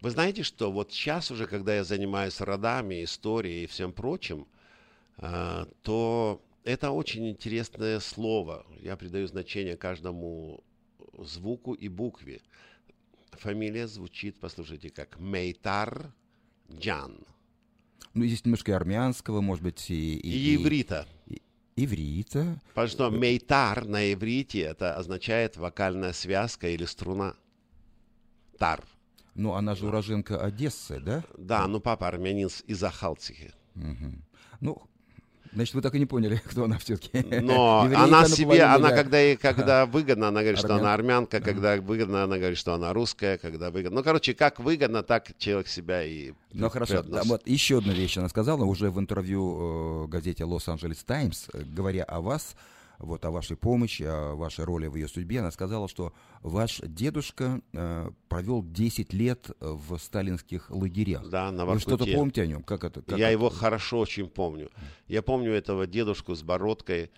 Вы 0.00 0.10
знаете, 0.10 0.42
что 0.42 0.70
вот 0.70 0.92
сейчас 0.92 1.30
уже, 1.30 1.46
когда 1.46 1.74
я 1.74 1.84
занимаюсь 1.84 2.40
родами, 2.40 3.04
историей 3.04 3.64
и 3.64 3.66
всем 3.66 3.92
прочим, 3.92 4.46
а, 5.16 5.66
то 5.82 6.42
это 6.64 6.90
очень 6.90 7.28
интересное 7.30 8.00
слово. 8.00 8.66
Я 8.80 8.96
придаю 8.96 9.26
значение 9.26 9.76
каждому 9.76 10.62
звуку 11.18 11.72
и 11.72 11.88
букве. 11.88 12.40
Фамилия 13.32 13.86
звучит, 13.86 14.36
послушайте, 14.40 14.90
как 14.90 15.18
Мейтар 15.18 16.12
Джан. 16.72 17.18
Ну, 18.14 18.24
здесь 18.26 18.44
немножко 18.44 18.72
и 18.72 18.74
армянского, 18.74 19.40
может 19.40 19.64
быть, 19.64 19.90
и... 19.90 20.16
И 20.18 20.56
иврита. 20.56 21.06
и- 21.26 21.42
иврита. 21.76 22.60
Потому 22.68 22.88
что 22.88 23.10
мейтар 23.10 23.86
на 23.86 24.12
иврите 24.12 24.60
это 24.60 24.94
означает 24.96 25.56
вокальная 25.56 26.12
связка 26.12 26.68
или 26.68 26.84
струна. 26.84 27.34
Тар. 28.58 28.84
Ну, 29.34 29.54
она 29.54 29.74
же 29.74 29.86
уроженка 29.86 30.40
Одессы, 30.40 31.00
да? 31.00 31.24
Да, 31.36 31.66
ну 31.66 31.80
папа 31.80 32.06
армянин 32.08 32.48
из 32.66 32.82
Ахалцихи. 32.82 33.52
Мгм. 33.74 34.22
Ну, 34.60 34.80
значит, 35.52 35.74
вы 35.74 35.82
так 35.82 35.94
и 35.94 35.98
не 35.98 36.06
поняли, 36.06 36.36
кто 36.44 36.64
она 36.64 36.78
все-таки. 36.78 37.24
Но 37.40 37.80
она 37.96 38.26
себе, 38.26 38.62
она 38.62 38.90
когда 38.92 39.18
ей 39.18 39.36
когда 39.36 39.86
выгодно, 39.94 40.28
она 40.28 40.40
говорит, 40.40 40.58
что 40.58 40.76
она 40.76 40.94
армянка, 40.94 41.40
когда 41.40 41.76
выгодно, 41.80 42.22
она 42.22 42.38
говорит, 42.38 42.58
что 42.58 42.74
она 42.74 42.92
русская, 42.92 43.38
когда 43.38 43.70
выгодно. 43.70 43.98
Ну, 43.98 44.04
короче, 44.04 44.34
как 44.34 44.60
выгодно, 44.60 45.02
так 45.02 45.36
человек 45.38 45.66
себя 45.66 46.04
и 46.04 46.32
Ну 46.52 46.70
хорошо, 46.70 47.02
да, 47.02 47.22
вот 47.24 47.46
еще 47.46 47.78
одну 47.78 47.92
вещь 47.92 48.16
она 48.18 48.28
сказала 48.28 48.64
уже 48.64 48.90
в 48.90 49.00
интервью 49.00 50.04
э, 50.04 50.08
газете 50.08 50.44
Лос-Анджелес 50.44 51.02
Таймс, 51.02 51.48
э, 51.52 51.62
говоря 51.64 52.04
о 52.04 52.20
вас, 52.20 52.54
вот 52.98 53.24
о 53.24 53.30
вашей 53.30 53.56
помощи, 53.56 54.02
о 54.02 54.34
вашей 54.34 54.64
роли 54.64 54.86
в 54.86 54.96
ее 54.96 55.08
судьбе, 55.08 55.40
она 55.40 55.50
сказала, 55.50 55.88
что 55.88 56.12
ваш 56.42 56.80
дедушка 56.80 57.60
э, 57.72 58.10
провел 58.28 58.62
10 58.62 59.12
лет 59.12 59.50
в 59.60 59.98
сталинских 59.98 60.70
лагерях. 60.70 61.28
Да, 61.28 61.50
на 61.50 61.64
Вы 61.66 61.78
что-то 61.78 61.98
Воркуте. 62.04 62.16
помните 62.16 62.42
о 62.42 62.46
нем? 62.46 62.62
Как 62.62 62.84
это? 62.84 63.02
как 63.02 63.18
Я 63.18 63.26
это? 63.26 63.32
его 63.32 63.50
хорошо 63.50 64.00
очень 64.00 64.28
помню. 64.28 64.70
Я 65.08 65.22
помню 65.22 65.52
этого 65.52 65.86
дедушку 65.86 66.34
с 66.34 66.42
бородкой. 66.42 67.10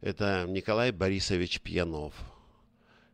Это 0.00 0.44
Николай 0.48 0.92
Борисович 0.92 1.60
Пьянов. 1.60 2.14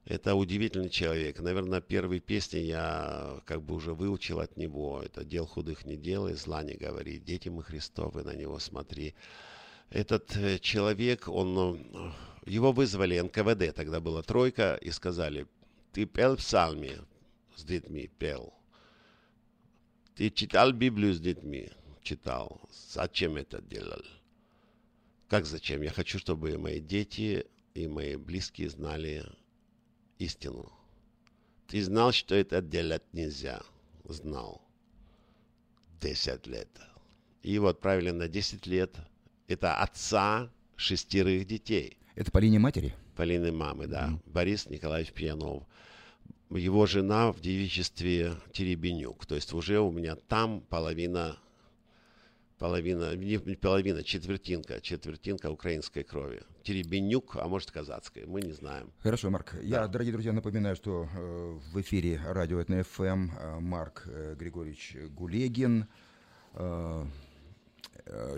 Это 0.05 0.35
удивительный 0.35 0.91
человек. 0.91 1.39
Наверное, 1.39 1.81
первые 1.81 2.21
песни 2.21 2.59
я 2.59 3.41
как 3.45 3.63
бы 3.63 3.75
уже 3.77 3.95
выучил 3.95 4.41
от 4.41 4.57
него. 4.57 5.01
Это 5.01 5.25
«Дел 5.25 5.47
худых 5.47 5.87
не 5.87 5.97
делай, 5.97 6.35
зла 6.35 6.65
не 6.65 6.75
говори, 6.75 7.21
дети 7.21 7.49
мы 7.49 7.63
Христовы, 7.63 8.25
на 8.25 8.35
него 8.35 8.59
смотри». 8.59 9.15
Этот 9.93 10.35
э, 10.37 10.59
человек, 10.59 11.29
он, 11.29 11.77
э, 11.93 12.13
его 12.47 12.73
вызвали 12.73 13.21
НКВД, 13.21 13.75
тогда 13.75 14.01
была 14.01 14.23
тройка, 14.23 14.77
и 14.77 14.91
сказали, 14.91 15.47
ты 15.93 16.07
пел 16.07 16.37
псалми 16.39 16.97
с 17.55 17.63
детьми, 17.63 18.11
пел. 18.19 18.55
Ты 20.15 20.31
читал 20.31 20.73
Библию 20.73 21.13
с 21.13 21.21
детьми? 21.21 21.69
Читал. 22.03 22.59
Зачем 22.71 23.37
это 23.37 23.61
делал? 23.61 24.01
Как 25.29 25.45
зачем? 25.45 25.83
Я 25.83 25.91
хочу, 25.91 26.19
чтобы 26.19 26.57
мои 26.57 26.81
дети 26.81 27.45
и 27.75 27.87
мои 27.87 28.17
близкие 28.17 28.71
знали 28.71 29.27
истину. 30.19 30.73
Ты 31.67 31.83
знал, 31.83 32.13
что 32.13 32.35
это 32.35 32.63
делать 32.63 33.03
нельзя. 33.13 33.61
Знал. 34.05 34.63
10 36.01 36.47
лет. 36.47 36.71
И 37.43 37.59
вот 37.59 37.77
отправили 37.77 38.11
на 38.11 38.27
10 38.27 38.67
лет. 38.67 38.97
Это 39.53 39.75
отца 39.75 40.51
шестерых 40.77 41.47
детей. 41.47 41.99
Это 42.15 42.31
по 42.31 42.39
линии 42.39 42.57
матери? 42.57 42.95
По 43.17 43.23
линии 43.23 43.51
мамы, 43.51 43.87
да. 43.87 44.09
Mm-hmm. 44.09 44.33
Борис 44.33 44.71
Николаевич 44.71 45.13
Пьянов. 45.13 45.65
Его 46.49 46.87
жена 46.87 47.33
в 47.33 47.41
девичестве 47.41 48.33
Теребенюк. 48.53 49.27
То 49.27 49.35
есть 49.35 49.53
уже 49.53 49.79
у 49.81 49.91
меня 49.91 50.17
там 50.17 50.63
половина 50.63 51.37
половина, 52.59 53.15
не 53.17 53.57
половина, 53.57 54.03
четвертинка, 54.03 54.81
четвертинка 54.81 55.51
украинской 55.51 56.03
крови. 56.03 56.43
Теребенюк, 56.63 57.37
а 57.37 57.49
может 57.49 57.71
казацкой, 57.73 58.25
мы 58.25 58.41
не 58.41 58.53
знаем. 58.53 58.91
Хорошо, 59.01 59.31
Марк. 59.31 59.53
Да. 59.55 59.61
Я, 59.61 59.89
дорогие 59.89 60.13
друзья, 60.13 60.33
напоминаю, 60.33 60.77
что 60.77 61.09
э, 61.13 61.59
в 61.73 61.81
эфире 61.81 62.21
радио 62.25 62.63
ФМ 62.63 63.31
э, 63.31 63.61
Марк 63.61 64.05
э, 64.07 64.35
Григорьевич 64.39 64.97
Гулегин. 65.11 65.89
Э, 66.55 67.05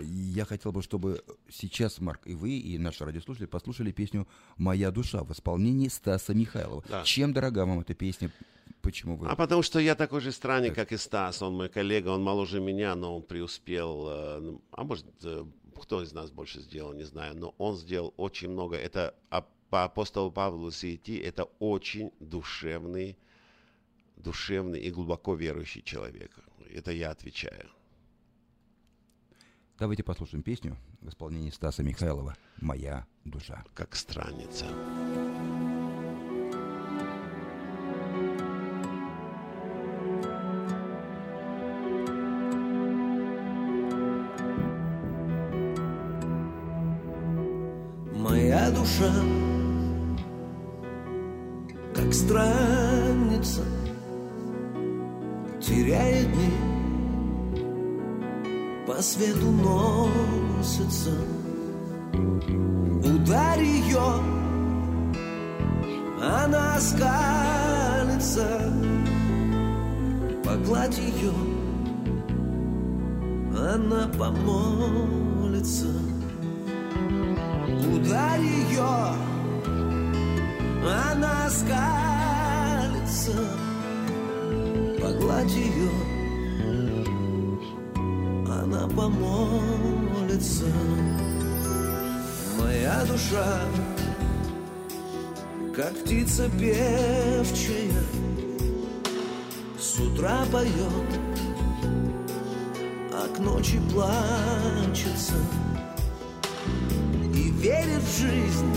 я 0.01 0.45
хотел 0.45 0.71
бы, 0.71 0.81
чтобы 0.81 1.23
сейчас, 1.49 1.99
Марк, 1.99 2.21
и 2.25 2.33
вы, 2.33 2.57
и 2.57 2.77
наши 2.77 3.03
радиослушатели 3.03 3.47
послушали 3.47 3.91
песню 3.91 4.27
«Моя 4.57 4.91
душа» 4.91 5.23
в 5.23 5.31
исполнении 5.31 5.87
Стаса 5.87 6.33
Михайлова. 6.33 6.83
Да. 6.87 7.03
Чем 7.03 7.33
дорога 7.33 7.65
вам 7.65 7.79
эта 7.79 7.93
песня? 7.93 8.31
Почему 8.81 9.15
вы? 9.15 9.27
А 9.27 9.35
потому 9.35 9.63
что 9.63 9.79
я 9.79 9.95
такой 9.95 10.21
же 10.21 10.31
странник, 10.31 10.75
как 10.75 10.91
и 10.91 10.97
Стас. 10.97 11.41
Он 11.41 11.55
мой 11.55 11.69
коллега, 11.69 12.09
он 12.09 12.23
моложе 12.23 12.59
меня, 12.59 12.95
но 12.95 13.15
он 13.15 13.23
преуспел. 13.23 14.07
Э, 14.07 14.57
а 14.71 14.83
может, 14.83 15.07
э, 15.23 15.45
кто 15.81 16.03
из 16.03 16.13
нас 16.13 16.29
больше 16.29 16.61
сделал, 16.61 16.93
не 16.93 17.03
знаю. 17.03 17.35
Но 17.35 17.55
он 17.57 17.75
сделал 17.77 18.13
очень 18.17 18.49
много. 18.49 18.75
Это 18.75 19.15
а 19.31 19.47
по 19.69 19.85
апостолу 19.85 20.31
Павлу 20.31 20.71
Сиети, 20.71 21.17
это 21.17 21.45
очень 21.59 22.11
душевный, 22.19 23.17
душевный 24.17 24.79
и 24.79 24.91
глубоко 24.91 25.33
верующий 25.33 25.81
человек. 25.81 26.31
Это 26.71 26.91
я 26.91 27.09
отвечаю. 27.09 27.69
Давайте 29.77 30.03
послушаем 30.03 30.41
песню 30.41 30.77
в 31.01 31.09
исполнении 31.09 31.49
Стаса 31.49 31.83
Михайлова 31.83 32.35
«Моя 32.61 33.05
душа». 33.25 33.65
Как 33.73 33.93
страница. 33.95 34.65
Носится. 60.85 61.11
Ударь 63.03 63.63
ее, 63.63 63.99
она 66.21 66.79
скалится, 66.79 68.47
погладь 70.43 70.97
ее, 70.97 71.33
она 73.57 74.07
помолится 74.17 75.87
ударь 77.95 78.41
ее, 78.41 78.95
она 80.83 81.49
скалится, 81.49 83.33
погладь 85.01 85.51
ее, 85.51 85.89
она 88.47 88.87
помолится. 88.87 89.84
Моя 92.57 93.05
душа, 93.05 93.59
как 95.75 95.93
птица 96.03 96.49
певчая, 96.49 98.03
с 99.79 99.99
утра 99.99 100.45
поет, 100.51 101.19
а 103.13 103.27
к 103.35 103.39
ночи 103.39 103.79
плачется 103.91 105.35
верит 107.65 108.03
в 108.03 108.21
жизнь 108.21 108.75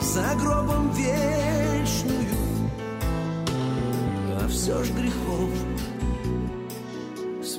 за 0.00 0.34
гробом 0.34 0.90
вечную, 0.90 2.34
а 4.36 4.48
все 4.48 4.82
ж 4.82 4.90
грехов 4.90 5.50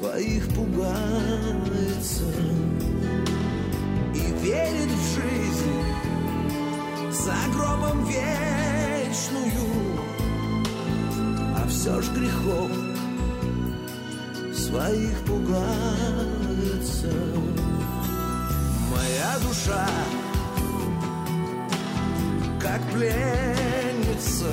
своих 0.02 0.48
пугается 0.56 2.26
и 4.16 4.34
верит 4.44 4.90
в 4.90 5.04
жизнь 5.14 5.84
за 7.12 7.36
гробом 7.54 8.04
вечную, 8.06 9.70
а 11.56 11.68
все 11.70 12.02
ж 12.02 12.08
грехов 12.16 12.72
своих 14.56 15.20
пугается 15.28 17.14
моя 18.90 19.38
душа, 19.48 19.88
как 22.60 22.82
пленница, 22.92 24.52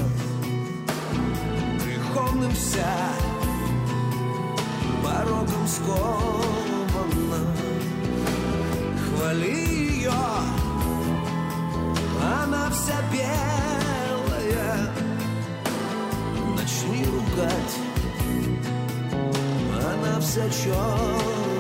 греховным 1.83 2.53
вся, 2.53 3.28
скована. 5.69 7.41
Хвали 9.05 9.67
ее, 10.01 10.13
она 12.41 12.71
вся 12.71 12.99
белая, 13.13 14.73
начни 16.57 17.05
ругать, 17.05 17.75
она 19.93 20.21
вся 20.21 20.49
черная 20.51 21.59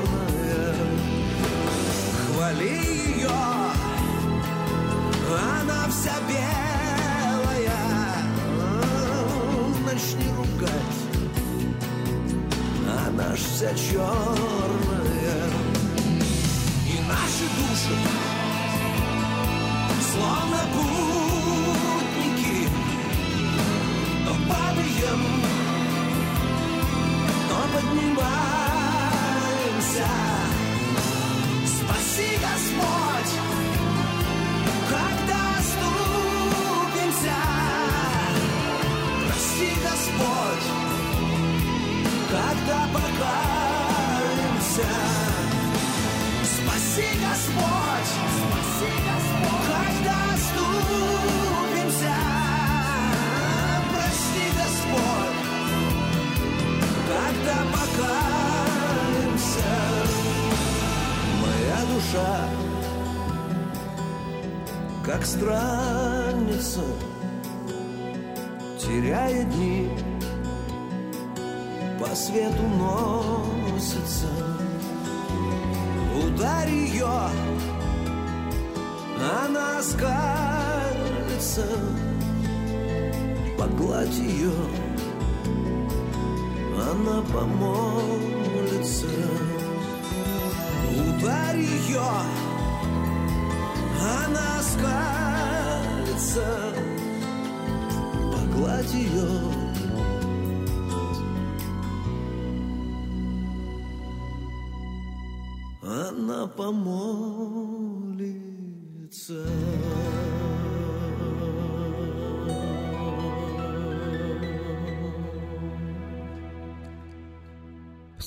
хвали 2.39 2.65
ее, 2.65 3.29
она 5.29 5.89
вся 5.89 6.15
белая, 6.29 6.78
она 13.69 13.77
ж 13.77 14.48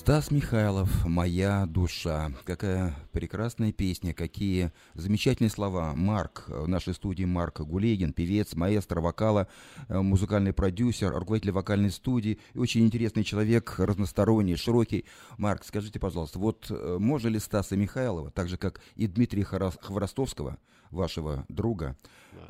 Стас 0.01 0.31
Михайлов 0.31 1.05
«Моя 1.05 1.67
душа». 1.67 2.31
Какая 2.43 2.95
прекрасная 3.11 3.71
песня, 3.71 4.15
какие 4.15 4.71
замечательные 4.95 5.51
слова. 5.51 5.93
Марк, 5.93 6.45
в 6.47 6.67
нашей 6.67 6.95
студии 6.95 7.23
Марк 7.23 7.61
Гулегин, 7.61 8.11
певец, 8.11 8.55
маэстро 8.55 8.99
вокала, 8.99 9.47
э, 9.89 10.01
музыкальный 10.01 10.53
продюсер, 10.53 11.13
руководитель 11.13 11.51
вокальной 11.51 11.91
студии 11.91 12.39
и 12.55 12.57
очень 12.57 12.83
интересный 12.83 13.23
человек, 13.23 13.75
разносторонний, 13.77 14.55
широкий. 14.55 15.05
Марк, 15.37 15.63
скажите, 15.63 15.99
пожалуйста, 15.99 16.39
вот 16.39 16.65
э, 16.71 16.97
можно 16.99 17.27
ли 17.27 17.37
Стаса 17.37 17.77
Михайлова, 17.77 18.31
так 18.31 18.49
же 18.49 18.57
как 18.57 18.81
и 18.95 19.05
Дмитрия 19.05 19.43
Хворостовского, 19.43 20.57
вашего 20.91 21.45
друга, 21.49 21.97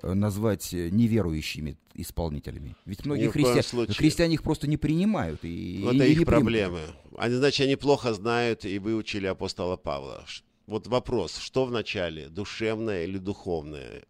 э, 0.02 0.14
назвать 0.14 0.74
э, 0.74 0.89
неверующими 0.89 1.78
исполнителями? 1.94 2.76
Ведь 2.86 3.06
многие 3.06 3.32
случае. 3.62 3.96
христиане 3.96 4.36
их 4.36 4.44
просто 4.44 4.68
не 4.68 4.78
принимают. 4.78 5.44
И, 5.44 5.82
Вот 5.84 5.94
и 5.94 5.98
это 5.98 6.06
не 6.06 6.12
их 6.12 6.18
примут. 6.26 6.28
проблемы. 6.28 6.80
Они, 7.18 7.36
значит, 7.36 7.66
они 7.66 7.76
плохо 7.76 8.14
знают 8.14 8.66
и 8.66 8.80
выучили 8.80 9.28
апостола 9.28 9.78
Павла. 9.78 10.26
Вот 10.68 10.88
вопрос, 10.88 11.38
что 11.38 11.66
в 11.66 11.72
начале, 11.72 12.30
душевное 12.30 13.04
или 13.04 13.18
духовное? 13.18 14.04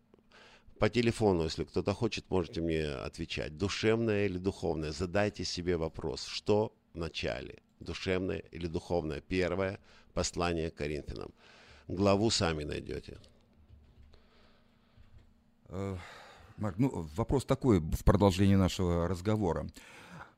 По 0.77 0.89
телефону, 0.89 1.43
если 1.43 1.63
кто-то 1.63 1.93
хочет, 1.93 2.29
можете 2.29 2.61
мне 2.61 2.85
отвечать. 2.85 3.57
Душевное 3.57 4.25
или 4.25 4.37
духовное? 4.37 4.91
Задайте 4.91 5.45
себе 5.45 5.77
вопрос, 5.77 6.25
что 6.25 6.73
в 6.93 6.97
начале, 6.97 7.59
душевное 7.79 8.43
или 8.51 8.67
духовное? 8.67 9.21
Первое 9.21 9.79
послание 10.13 10.71
к 10.71 10.75
Коринфянам. 10.75 11.31
Главу 11.87 12.29
сами 12.31 12.63
найдете. 12.63 13.17
Э, 15.71 15.95
Марк, 16.57 16.75
ну, 16.77 17.07
вопрос 17.15 17.45
такой 17.45 17.79
в 17.79 18.03
продолжении 18.03 18.55
нашего 18.55 19.07
разговора. 19.07 19.67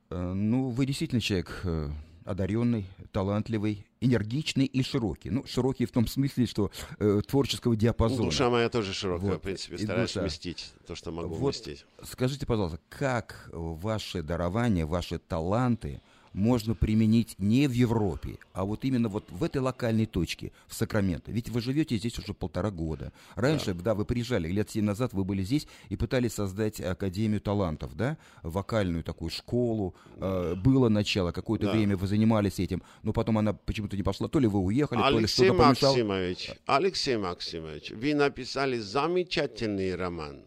Э, 0.09 0.33
Ну, 0.33 0.69
вы 0.69 0.85
действительно 0.85 1.21
человек 1.21 1.61
э, 1.63 1.89
одаренный, 2.23 2.85
талантливый, 3.11 3.85
энергичный 3.99 4.65
и 4.65 4.83
широкий. 4.83 5.29
Ну, 5.31 5.43
широкий 5.45 5.85
в 5.85 5.91
том 5.91 6.07
смысле, 6.07 6.45
что 6.45 6.71
э, 6.99 7.21
творческого 7.27 7.73
Ну, 7.73 7.77
диапазона. 7.79 8.23
душа 8.25 8.49
моя 8.49 8.69
тоже 8.69 8.93
широкая, 8.93 9.31
Вот. 9.31 9.39
в 9.39 9.41
принципе, 9.41 9.77
стараюсь 9.77 10.09
душа. 10.11 10.21
вместить 10.21 10.73
то, 10.87 10.95
что 10.95 11.11
могу 11.11 11.33
Вот 11.35 11.55
вместить. 11.55 11.85
Скажите, 12.03 12.45
пожалуйста, 12.45 12.79
как 12.89 13.49
ваши 13.51 14.21
дарования, 14.21 14.85
ваши 14.85 15.17
таланты 15.19 15.99
можно 16.33 16.73
применить 16.75 17.35
не 17.37 17.67
в 17.67 17.71
Европе, 17.71 18.37
а 18.53 18.65
вот 18.65 18.83
именно 18.85 19.07
вот 19.07 19.31
в 19.31 19.43
этой 19.43 19.61
локальной 19.61 20.05
точке, 20.05 20.51
в 20.67 20.73
Сакраменто? 20.73 21.31
Ведь 21.31 21.49
вы 21.49 21.61
живете 21.61 21.97
здесь 21.97 22.17
уже 22.19 22.33
полтора 22.33 22.71
года. 22.71 23.13
Раньше, 23.35 23.73
да, 23.73 23.93
вы 23.93 24.05
приезжали, 24.05 24.49
лет 24.49 24.69
семь 24.69 24.83
назад 24.83 25.13
вы 25.13 25.23
были 25.23 25.43
здесь 25.43 25.67
и 25.89 25.95
пытались 25.95 26.33
создать 26.33 26.81
Академию 26.81 27.39
талантов, 27.39 27.95
да, 27.95 28.17
вокальную 28.41 29.03
такую 29.03 29.29
школу. 29.29 29.95
Э, 30.17 30.55
было 30.55 30.89
начало, 30.89 31.31
какое-то 31.31 31.67
Да. 31.67 31.71
время 31.73 31.95
вы 31.95 32.07
занимались 32.07 32.59
этим, 32.59 32.81
но 33.03 33.13
потом 33.13 33.37
она 33.37 33.53
почему-то 33.53 33.95
не 33.95 34.03
пошла. 34.03 34.27
То 34.27 34.39
ли 34.39 34.47
вы 34.47 34.59
уехали, 34.59 34.99
то 34.99 35.09
ли 35.09 35.17
Алексей 35.17 35.45
что-то 35.45 35.63
помешало. 35.63 35.91
Максимович, 35.91 36.51
Алексей 36.65 37.17
Максимович, 37.17 37.91
вы 37.91 38.13
написали 38.15 38.79
замечательный 38.79 39.95
роман 39.95 40.45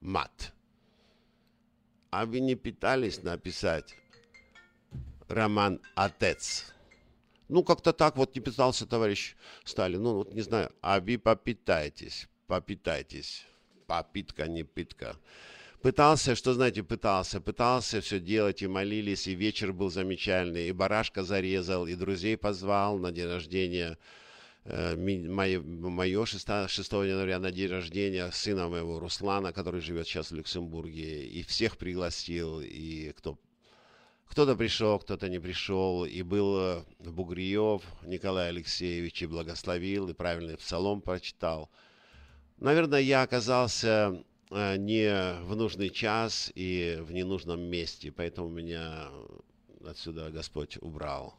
«Мат». 0.00 0.54
А 2.10 2.26
вы 2.26 2.40
не 2.40 2.56
пытались 2.56 3.22
написать 3.22 3.94
роман 5.30 5.80
«Отец»? 5.94 6.66
Ну, 7.48 7.64
как-то 7.64 7.92
так 7.92 8.16
вот 8.16 8.34
не 8.34 8.40
пытался 8.40 8.86
товарищ 8.86 9.34
Сталин. 9.64 10.02
Ну, 10.02 10.14
вот 10.14 10.34
не 10.34 10.42
знаю. 10.42 10.70
А 10.82 11.00
вы 11.00 11.18
попытайтесь, 11.18 12.28
попытайтесь. 12.46 13.44
Попитка, 13.86 14.46
не 14.46 14.62
питка. 14.62 15.16
Пытался, 15.82 16.36
что 16.36 16.54
знаете, 16.54 16.82
пытался, 16.82 17.40
пытался 17.40 18.00
все 18.00 18.20
делать, 18.20 18.62
и 18.62 18.68
молились, 18.68 19.26
и 19.26 19.34
вечер 19.34 19.72
был 19.72 19.90
замечательный, 19.90 20.68
и 20.68 20.72
барашка 20.72 21.24
зарезал, 21.24 21.86
и 21.86 21.94
друзей 21.94 22.36
позвал 22.36 22.98
на 22.98 23.10
день 23.10 23.26
рождения, 23.26 23.98
мое, 24.64 25.60
мое 25.60 26.24
6, 26.26 26.46
6 26.68 26.92
января 26.92 27.38
на 27.38 27.50
день 27.50 27.70
рождения 27.70 28.30
сына 28.30 28.68
моего 28.68 29.00
Руслана, 29.00 29.52
который 29.52 29.80
живет 29.80 30.06
сейчас 30.06 30.30
в 30.30 30.34
Люксембурге, 30.34 31.26
и 31.26 31.42
всех 31.42 31.78
пригласил, 31.78 32.60
и 32.60 33.12
кто 33.16 33.38
кто-то 34.30 34.54
пришел, 34.54 35.00
кто-то 35.00 35.28
не 35.28 35.40
пришел, 35.40 36.04
и 36.04 36.22
был 36.22 36.56
э, 36.56 36.84
Бугриев 37.00 37.82
Николай 38.04 38.50
Алексеевич, 38.50 39.22
и 39.22 39.26
благословил, 39.26 40.08
и 40.08 40.14
правильный 40.14 40.56
псалом 40.56 41.00
прочитал. 41.00 41.68
Наверное, 42.58 43.00
я 43.00 43.22
оказался 43.22 44.22
э, 44.50 44.76
не 44.76 45.42
в 45.42 45.56
нужный 45.56 45.90
час 45.90 46.52
и 46.54 46.98
в 47.00 47.10
ненужном 47.10 47.60
месте, 47.60 48.12
поэтому 48.12 48.48
меня 48.48 49.08
отсюда 49.84 50.30
Господь 50.30 50.76
убрал. 50.80 51.34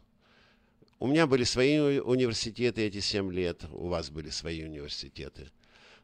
У 0.99 1.07
меня 1.07 1.27
были 1.27 1.45
свои 1.45 1.77
уни- 1.77 2.01
университеты 2.01 2.81
эти 2.81 2.99
семь 2.99 3.31
лет, 3.31 3.63
у 3.71 3.87
вас 3.87 4.09
были 4.09 4.29
свои 4.29 4.65
университеты. 4.65 5.49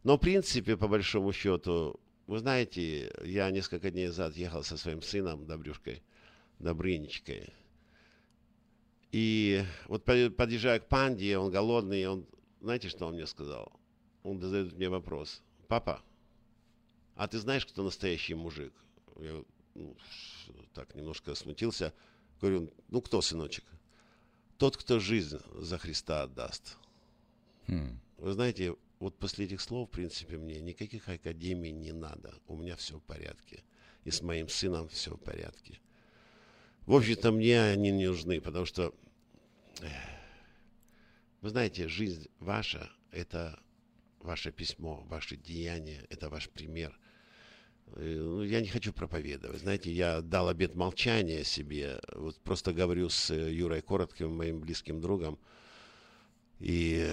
Но, 0.04 0.16
в 0.16 0.22
принципе, 0.22 0.78
по 0.78 0.88
большому 0.88 1.34
счету, 1.34 2.00
вы 2.28 2.40
знаете, 2.40 3.12
я 3.26 3.52
несколько 3.52 3.92
дней 3.92 4.08
назад 4.08 4.38
ехал 4.38 4.64
со 4.64 4.78
своим 4.78 5.02
сыном, 5.02 5.46
Добрюшкой, 5.46 6.02
Добрынечкой. 6.60 7.54
И 9.12 9.64
вот 9.88 10.04
по- 10.04 10.30
подъезжая 10.30 10.80
к 10.80 10.88
панде, 10.88 11.38
он 11.38 11.52
голодный, 11.52 12.08
он, 12.08 12.26
знаете, 12.62 12.90
что 12.90 13.08
он 13.08 13.16
мне 13.16 13.26
сказал? 13.26 13.72
Он 14.24 14.40
задает 14.42 14.74
мне 14.74 14.90
вопрос. 14.90 15.42
Папа, 15.68 16.02
а 17.16 17.28
ты 17.28 17.40
знаешь, 17.40 17.66
кто 17.66 17.84
настоящий 17.84 18.36
мужик? 18.36 18.74
Я 19.16 19.44
ну, 19.76 19.96
так 20.74 20.96
немножко 20.96 21.34
смутился. 21.36 21.94
Говорю, 22.42 22.72
ну 22.90 23.02
кто, 23.02 23.22
сыночек? 23.22 23.66
Тот, 24.58 24.78
кто 24.78 25.00
жизнь 25.00 25.40
за 25.56 25.78
Христа 25.78 26.24
отдаст. 26.24 26.78
Хм. 27.68 28.00
Вы 28.18 28.34
знаете, 28.34 28.76
вот 29.00 29.18
после 29.18 29.46
этих 29.46 29.62
слов, 29.62 29.90
в 29.90 29.92
принципе, 29.92 30.38
мне 30.38 30.60
никаких 30.60 31.08
академий 31.10 31.72
не 31.72 31.92
надо. 31.92 32.34
У 32.48 32.56
меня 32.56 32.76
все 32.76 32.98
в 32.98 33.04
порядке. 33.04 33.64
И 34.04 34.12
с 34.12 34.22
моим 34.22 34.50
сыном 34.50 34.88
все 34.88 35.16
в 35.16 35.20
порядке. 35.20 35.80
В 36.88 36.96
общем-то, 36.96 37.34
мне 37.34 37.62
они 37.62 37.92
не 37.92 38.08
нужны, 38.08 38.40
потому 38.40 38.66
что, 38.66 38.96
вы 41.42 41.50
знаете, 41.50 41.90
жизнь 41.90 42.30
ваша– 42.40 42.90
это 43.12 43.60
ваше 44.22 44.54
письмо, 44.54 45.04
ваше 45.10 45.36
деяние, 45.36 46.06
это 46.10 46.30
ваш 46.30 46.50
пример. 46.50 46.98
Э, 47.96 48.20
ну, 48.20 48.42
Я 48.42 48.62
не 48.62 48.70
хочу 48.70 48.94
проповедовать. 48.94 49.60
Знаете, 49.60 49.92
я 49.92 50.22
дал 50.22 50.48
обет 50.48 50.76
молчания 50.76 51.44
себе. 51.44 52.00
Вот 52.14 52.40
просто 52.40 52.72
говорю 52.72 53.10
с 53.10 53.32
э, 53.32 53.54
Юрой 53.54 53.82
Коротким, 53.82 54.38
моим 54.38 54.62
близким 54.62 55.02
другом. 55.02 55.38
И 56.60 57.06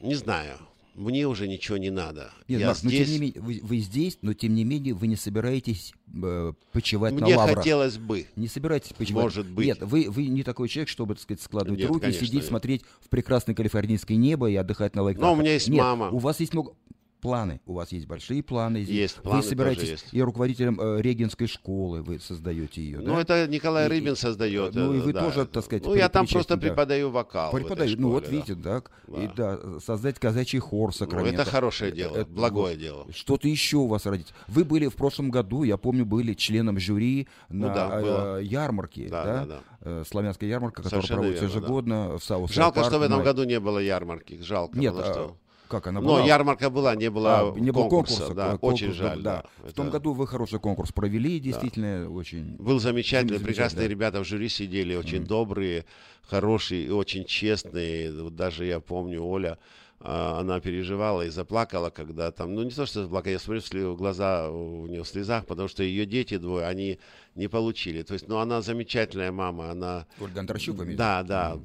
не 0.00 0.16
знаю, 0.16 0.58
мне 0.94 1.26
уже 1.26 1.48
ничего 1.48 1.78
не 1.78 1.90
надо. 1.90 2.32
Нет, 2.48 2.60
я 2.60 2.66
Марк, 2.68 2.82
но 2.82 2.90
здесь, 2.90 3.06
тем 3.06 3.14
не 3.14 3.18
менее, 3.18 3.40
вы, 3.40 3.60
вы 3.62 3.78
здесь, 3.78 4.18
но 4.20 4.34
тем 4.34 4.54
не 4.54 4.64
менее 4.64 4.94
вы 4.94 5.06
не 5.06 5.16
собираетесь 5.16 5.94
э, 6.22 6.52
почивать 6.72 7.14
мне 7.14 7.34
на 7.34 7.38
лаврах. 7.40 7.58
хотелось 7.58 7.96
бы. 7.98 8.26
Не 8.36 8.48
собираетесь 8.48 8.92
почивать? 8.92 9.24
Может 9.24 9.46
быть. 9.46 9.66
Нет, 9.66 9.78
вы, 9.80 10.06
вы 10.10 10.26
не 10.26 10.42
такой 10.42 10.68
человек, 10.68 10.88
чтобы, 10.88 11.14
так 11.14 11.22
сказать, 11.22 11.40
складывать 11.40 11.80
Нет, 11.80 11.88
руки, 11.88 12.00
конечно, 12.00 12.26
сидеть, 12.26 12.40
нет. 12.40 12.48
смотреть 12.48 12.82
в 13.00 13.08
прекрасное 13.08 13.54
калифорнийское 13.54 14.16
небо 14.16 14.50
и 14.50 14.56
отдыхать 14.56 14.94
на 14.94 15.02
лайках. 15.02 15.22
Но 15.22 15.32
у 15.32 15.36
меня 15.36 15.54
есть 15.54 15.68
Нет, 15.68 15.80
мама. 15.80 16.10
у 16.10 16.18
вас 16.18 16.40
есть 16.40 16.52
много... 16.52 16.74
Планы. 17.22 17.60
У 17.66 17.74
вас 17.74 17.92
есть 17.92 18.06
большие 18.06 18.42
планы. 18.42 18.82
здесь. 18.82 18.96
Есть, 18.96 19.16
Вы 19.18 19.22
планы 19.22 19.42
собираетесь 19.44 19.80
тоже 19.82 19.92
есть. 19.92 20.08
и 20.10 20.20
руководителем 20.20 20.76
э, 20.80 21.00
Регенской 21.00 21.46
школы 21.46 22.02
вы 22.02 22.18
создаете 22.18 22.82
ее, 22.82 22.98
Ну, 22.98 23.14
да? 23.14 23.20
это 23.20 23.46
Николай 23.46 23.86
И- 23.86 23.88
Рыбин 23.88 24.16
создает. 24.16 24.74
ну, 24.74 24.92
и 24.92 24.98
э, 24.98 25.00
вы 25.02 25.12
да. 25.12 25.22
тоже, 25.22 25.46
так 25.46 25.64
сказать, 25.64 25.84
Ну, 25.86 25.94
я 25.94 26.08
там 26.08 26.26
просто 26.26 26.56
да. 26.56 26.60
преподаю 26.60 27.10
вокал. 27.10 27.52
Преподаю. 27.52 27.94
Ну, 27.96 28.10
вот 28.10 28.24
школе, 28.24 28.38
видите, 28.38 28.54
да. 28.56 28.82
И 29.06 29.30
да, 29.36 29.56
создать 29.78 30.18
казачий 30.18 30.58
хор 30.58 30.88
Ну, 30.88 30.92
Сакрамента. 30.92 31.42
это 31.42 31.50
хорошее 31.50 31.92
дело, 31.92 32.16
Это- 32.16 32.30
благое 32.30 32.74
вот. 32.74 32.80
дело. 32.80 33.06
Что-то 33.12 33.46
еще 33.46 33.76
у 33.76 33.86
вас 33.86 34.04
родить. 34.04 34.34
Вы 34.48 34.64
были 34.64 34.88
в 34.88 34.96
прошлом 34.96 35.30
году, 35.30 35.62
я 35.62 35.76
помню, 35.76 36.04
были 36.04 36.34
членом 36.34 36.80
жюри 36.80 37.28
на 37.48 37.68
Ну 37.68 37.74
да, 37.74 38.00
э, 38.00 38.02
было. 38.02 38.38
ярмарке, 38.40 39.08
Да, 39.08 39.24
да, 39.24 39.34
да, 39.34 39.46
да. 39.46 39.60
Э, 39.82 40.04
славянская 40.10 40.50
ярмарка, 40.50 40.82
которая 40.82 41.00
Совершенно 41.02 41.20
проводится 41.20 41.44
верно, 41.44 41.60
да. 41.60 41.66
ежегодно 41.66 42.18
в 42.18 42.24
Саус. 42.24 42.50
Жалко, 42.52 42.82
что 42.82 42.98
в 42.98 43.02
этом 43.02 43.22
году 43.22 43.44
не 43.44 43.60
было 43.60 43.78
ярмарки. 43.78 44.42
Жалко. 44.42 44.76
Нет, 44.76 44.92
потому 44.92 45.10
а, 45.10 45.14
что... 45.14 45.36
как 45.72 45.86
она 45.86 46.00
Но 46.00 46.06
была? 46.16 46.20
ярмарка 46.24 46.68
была, 46.70 46.94
не 46.94 47.10
было, 47.10 47.40
А, 47.40 47.58
не 47.58 47.70
было 47.70 47.88
конкурса. 47.88 48.16
конкурса. 48.18 48.34
да, 48.34 48.50
конкурс 48.58 48.74
очень 48.74 48.92
жаль. 48.92 49.22
да. 49.22 49.44
Да. 49.62 49.68
В 49.70 49.72
том 49.72 49.86
Это 49.88 49.98
году 49.98 50.12
вы 50.12 50.26
хороший 50.26 50.60
конкурс 50.60 50.92
провели, 50.92 51.40
действительно, 51.40 52.10
очень. 52.10 52.56
Был 52.58 52.78
замечательный, 52.78 53.38
Замечательно, 53.38 53.38
прекрасные 53.46 53.84
да. 53.86 53.90
ребята 53.90 54.20
в 54.20 54.24
жюри 54.26 54.48
сидели, 54.48 54.94
очень 54.94 55.24
добрые, 55.24 55.86
хорошие 56.28 56.84
и 56.86 56.90
очень 56.90 57.24
честные. 57.24 58.12
Вот 58.12 58.36
даже 58.36 58.66
я 58.66 58.80
помню, 58.80 59.24
Оля, 59.24 59.58
а, 60.00 60.40
она 60.40 60.60
переживала 60.60 61.22
и 61.22 61.30
заплакала, 61.30 61.90
когда 61.90 62.30
там, 62.32 62.54
ну 62.54 62.62
не 62.64 62.70
то, 62.70 62.84
что 62.86 63.02
заплакала, 63.04 63.32
я 63.32 63.38
смотрю 63.38 63.92
в 63.92 63.96
глаза 63.96 64.50
у 64.50 64.86
нее 64.86 65.04
в 65.04 65.08
слезах, 65.08 65.46
потому 65.46 65.68
что 65.68 65.82
ее 65.82 66.04
дети 66.06 66.36
двое, 66.36 66.66
они 66.66 66.98
не 67.34 67.48
получили. 67.48 68.02
То 68.02 68.14
есть, 68.14 68.28
ну 68.28 68.38
она 68.38 68.60
замечательная 68.62 69.32
мама, 69.32 69.70
она... 69.70 70.06
Ольга 70.20 70.40
Андрощук 70.40 70.82
имеет? 70.82 70.98
Да, 70.98 71.22
да, 71.22 71.58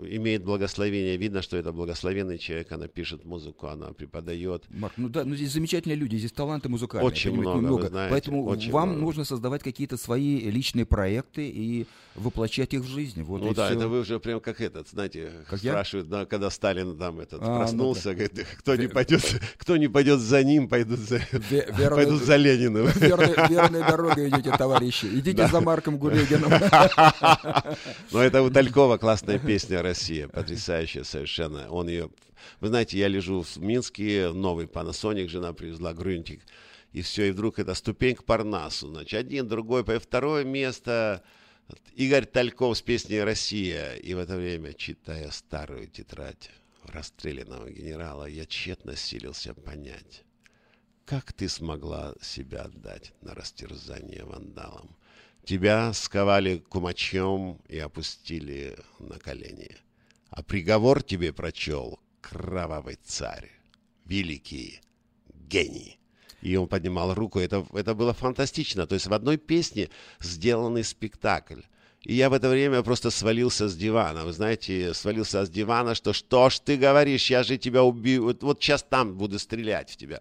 имеет 0.00 0.44
благословение, 0.44 1.16
видно, 1.16 1.42
что 1.42 1.56
это 1.56 1.72
благословенный 1.72 2.38
человек, 2.38 2.70
она 2.72 2.86
пишет 2.88 3.24
музыку, 3.24 3.66
она 3.66 3.92
преподает. 3.92 4.64
Марк, 4.70 4.94
ну 4.96 5.08
да, 5.08 5.24
ну 5.24 5.34
здесь 5.34 5.52
замечательные 5.52 5.96
люди, 5.96 6.16
здесь 6.16 6.32
таланты 6.32 6.68
музыкальные. 6.68 7.06
Очень 7.06 7.32
понимаете, 7.32 7.60
много, 7.60 7.80
вы 7.82 7.88
знаете, 7.88 8.10
Поэтому 8.12 8.44
очень 8.46 8.70
вам 8.70 8.88
много. 8.90 9.02
нужно 9.04 9.24
создавать 9.24 9.62
какие-то 9.62 9.96
свои 9.96 10.40
личные 10.50 10.86
проекты 10.86 11.48
и 11.48 11.86
воплощать 12.14 12.74
их 12.74 12.82
в 12.82 12.86
жизнь. 12.88 13.22
Вот 13.22 13.42
Ну 13.42 13.54
да, 13.54 13.66
всё. 13.68 13.76
это 13.78 13.88
вы 13.88 14.00
уже 14.00 14.18
прям 14.20 14.40
как 14.40 14.60
этот, 14.60 14.88
знаете, 14.88 15.32
Как 15.48 15.58
спрашивают, 15.58 16.08
да, 16.08 16.24
когда 16.26 16.50
Сталин 16.50 16.96
там 16.96 17.20
этот 17.20 17.40
А, 17.42 17.46
ну 17.48 17.58
проснулся, 17.58 18.14
говорит, 18.14 18.46
кто 18.58 18.76
не 18.76 18.86
пойдет, 18.88 19.22
кто 19.56 19.76
не 19.76 19.88
пойдет 19.88 20.20
за 20.20 20.42
ним, 20.44 20.68
пойдут 20.68 21.00
за, 21.00 21.16
Ве- 21.16 21.66
верный- 21.76 21.96
пойдут 21.96 22.22
за 22.22 22.36
Лениным. 22.36 22.86
Верной, 22.96 23.48
верной 23.48 23.80
дорогой 23.80 24.28
идете, 24.28 24.50
товарищи. 24.68 25.06
Идите 25.18 25.46
за 25.48 25.60
Марком 25.60 25.98
Гулегиным. 25.98 26.50
Но 28.12 28.22
это 28.22 28.42
у 28.42 28.50
Талькова 28.50 28.98
классная 28.98 29.38
песня 29.38 29.82
«Россия», 29.82 30.28
потрясающая 30.28 31.04
совершенно. 31.04 31.68
Он 31.70 31.88
ее... 31.88 32.10
Вы 32.60 32.68
знаете, 32.68 32.98
я 32.98 33.08
лежу 33.08 33.42
в 33.42 33.56
Минске, 33.58 34.30
новый 34.32 34.66
Panasonic 34.66 35.28
жена 35.28 35.52
привезла, 35.52 35.92
грунтик, 35.92 36.42
и 36.92 37.02
все, 37.02 37.28
и 37.28 37.30
вдруг 37.30 37.58
это 37.58 37.74
ступень 37.74 38.14
к 38.14 38.24
Парнасу. 38.24 38.88
Значит, 38.88 39.20
один, 39.20 39.48
другой, 39.48 39.84
второе 39.98 40.44
место 40.44 41.22
Игорь 41.94 42.26
Тальков 42.26 42.78
с 42.78 42.82
песней 42.82 43.22
«Россия». 43.22 43.94
И 43.94 44.14
в 44.14 44.18
это 44.18 44.36
время, 44.36 44.72
читая 44.72 45.30
старую 45.30 45.88
тетрадь 45.88 46.50
расстрелянного 46.84 47.70
генерала, 47.70 48.24
я 48.26 48.46
тщетно 48.46 48.96
силился 48.96 49.52
понять, 49.52 50.24
как 51.08 51.32
ты 51.32 51.48
смогла 51.48 52.14
себя 52.20 52.64
отдать 52.64 53.14
на 53.22 53.34
растерзание 53.34 54.24
вандалам. 54.24 54.94
Тебя 55.42 55.94
сковали 55.94 56.58
кумачом 56.58 57.62
и 57.66 57.78
опустили 57.78 58.76
на 58.98 59.18
колени. 59.18 59.70
А 60.28 60.42
приговор 60.42 61.02
тебе 61.02 61.32
прочел 61.32 61.98
кровавый 62.20 62.98
царь, 63.02 63.50
великий 64.04 64.82
гений. 65.48 65.98
И 66.42 66.54
он 66.56 66.68
поднимал 66.68 67.14
руку. 67.14 67.38
Это, 67.38 67.66
это 67.72 67.94
было 67.94 68.12
фантастично. 68.12 68.86
То 68.86 68.94
есть 68.94 69.06
в 69.06 69.14
одной 69.14 69.38
песне 69.38 69.88
сделанный 70.20 70.84
спектакль. 70.84 71.62
И 72.02 72.14
я 72.14 72.28
в 72.28 72.34
это 72.34 72.50
время 72.50 72.82
просто 72.82 73.08
свалился 73.08 73.70
с 73.70 73.74
дивана. 73.74 74.26
Вы 74.26 74.34
знаете, 74.34 74.92
свалился 74.92 75.46
с 75.46 75.48
дивана, 75.48 75.94
что 75.94 76.12
что 76.12 76.50
ж 76.50 76.58
ты 76.58 76.76
говоришь, 76.76 77.30
я 77.30 77.42
же 77.44 77.56
тебя 77.56 77.82
убью. 77.82 78.24
Вот, 78.24 78.42
вот 78.42 78.62
сейчас 78.62 78.82
там 78.82 79.16
буду 79.16 79.38
стрелять 79.38 79.90
в 79.90 79.96
тебя. 79.96 80.20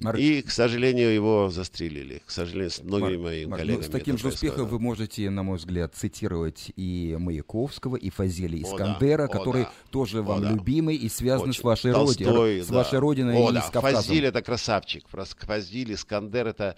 Марк, 0.00 0.18
И, 0.18 0.42
к 0.42 0.50
сожалению, 0.50 1.12
его 1.12 1.48
застрелили. 1.50 2.22
К 2.24 2.30
сожалению, 2.30 2.70
с 2.70 2.80
многими 2.82 3.16
Марк, 3.16 3.24
моими 3.24 3.44
Марк, 3.50 3.60
ну, 3.62 3.66
коллегами. 3.66 3.86
с 3.86 3.90
таким 3.90 4.18
же 4.18 4.28
успехом 4.28 4.56
происходило. 4.56 4.78
вы 4.78 4.82
можете, 4.82 5.30
на 5.30 5.42
мой 5.42 5.58
взгляд, 5.58 5.94
цитировать 5.94 6.70
и 6.76 7.16
Маяковского, 7.18 7.96
и 7.96 8.08
Фазели 8.10 8.62
О, 8.62 8.62
да. 8.62 8.68
Искандера, 8.68 9.24
О, 9.24 9.28
который 9.28 9.64
да. 9.64 9.72
тоже 9.90 10.20
О, 10.20 10.22
вам 10.22 10.42
да. 10.42 10.50
любимый 10.52 10.96
и 10.96 11.08
связан 11.08 11.52
с 11.52 11.58
Очень. 11.58 11.64
вашей 11.64 11.92
Толстой, 11.92 12.26
родиной, 12.26 12.60
с 12.62 12.68
да. 12.68 12.74
вашей 12.76 12.98
родиной 13.00 13.36
О, 13.36 13.50
и 13.50 13.54
да. 13.54 13.62
с 13.62 13.70
Кавказом. 13.70 14.02
Фазиль 14.02 14.26
это 14.26 14.40
красавчик. 14.42 15.04
Фазиль, 15.08 15.92
Искандер 15.94 16.46
это... 16.46 16.76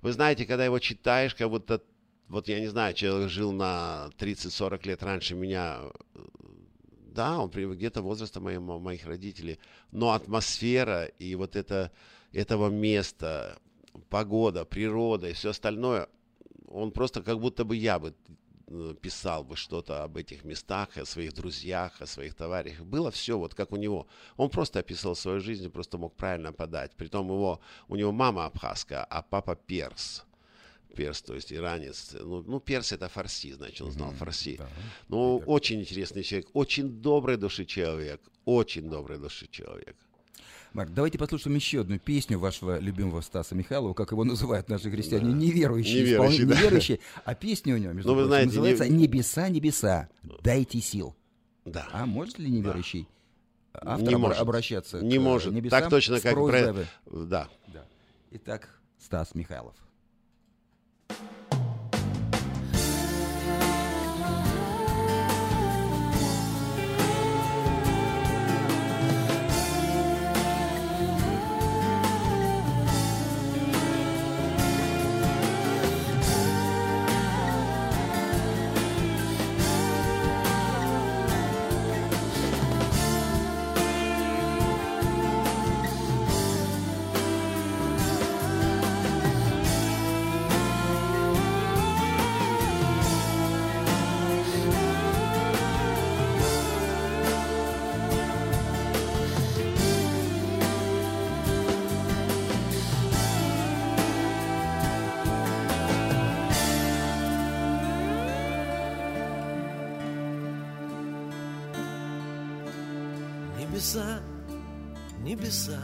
Вы 0.00 0.12
знаете, 0.12 0.46
когда 0.46 0.64
его 0.64 0.78
читаешь, 0.78 1.34
как 1.34 1.50
будто... 1.50 1.82
Вот 2.28 2.48
я 2.48 2.58
не 2.60 2.68
знаю, 2.68 2.94
человек 2.94 3.28
жил 3.28 3.52
на 3.52 4.08
30-40 4.18 4.86
лет 4.88 5.02
раньше 5.02 5.34
меня. 5.34 5.78
Да, 7.14 7.38
он 7.38 7.50
где-то 7.50 8.00
возраста 8.00 8.40
моей- 8.40 8.58
моих 8.58 9.04
родителей. 9.04 9.58
Но 9.90 10.12
атмосфера 10.12 11.04
и 11.18 11.34
вот 11.34 11.56
это, 11.56 11.92
этого 12.32 12.68
места, 12.68 13.58
погода, 14.08 14.64
природа 14.64 15.28
и 15.28 15.32
все 15.32 15.50
остальное, 15.50 16.08
он 16.68 16.90
просто 16.90 17.22
как 17.22 17.38
будто 17.38 17.64
бы 17.64 17.76
я 17.76 17.98
бы 17.98 18.14
э, 18.68 18.94
писал 19.00 19.44
бы 19.44 19.56
что-то 19.56 20.04
об 20.04 20.16
этих 20.16 20.44
местах, 20.44 20.96
о 20.96 21.04
своих 21.04 21.34
друзьях, 21.34 22.00
о 22.00 22.06
своих 22.06 22.34
товарищах. 22.34 22.84
Было 22.84 23.10
все 23.10 23.38
вот 23.38 23.54
как 23.54 23.72
у 23.72 23.76
него. 23.76 24.06
Он 24.36 24.48
просто 24.48 24.80
описывал 24.80 25.14
свою 25.14 25.40
жизнь, 25.40 25.68
просто 25.70 25.98
мог 25.98 26.14
правильно 26.16 26.52
подать. 26.52 26.92
Притом 26.96 27.26
его, 27.26 27.60
у 27.88 27.96
него 27.96 28.12
мама 28.12 28.46
абхазская, 28.46 29.04
а 29.04 29.22
папа 29.22 29.54
перс. 29.54 30.24
Перс, 30.96 31.22
то 31.22 31.34
есть 31.34 31.52
иранец. 31.52 32.14
Ну, 32.18 32.42
ну 32.42 32.60
перс 32.60 32.92
это 32.92 33.08
фарси, 33.08 33.52
значит, 33.52 33.80
он 33.80 33.92
знал 33.92 34.10
фарси. 34.12 34.60
Ну, 35.08 35.42
очень 35.46 35.80
интересный 35.80 36.22
человек, 36.22 36.48
очень 36.52 37.00
доброй 37.00 37.36
души 37.36 37.64
человек, 37.64 38.20
очень 38.44 38.90
доброй 38.90 39.18
души 39.18 39.46
человек. 39.48 39.96
Марк, 40.74 40.90
давайте 40.94 41.18
послушаем 41.18 41.54
еще 41.56 41.82
одну 41.82 41.98
песню 41.98 42.38
вашего 42.38 42.78
любимого 42.78 43.20
Стаса 43.20 43.54
Михайлова, 43.54 43.92
как 43.92 44.12
его 44.12 44.24
называют 44.24 44.68
наши 44.70 44.90
христиане, 44.90 45.32
неверующие, 45.32 46.02
Неверующие, 46.02 46.46
исполн- 46.46 46.48
да. 46.48 46.56
неверующие. 46.56 47.00
А 47.24 47.34
песня 47.34 47.74
у 47.74 47.78
него, 47.78 47.92
между 47.92 48.08
Ну, 48.08 48.14
прочим, 48.14 48.28
знаете, 48.28 48.46
называется 48.46 48.88
не- 48.88 49.02
«Небеса, 49.02 49.48
небеса, 49.50 50.08
дайте 50.42 50.80
сил». 50.80 51.14
Да. 51.66 51.86
А 51.92 52.06
может 52.06 52.38
ли 52.38 52.50
неверующий 52.50 53.06
автор 53.74 54.08
Не 54.08 54.16
может. 54.16 54.40
обращаться 54.40 55.00
Не 55.00 55.18
к 55.18 55.20
может. 55.20 55.52
небесам 55.52 55.80
Так 55.80 55.90
точно, 55.90 56.20
как 56.20 56.34
про-? 56.34 56.86
Да. 57.10 57.48
Да. 57.72 57.84
Итак, 58.30 58.68
Стас 58.98 59.34
Михайлов. 59.34 59.74
Небеса, 113.92 114.20
небеса, 115.18 115.80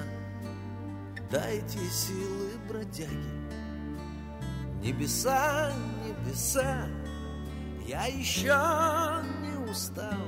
дайте 1.31 1.79
силы 1.91 2.53
бродяги. 2.67 3.11
Небеса, 4.81 5.71
небеса, 6.07 6.87
я 7.87 8.07
еще 8.07 8.57
не 9.43 9.71
устал. 9.71 10.25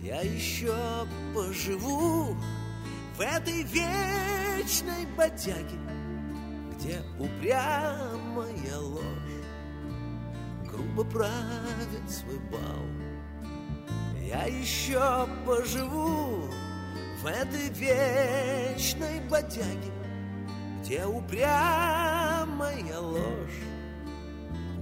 Я 0.00 0.22
еще 0.22 0.74
поживу 1.32 2.36
в 3.16 3.20
этой 3.20 3.62
вечной 3.62 5.06
бодяге, 5.16 5.78
где 6.72 7.02
упрямая 7.20 8.78
ложь 8.78 9.04
грубо 10.66 11.04
правит 11.04 12.10
свой 12.10 12.40
бал. 12.50 13.11
Я 14.32 14.44
еще 14.46 15.28
поживу 15.46 16.48
в 17.20 17.26
этой 17.26 17.68
вечной 17.68 19.20
бодяге, 19.28 19.92
где 20.80 21.04
упрямая 21.04 22.98
ложь 22.98 23.60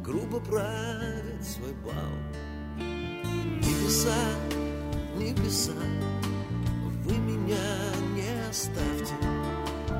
грубо 0.04 0.38
правит 0.38 1.44
свой 1.44 1.72
бал. 1.84 2.14
Небеса, 2.78 4.22
небеса, 5.16 5.72
вы 7.04 7.16
меня 7.16 7.56
не 8.14 8.48
оставьте, 8.48 9.14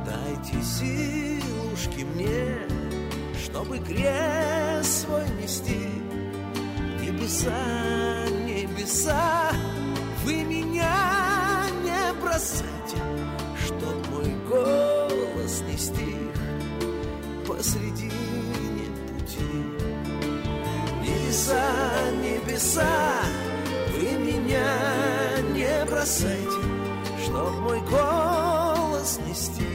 дайте 0.07 0.63
силушки 0.63 2.05
мне, 2.05 2.69
чтобы 3.37 3.81
крест 3.81 5.07
свой 5.07 5.29
нести. 5.43 5.89
Небеса, 7.01 7.51
небеса, 8.81 9.51
вы 10.25 10.43
меня 10.43 11.67
не 11.83 12.21
бросайте, 12.21 12.97
чтоб 13.67 14.09
мой 14.09 14.35
голос 14.49 15.63
не 15.69 15.77
стих 15.77 16.35
посредине 17.47 18.89
пути. 19.07 19.53
Небеса, 21.03 21.63
небеса, 22.23 23.23
вы 23.93 24.13
меня 24.19 24.77
не 25.53 25.85
бросайте, 25.85 26.63
чтоб 27.25 27.51
мой 27.61 27.81
голос 27.83 29.21
не 29.27 29.35
стих 29.35 29.67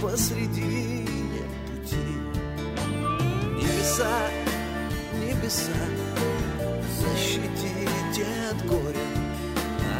посредине 0.00 1.44
пути. 1.66 1.96
Небеса, 3.56 4.28
небеса, 5.20 5.97
защитите 7.10 8.26
от 8.50 8.66
горя, 8.66 9.08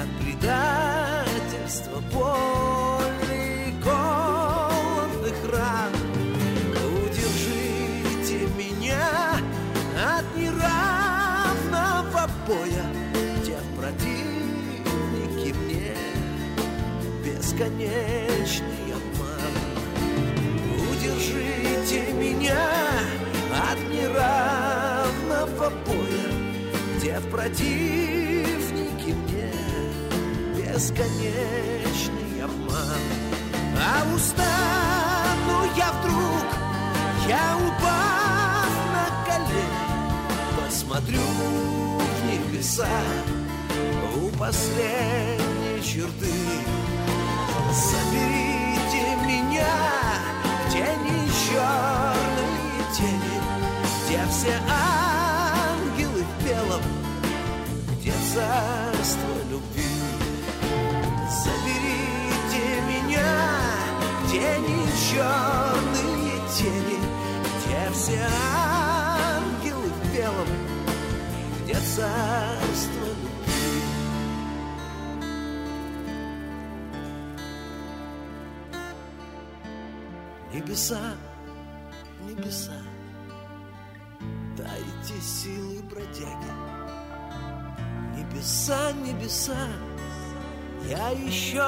от 0.00 0.08
предательства, 0.24 2.00
боли 2.12 3.74
голодных 3.82 5.38
ран. 5.52 5.92
Удержите 7.02 8.38
меня 8.56 9.40
от 9.96 10.26
неравного 10.36 12.22
боя, 12.46 12.86
где 13.40 13.56
противники 13.76 15.50
мне 15.54 15.94
бесконечный 17.24 18.92
обман. 18.94 19.54
Удержите 20.90 22.12
меня 22.12 22.77
противники 27.38 29.14
мне 29.14 29.52
бесконечный 30.56 32.42
обман. 32.42 33.04
А 33.80 34.02
устану 34.12 35.58
я 35.76 35.92
вдруг, 35.92 36.46
я 37.28 37.56
упав 37.56 38.72
на 38.92 39.06
колени, 39.24 39.86
посмотрю 40.58 41.20
в 41.20 42.26
небеса 42.26 42.88
у 44.16 44.36
последней 44.36 45.80
черты. 45.80 46.34
Соберите 47.72 49.02
меня 49.26 49.76
в 50.66 50.72
тени 50.72 51.30
черные 51.46 52.82
тени, 52.96 53.38
где 54.06 54.18
все 54.28 54.54
ангелы 54.68 54.97
царство 58.34 59.34
любви. 59.50 59.84
Заберите 61.44 62.64
меня 62.88 63.34
тени 64.30 64.86
черные 65.08 66.38
тени, 66.56 66.98
где 67.56 67.90
все 67.92 68.26
ангелы 69.24 69.88
в 69.88 70.14
белом, 70.14 70.48
где 71.62 71.74
царство 71.74 73.06
любви. 73.06 73.82
Небеса, 80.52 81.14
небеса, 82.26 82.82
дайте 84.56 85.20
силы 85.22 85.82
бродяги. 85.84 86.77
Небеса, 88.18 88.90
небеса, 89.04 89.68
я 90.88 91.10
еще 91.10 91.64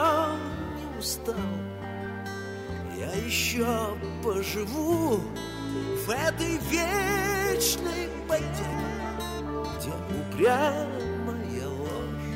не 0.77 0.99
устал. 0.99 1.35
Я 2.99 3.13
еще 3.25 3.97
поживу 4.25 5.21
в 6.05 6.11
этой 6.11 6.59
вечной 6.69 8.09
бодяге, 8.29 8.67
где 9.79 9.93
упрямая 10.19 11.69
ложь 11.69 12.35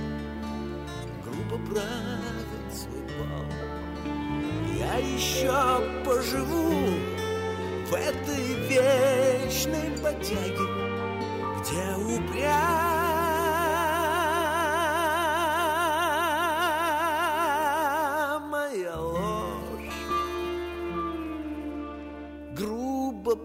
грубо 1.24 1.58
правит 1.72 2.72
свой 2.72 3.02
бал. 3.18 3.44
Я 4.78 4.94
еще 4.98 6.04
поживу 6.04 6.94
в 7.88 7.92
этой 7.92 8.54
вечной 8.68 9.90
бодяге, 10.00 10.68
где 11.58 11.96
упрямая 11.96 13.03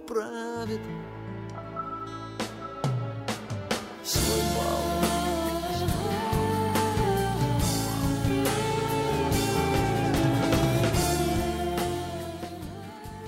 правит 0.10 0.82
свой 4.04 4.42
бал. 4.56 5.00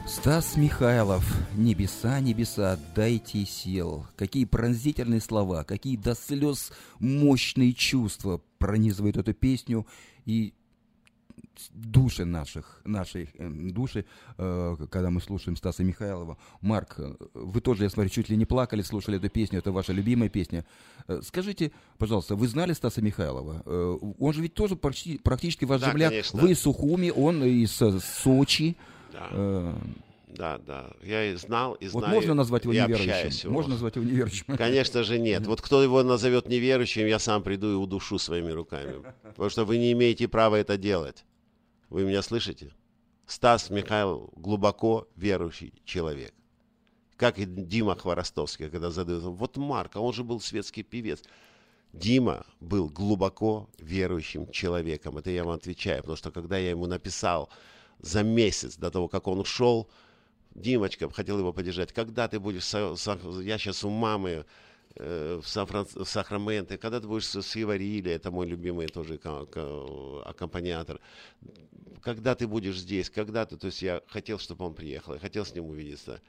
Стас 0.07 0.55
Михайлов, 0.55 1.23
небеса, 1.55 2.19
небеса, 2.19 2.77
дайте 2.95 3.45
сил. 3.45 4.07
Какие 4.15 4.45
пронзительные 4.45 5.21
слова, 5.21 5.63
какие 5.63 5.97
до 5.97 6.15
слез 6.15 6.71
мощные 6.99 7.73
чувства 7.73 8.41
пронизывают 8.57 9.17
эту 9.17 9.33
песню 9.33 9.85
и 10.25 10.53
души 11.71 12.25
наших, 12.25 12.81
нашей 12.85 13.29
э, 13.37 13.49
души, 13.49 14.05
э, 14.37 14.75
когда 14.89 15.09
мы 15.09 15.21
слушаем 15.21 15.55
Стаса 15.55 15.83
Михайлова. 15.83 16.37
Марк, 16.61 16.95
э, 16.97 17.13
вы 17.33 17.61
тоже, 17.61 17.83
я 17.83 17.89
смотрю, 17.89 18.09
чуть 18.09 18.29
ли 18.29 18.37
не 18.37 18.45
плакали, 18.45 18.81
слушали 18.81 19.17
эту 19.17 19.29
песню, 19.29 19.59
это 19.59 19.71
ваша 19.71 19.93
любимая 19.93 20.29
песня. 20.29 20.65
Скажите, 21.21 21.71
пожалуйста, 21.97 22.35
вы 22.35 22.47
знали 22.47 22.73
Стаса 22.73 23.01
Михайлова? 23.01 23.61
Он 24.19 24.33
же 24.33 24.41
ведь 24.41 24.53
тоже 24.53 24.75
почти, 24.75 25.17
практически 25.17 25.65
ваш 25.65 25.81
Да, 25.81 25.91
земляк. 25.91 26.09
конечно. 26.09 26.39
Вы 26.41 26.51
из 26.51 26.59
Сухуми, 26.59 27.09
он 27.09 27.43
из 27.43 27.71
Сочи. 28.23 28.75
Да, 29.11 29.27
Э, 29.31 29.73
да, 30.37 30.57
да. 30.65 30.89
Я 31.03 31.31
и 31.31 31.35
знал, 31.35 31.73
и 31.73 31.87
Вот 31.89 32.03
знаю. 32.03 32.15
можно 32.15 32.33
назвать 32.33 32.63
его 32.63 32.73
неверующим? 32.73 33.49
его. 33.49 33.53
Можно 33.53 33.71
назвать 33.71 33.95
его 33.97 34.05
неверующим? 34.05 34.45
Конечно 34.57 35.03
же 35.03 35.19
нет. 35.19 35.45
Вот 35.45 35.61
кто 35.61 35.83
его 35.83 36.01
назовет 36.03 36.47
неверующим, 36.47 37.05
я 37.07 37.19
сам 37.19 37.43
приду 37.43 37.71
и 37.71 37.75
удушу 37.75 38.17
своими 38.17 38.51
руками. 38.51 39.03
Потому 39.23 39.49
что 39.49 39.65
вы 39.65 39.77
не 39.77 39.91
имеете 39.91 40.27
права 40.27 40.55
это 40.55 40.77
делать. 40.77 41.25
Вы 41.91 42.05
меня 42.05 42.21
слышите? 42.21 42.71
Стас 43.27 43.69
Михаил 43.69 44.31
глубоко 44.37 45.09
верующий 45.17 45.73
человек. 45.83 46.33
Как 47.17 47.37
и 47.37 47.45
Дима 47.45 47.95
Хворостовский, 47.97 48.69
когда 48.69 48.89
задают, 48.91 49.23
вот 49.23 49.57
Марк, 49.57 49.97
а 49.97 49.99
он 49.99 50.13
же 50.13 50.23
был 50.23 50.39
светский 50.39 50.83
певец. 50.83 51.21
Дима 51.91 52.45
был 52.61 52.87
глубоко 52.89 53.69
верующим 53.77 54.49
человеком. 54.51 55.17
Это 55.17 55.31
я 55.31 55.43
вам 55.43 55.55
отвечаю, 55.55 55.97
потому 56.01 56.15
что 56.15 56.31
когда 56.31 56.57
я 56.57 56.69
ему 56.69 56.85
написал 56.87 57.49
за 57.99 58.23
месяц 58.23 58.77
до 58.77 58.89
того, 58.89 59.09
как 59.09 59.27
он 59.27 59.39
ушел, 59.39 59.89
Димочка, 60.55 61.09
хотел 61.09 61.39
его 61.39 61.51
поддержать, 61.51 61.91
когда 61.91 62.29
ты 62.29 62.39
будешь, 62.39 62.63
со- 62.63 62.95
со- 62.95 63.19
я 63.41 63.57
сейчас 63.57 63.83
у 63.83 63.89
мамы 63.89 64.45
э, 64.95 65.39
в, 65.41 65.47
Сан-Фран- 65.47 65.87
в 66.03 66.05
Сакраменто, 66.07 66.77
когда 66.77 66.99
ты 67.01 67.07
будешь 67.07 67.25
с 67.27 67.61
Иварили, 67.61 68.11
это 68.11 68.31
мой 68.31 68.47
любимый 68.47 68.87
тоже 68.87 69.15
аккомпаниатор, 70.25 70.99
когда 72.01 72.35
ты 72.35 72.47
будешь 72.47 72.79
здесь, 72.79 73.09
когда 73.09 73.45
ты, 73.45 73.57
то 73.57 73.67
есть 73.67 73.81
я 73.81 74.01
хотел, 74.07 74.39
чтобы 74.39 74.65
он 74.65 74.73
приехал, 74.73 75.13
я 75.13 75.19
хотел 75.19 75.45
с 75.45 75.53
ним 75.53 75.65
увидеться. 75.65 76.21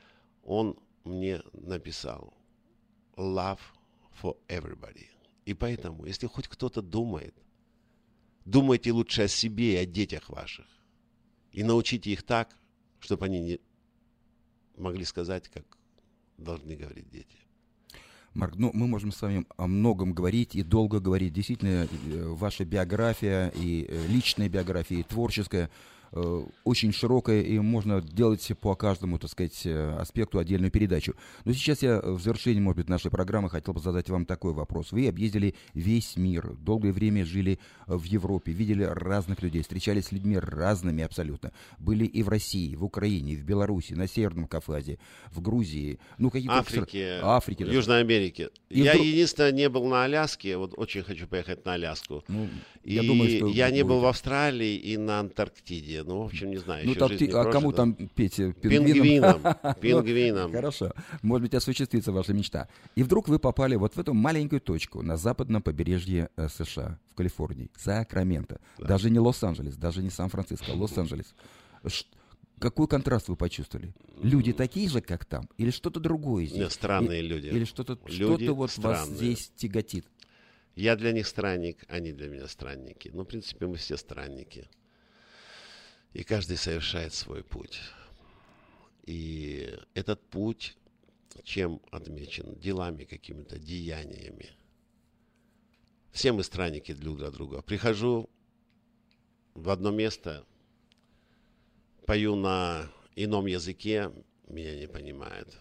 Он 0.42 0.78
мне 1.04 1.42
написал 1.52 2.34
love 3.16 3.60
for 4.20 4.36
everybody. 4.48 5.06
И 5.44 5.54
поэтому, 5.54 6.06
если 6.06 6.26
хоть 6.26 6.48
кто-то 6.48 6.82
думает, 6.82 7.34
думайте 8.44 8.92
лучше 8.92 9.22
о 9.22 9.28
себе 9.28 9.74
и 9.74 9.76
о 9.76 9.86
детях 9.86 10.28
ваших. 10.28 10.66
И 11.52 11.62
научите 11.62 12.10
их 12.10 12.22
так, 12.22 12.56
чтобы 13.00 13.26
они 13.26 13.40
не 13.40 13.60
могли 14.76 15.04
сказать, 15.04 15.48
как 15.48 15.64
должны 16.38 16.76
говорить 16.76 17.10
дети. 17.10 17.36
Марк, 18.34 18.54
ну 18.56 18.70
мы 18.72 18.86
можем 18.86 19.12
с 19.12 19.20
вами 19.20 19.44
о 19.56 19.66
многом 19.66 20.14
говорить 20.14 20.54
и 20.54 20.62
долго 20.62 21.00
говорить. 21.00 21.34
Действительно, 21.34 21.86
э, 21.86 22.24
ваша 22.28 22.64
биография 22.64 23.52
и 23.54 23.86
э, 23.88 24.06
личная 24.08 24.48
биография, 24.48 25.00
и 25.00 25.02
творческая 25.02 25.68
очень 26.64 26.92
широкая, 26.92 27.40
и 27.40 27.58
можно 27.58 28.02
делать 28.02 28.46
по 28.60 28.74
каждому, 28.74 29.18
так 29.18 29.30
сказать, 29.30 29.62
э, 29.64 29.96
аспекту 29.98 30.38
отдельную 30.38 30.70
передачу. 30.70 31.14
Но 31.44 31.52
сейчас 31.52 31.82
я 31.82 32.00
в 32.00 32.20
завершении, 32.20 32.60
может 32.60 32.76
быть, 32.76 32.88
нашей 32.88 33.10
программы 33.10 33.48
хотел 33.48 33.72
бы 33.72 33.80
задать 33.80 34.10
вам 34.10 34.26
такой 34.26 34.52
вопрос. 34.52 34.92
Вы 34.92 35.08
объездили 35.08 35.54
весь 35.72 36.16
мир, 36.16 36.54
долгое 36.56 36.92
время 36.92 37.24
жили 37.24 37.58
э, 37.86 37.94
в 37.94 38.04
Европе, 38.04 38.52
видели 38.52 38.82
разных 38.82 39.42
людей, 39.42 39.62
встречались 39.62 40.06
с 40.06 40.12
людьми 40.12 40.38
разными 40.38 41.02
абсолютно. 41.02 41.52
Были 41.78 42.04
и 42.04 42.22
в 42.22 42.28
России, 42.28 42.74
в 42.74 42.84
Украине, 42.84 43.34
в 43.34 43.44
Беларуси, 43.44 43.94
на 43.94 44.06
Северном 44.06 44.46
Кавказе, 44.46 44.98
в 45.30 45.40
Грузии, 45.40 45.98
ну 46.18 46.30
какие-то... 46.30 46.58
Африке, 46.58 47.20
Африке, 47.22 47.64
даже. 47.64 47.76
Южной 47.76 48.00
Америке. 48.00 48.50
И 48.68 48.80
я 48.80 48.92
вдруг- 48.92 49.06
единственное 49.06 49.52
не 49.52 49.68
был 49.68 49.86
на 49.86 50.04
Аляске, 50.04 50.56
вот 50.56 50.74
очень 50.76 51.02
хочу 51.02 51.26
поехать 51.26 51.64
на 51.64 51.74
Аляску. 51.74 52.22
Ну, 52.28 52.48
И 52.84 52.94
я 52.94 53.02
думаю, 53.02 53.30
что 53.30 53.46
я 53.46 53.70
не 53.70 53.82
был 53.82 54.00
в 54.00 54.06
Австралии 54.06 54.76
и 54.76 54.96
на 54.96 55.20
Антарктиде, 55.20 56.01
или, 56.02 56.08
ну, 56.08 56.22
в 56.22 56.24
общем, 56.26 56.50
не 56.50 56.58
знаю. 56.58 56.86
Ну, 56.86 56.94
там 56.94 57.10
не 57.10 57.26
а 57.32 57.44
кому 57.50 57.72
там 57.72 57.94
петь? 57.94 58.38
э, 58.40 58.52
Пингвинам? 58.52 59.40
Ну, 60.50 60.52
Хорошо. 60.52 60.92
Может 61.22 61.42
быть, 61.42 61.54
осуществится 61.54 62.12
ваша 62.12 62.32
мечта. 62.32 62.68
И 62.96 63.02
вдруг 63.02 63.28
вы 63.28 63.38
попали 63.38 63.76
вот 63.76 63.94
в 63.94 63.98
эту 63.98 64.14
маленькую 64.14 64.60
точку 64.60 65.02
на 65.02 65.16
западном 65.16 65.62
побережье 65.62 66.28
э, 66.36 66.48
США, 66.48 66.98
в 67.10 67.14
Калифорнии, 67.14 67.70
Сакраменто. 67.76 68.60
Даже 68.78 69.10
не 69.10 69.18
Лос-Анджелес, 69.18 69.76
даже 69.76 70.02
не 70.02 70.10
Сан-Франциско, 70.10 70.72
а 70.72 70.74
Лос-Анджелес. 70.74 71.34
Какой 72.58 72.86
контраст 72.86 73.28
вы 73.28 73.34
почувствовали? 73.34 73.92
Люди 74.22 74.52
такие 74.52 74.88
же, 74.88 75.00
как 75.00 75.24
там? 75.24 75.48
Или 75.58 75.70
что-то 75.70 75.98
другое 75.98 76.46
здесь? 76.46 76.58
Нет, 76.58 76.72
странные 76.72 77.20
И- 77.20 77.26
люди. 77.26 77.46
Или 77.48 77.64
что-то 77.64 77.98
Люди 78.06 78.44
что 78.44 78.54
вот 78.54 78.56
вас 78.56 78.72
странные. 78.72 79.16
здесь 79.16 79.50
тяготит? 79.56 80.06
Я 80.76 80.94
для 80.96 81.12
них 81.12 81.26
странник, 81.26 81.84
они 81.88 82.12
для 82.12 82.28
меня 82.28 82.46
странники. 82.46 83.10
Ну, 83.12 83.24
в 83.24 83.26
принципе, 83.26 83.66
мы 83.66 83.76
все 83.76 83.96
странники. 83.96 84.68
И 86.12 86.24
каждый 86.24 86.56
совершает 86.56 87.14
свой 87.14 87.42
путь. 87.42 87.80
И 89.04 89.76
этот 89.94 90.20
путь 90.28 90.76
чем 91.44 91.80
отмечен? 91.90 92.54
Делами 92.56 93.04
какими-то, 93.04 93.58
деяниями. 93.58 94.50
Все 96.12 96.32
мы 96.32 96.44
странники 96.44 96.92
друг 96.92 97.18
для 97.18 97.30
друга. 97.30 97.62
Прихожу 97.62 98.28
в 99.54 99.70
одно 99.70 99.90
место, 99.90 100.44
пою 102.06 102.36
на 102.36 102.90
ином 103.16 103.46
языке, 103.46 104.12
меня 104.48 104.78
не 104.78 104.86
понимают, 104.86 105.58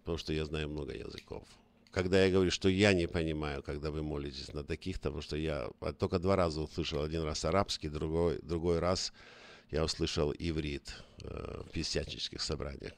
потому 0.00 0.18
что 0.18 0.32
я 0.32 0.44
знаю 0.44 0.68
много 0.68 0.92
языков. 0.92 1.46
Когда 1.92 2.24
я 2.24 2.32
говорю, 2.32 2.50
что 2.50 2.68
я 2.68 2.94
не 2.94 3.06
понимаю, 3.06 3.62
когда 3.62 3.90
вы 3.90 4.02
молитесь 4.02 4.52
на 4.52 4.64
таких-то, 4.64 5.10
потому 5.10 5.22
что 5.22 5.36
я 5.36 5.68
а, 5.80 5.92
только 5.92 6.18
два 6.18 6.36
раза 6.36 6.62
услышал, 6.62 7.02
один 7.02 7.22
раз 7.22 7.44
арабский, 7.44 7.88
другой, 7.88 8.40
другой 8.42 8.78
раз 8.78 9.12
я 9.72 9.84
услышал 9.84 10.32
иврит 10.38 10.94
э, 11.22 11.62
в 11.66 11.70
пятидесятнических 11.70 12.40
собраниях. 12.42 12.92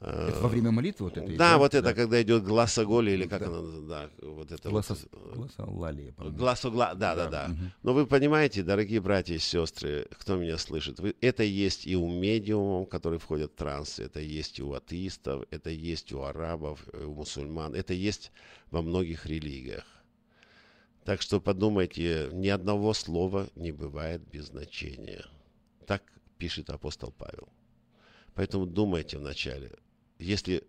Э, 0.00 0.28
Это 0.30 0.40
во 0.40 0.48
время 0.48 0.72
молитвы 0.72 1.06
вот 1.06 1.16
это? 1.16 1.36
да, 1.36 1.56
вот 1.56 1.72
это, 1.74 1.94
когда 1.94 2.20
идет 2.20 2.42
гласоголи, 2.42 3.12
или 3.12 3.26
как 3.26 3.40
Да. 3.40 3.46
она, 3.46 3.80
да, 3.88 4.10
вот 4.22 4.50
это 4.50 4.68
Гласа, 4.68 4.94
вот, 4.94 5.04
э, 5.12 5.34
гласолалия, 5.36 6.12
по-моему. 6.12 6.36
Гласогла... 6.36 6.94
Да, 6.94 7.14
да, 7.14 7.28
да. 7.28 7.50
Но 7.82 7.94
вы 7.94 8.06
понимаете, 8.06 8.62
дорогие 8.64 9.00
братья 9.00 9.34
и 9.34 9.38
сестры, 9.38 10.06
кто 10.18 10.36
меня 10.36 10.58
слышит, 10.58 10.98
вы... 10.98 11.14
это 11.20 11.44
есть 11.44 11.86
и 11.86 11.96
у 11.96 12.10
медиумов, 12.10 12.88
которые 12.88 13.20
входят 13.20 13.52
в 13.52 13.54
транс, 13.54 14.00
это 14.00 14.20
есть 14.20 14.58
и 14.58 14.62
у 14.62 14.72
атеистов, 14.72 15.44
это 15.50 15.70
есть 15.70 16.12
у 16.12 16.22
арабов, 16.22 16.84
э, 16.92 17.04
у 17.04 17.14
мусульман, 17.14 17.74
это 17.74 17.94
есть 17.94 18.32
во 18.72 18.82
многих 18.82 19.26
религиях. 19.26 19.84
Так 21.04 21.22
что 21.22 21.40
подумайте, 21.40 22.28
ни 22.32 22.48
одного 22.48 22.92
слова 22.94 23.48
не 23.54 23.72
бывает 23.72 24.20
без 24.30 24.46
значения. 24.48 25.24
Так 25.88 26.02
пишет 26.36 26.68
апостол 26.68 27.12
Павел. 27.12 27.48
Поэтому 28.34 28.66
думайте 28.66 29.16
вначале, 29.16 29.72
если 30.18 30.62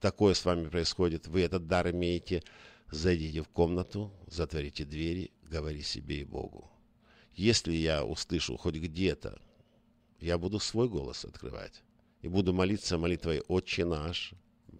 такое 0.00 0.34
с 0.34 0.44
вами 0.44 0.68
происходит, 0.68 1.28
вы 1.28 1.42
этот 1.42 1.68
дар 1.68 1.88
имеете, 1.90 2.42
зайдите 2.90 3.42
в 3.42 3.48
комнату, 3.48 4.12
затворите 4.26 4.84
двери, 4.84 5.30
говори 5.44 5.82
себе 5.82 6.22
и 6.22 6.24
Богу. 6.24 6.68
Если 7.36 7.74
я 7.74 8.04
услышу 8.04 8.56
хоть 8.56 8.74
где-то, 8.74 9.40
я 10.18 10.36
буду 10.36 10.58
свой 10.58 10.88
голос 10.88 11.24
открывать. 11.24 11.84
И 12.22 12.26
буду 12.26 12.52
молиться 12.52 12.98
молитвой 12.98 13.42
«Отче 13.46 13.84
наш», 13.84 14.32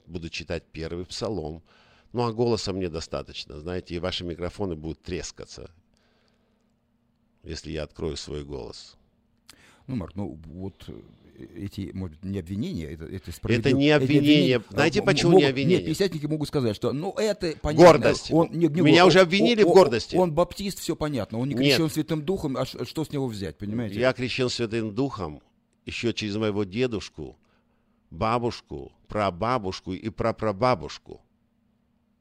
буду 0.06 0.30
читать 0.30 0.64
первый 0.72 1.06
псалом. 1.06 1.62
Ну, 2.12 2.22
а 2.22 2.32
голоса 2.32 2.72
мне 2.72 2.88
достаточно, 2.88 3.60
знаете, 3.60 3.94
и 3.94 4.00
ваши 4.00 4.24
микрофоны 4.24 4.74
будут 4.74 5.02
трескаться, 5.02 5.70
если 7.44 7.70
я 7.70 7.84
открою 7.84 8.16
свой 8.16 8.44
голос. 8.44 8.96
Ну, 9.86 9.96
Марк, 9.96 10.14
ну 10.16 10.38
вот 10.46 10.84
э, 10.88 11.46
эти, 11.56 11.90
может 11.94 12.22
не 12.24 12.38
обвинения, 12.40 12.86
это, 12.86 13.04
это 13.04 13.14
Это 13.16 13.32
справедливо. 13.32 13.76
не 13.78 13.86
Эти 13.86 13.92
обвинения. 14.02 14.56
э, 14.58 14.62
Знаете, 14.74 14.98
м- 15.00 15.04
почему 15.06 15.30
могут- 15.32 15.44
не 15.44 15.50
обвинения? 15.50 15.76
Нет, 15.76 15.84
пятидесятники 15.86 16.26
могут 16.26 16.48
сказать, 16.48 16.74
что, 16.74 16.92
ну, 16.92 17.12
это 17.12 17.54
понятно. 17.62 17.86
Гордость. 17.86 18.30
Он, 18.32 18.48
не- 18.50 18.66
не- 18.68 18.80
Меня 18.80 19.02
он- 19.04 19.08
уже 19.08 19.20
обвинили 19.20 19.62
он- 19.62 19.70
в 19.70 19.74
гордости. 19.74 20.16
Он, 20.16 20.22
он 20.22 20.32
баптист, 20.34 20.78
все 20.80 20.96
понятно. 20.96 21.38
Он 21.38 21.48
не 21.48 21.54
Нет. 21.54 21.62
крещен 21.76 21.90
Святым 21.90 22.22
Духом, 22.24 22.56
а 22.56 22.64
ш- 22.64 22.84
что 22.84 23.04
с 23.04 23.12
него 23.12 23.26
взять, 23.28 23.58
понимаете? 23.58 24.00
Я 24.00 24.12
крещен 24.12 24.48
Святым 24.48 24.94
Духом 24.94 25.40
еще 25.84 26.12
через 26.12 26.36
моего 26.36 26.64
дедушку, 26.64 27.36
бабушку, 28.10 28.92
прабабушку 29.08 29.92
и 29.92 30.08
прапрабабушку. 30.10 31.20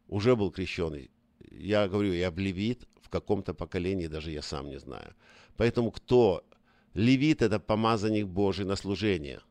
Уже 0.08 0.36
был 0.36 0.52
крещеный. 0.52 1.10
Я 1.52 1.88
говорю, 1.88 2.14
я 2.14 2.30
в 2.32 2.38
левит 2.38 2.88
в 3.02 3.10
каком-то 3.10 3.54
поколении, 3.54 4.08
даже 4.08 4.30
я 4.32 4.42
сам 4.42 4.70
не 4.70 4.78
знаю. 4.80 5.16
Поэтому 5.58 5.90
кто 5.92 6.44
левит, 6.96 7.42
это 7.44 7.60
помазанник 7.60 8.26
Божий 8.26 8.66
на 8.66 8.76
служение. 8.76 9.42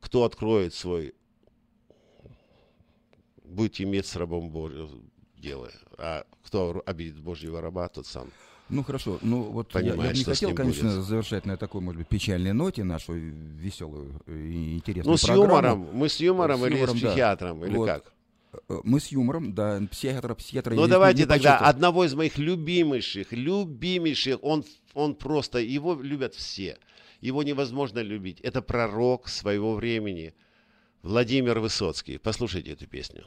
Кто 0.00 0.24
откроет 0.24 0.72
свой, 0.72 1.14
будет 3.44 3.80
иметь 3.80 4.06
с 4.06 4.16
рабом 4.16 4.50
Божьим 4.50 4.88
дело. 5.36 5.70
А 5.98 6.24
кто 6.44 6.82
обидит 6.86 7.18
Божьего 7.20 7.60
раба, 7.60 7.88
тот 7.88 8.06
сам. 8.06 8.30
Ну 8.68 8.82
хорошо, 8.82 9.18
ну 9.22 9.42
вот 9.42 9.72
я- 9.74 9.80
я, 9.80 9.90
Понимает, 9.92 10.12
бы 10.12 10.18
не 10.18 10.24
хотел, 10.24 10.52
конечно, 10.54 10.88
будет. 10.90 11.04
завершать 11.04 11.46
на 11.46 11.56
такой, 11.56 11.80
может 11.80 11.98
быть, 11.98 12.08
печальной 12.08 12.52
ноте 12.52 12.82
нашу 12.82 13.12
веселую 13.12 14.20
и 14.26 14.74
интересную 14.76 15.12
Ну, 15.12 15.16
с 15.16 15.24
программу. 15.24 15.44
юмором. 15.46 15.88
Мы 15.92 16.08
с 16.08 16.18
юмором 16.18 16.60
С 16.60 16.66
или 16.66 16.74
юмором, 16.74 16.96
с 16.96 17.00
да. 17.00 17.08
психиатром, 17.08 17.64
или 17.64 17.76
Вот. 17.76 17.86
как? 17.86 18.12
Э, 18.68 18.80
Мы 18.82 18.98
с 18.98 19.08
юмором, 19.08 19.54
да, 19.54 19.80
психиатра, 19.90 20.34
психиатра. 20.34 20.74
Ну, 20.74 20.80
я 20.80 20.86
не- 20.86 20.90
давайте 20.90 21.18
не 21.20 21.26
тогда 21.26 21.34
почувствовал. 21.52 21.70
одного 21.70 22.04
из 22.06 22.14
моих 22.14 22.38
любимейших, 22.38 23.32
любимейших, 23.32 24.38
он, 24.42 24.64
он 24.96 25.14
просто, 25.14 25.58
его 25.58 25.94
любят 26.00 26.34
все. 26.34 26.78
Его 27.20 27.42
невозможно 27.42 27.98
любить. 27.98 28.40
Это 28.40 28.62
пророк 28.62 29.28
своего 29.28 29.74
времени, 29.74 30.34
Владимир 31.02 31.58
Высоцкий. 31.60 32.16
Послушайте 32.16 32.72
эту 32.72 32.86
песню. 32.86 33.26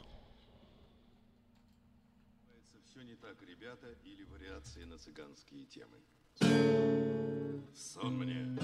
Все 2.84 3.02
не 3.02 3.14
так, 3.14 3.36
ребята, 3.48 3.86
или 4.04 4.24
вариации 4.24 4.82
на 4.82 4.98
цыганские 4.98 5.64
темы. 5.66 5.96
Сон 7.76 8.18
мне, 8.18 8.58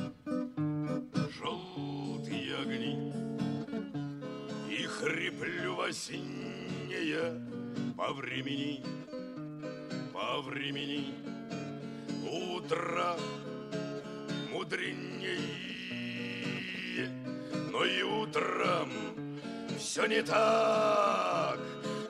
желтые 1.38 2.56
огни, 2.56 3.12
И 4.68 4.82
хриплю 4.82 5.76
во 5.76 5.92
сне 5.92 6.68
я 6.90 7.40
по 7.96 8.12
времени, 8.12 8.82
по 10.12 10.42
времени. 10.42 11.35
Утро 12.26 13.16
мудренее, 14.50 15.38
но 17.70 17.84
и 17.84 18.02
утром 18.02 18.90
все 19.78 20.06
не 20.06 20.22
так, 20.22 21.60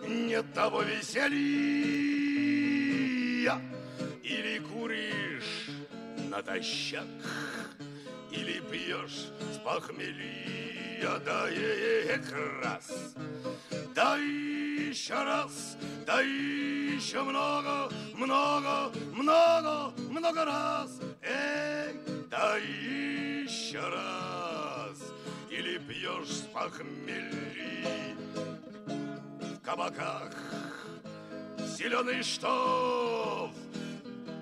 нет 0.09 0.53
того 0.55 0.83
веселья. 0.83 1.37
Или 4.23 4.59
куришь 4.59 5.69
натощак, 6.31 7.07
или 8.31 8.61
пьешь 8.71 9.29
с 9.53 9.59
похмелья, 9.59 11.19
да 11.25 11.49
эх 11.51 12.33
раз, 12.63 13.15
да 13.95 14.17
еще 14.17 15.15
раз, 15.15 15.77
да 16.07 16.21
еще 16.21 17.23
много, 17.23 17.91
много, 18.15 18.93
много, 19.13 19.93
много 20.17 20.45
раз, 20.45 20.91
эй, 21.23 21.95
да 22.31 22.57
еще 22.57 23.81
раз, 23.81 24.99
или 25.51 25.79
пьешь 25.79 26.29
с 26.29 26.41
похмелья 26.53 28.17
в 29.41 29.59
кабаках. 29.61 30.33
Зеленый 31.59 32.23
штоф, 32.23 33.51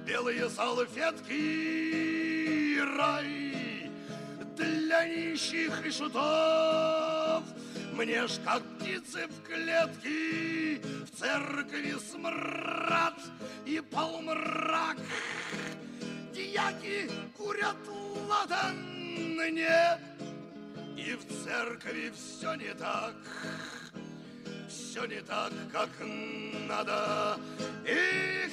белые 0.07 0.49
салфетки, 0.49 1.35
рай. 2.97 3.91
Для 4.57 5.09
нищих 5.09 5.85
и 5.85 5.91
шутов. 5.91 7.14
Мне 7.97 8.27
ж 8.27 8.33
как 8.45 8.63
птицы 8.79 9.27
в 9.27 9.47
клетке, 9.47 10.81
в 11.05 11.11
церкви 11.19 11.95
смрад 12.11 13.19
и 13.67 13.81
полумрак. 13.81 14.99
Дьяки 16.33 17.11
курят 17.37 17.77
ладан 18.29 18.77
мне, 19.37 19.99
и 20.97 21.15
в 21.15 21.45
церкви 21.45 22.13
все 22.15 22.55
не 22.55 22.75
так 22.75 23.15
все 24.95 25.07
не 25.07 25.21
так, 25.23 25.53
как 25.73 25.91
надо. 26.69 27.37
И 27.85 28.49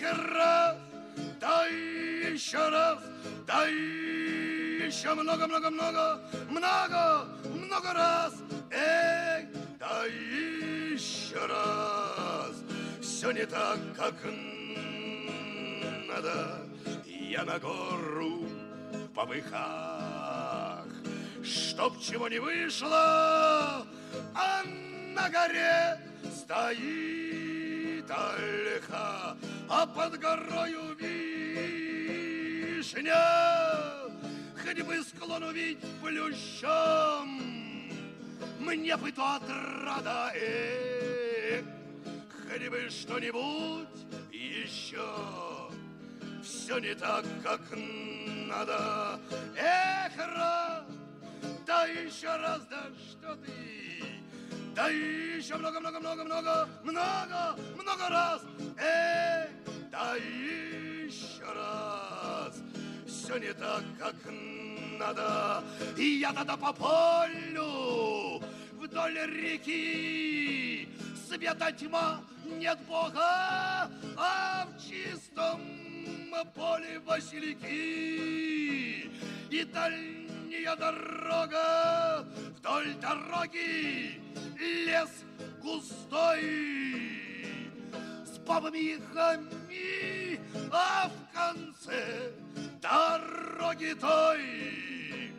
раз, 1.21 1.39
да 1.39 1.65
еще 1.65 2.69
раз, 2.69 2.99
да 3.45 3.65
еще 3.67 5.13
много-много-много, 5.13 6.21
много, 6.49 7.27
много 7.45 7.93
раз. 7.93 8.33
Эй, 8.71 9.47
да 9.79 10.05
еще 10.05 11.45
раз, 11.45 12.63
все 13.01 13.31
не 13.31 13.45
так, 13.45 13.79
как 13.95 14.15
надо. 16.07 16.67
Я 17.05 17.45
на 17.45 17.59
гору 17.59 18.45
попыхах, 19.15 20.85
чтоб 21.43 21.99
чего 21.99 22.27
не 22.27 22.39
вышло, 22.39 23.85
а 24.35 24.63
на 25.15 25.29
горе 25.29 25.99
стоит 26.35 27.50
ольха, 28.11 29.37
а 29.69 29.85
под 29.87 30.19
горою 30.19 30.95
вишня, 30.99 32.11
хоть 34.61 34.81
бы 34.81 35.01
склон 35.03 35.43
увидеть 35.43 35.79
плющом, 36.01 37.41
мне 38.59 38.97
бы 38.97 39.11
то 39.11 39.35
отрада, 39.35 40.31
э, 40.35 41.63
хоть 42.47 42.67
бы 42.69 42.89
что-нибудь 42.89 44.05
еще. 44.31 45.71
Все 46.43 46.79
не 46.79 46.95
так, 46.95 47.25
как 47.43 47.61
надо. 48.47 49.19
Эх, 49.55 50.17
раз, 50.17 50.85
да 51.65 51.85
еще 51.85 52.35
раз, 52.35 52.61
да 52.69 52.89
что 53.09 53.35
ты? 53.35 54.20
Да 54.75 54.87
еще 54.87 55.57
много-много-много-много, 55.57 56.69
много, 56.83 57.57
много 57.75 58.09
раз. 58.09 58.41
Эх, 58.77 59.49
да 59.91 60.15
еще 60.15 61.43
раз. 61.43 62.61
Все 63.05 63.37
не 63.37 63.53
так, 63.53 63.83
как 63.99 64.15
надо. 64.97 65.63
И 65.97 66.19
я 66.19 66.31
тогда 66.31 66.55
по 66.55 66.71
полю 66.71 68.41
вдоль 68.79 69.19
реки 69.27 70.87
света 71.27 71.71
тьма, 71.71 72.21
нет 72.45 72.79
Бога, 72.87 73.89
а 74.17 74.65
в 74.65 74.77
чистом 74.81 75.61
поле 76.55 76.99
васильки. 77.05 77.71
И 79.51 79.65
дальняя 79.65 80.77
дорога, 80.77 82.25
вдоль 82.55 82.93
дороги 83.01 84.21
лес 84.57 85.25
густой. 85.61 86.39
С 88.23 88.37
бабами 88.47 88.77
и 88.77 88.99
хами, 89.13 90.39
а 90.71 91.09
в 91.09 91.35
конце 91.35 92.31
дороги 92.81 93.93
той 93.99 95.33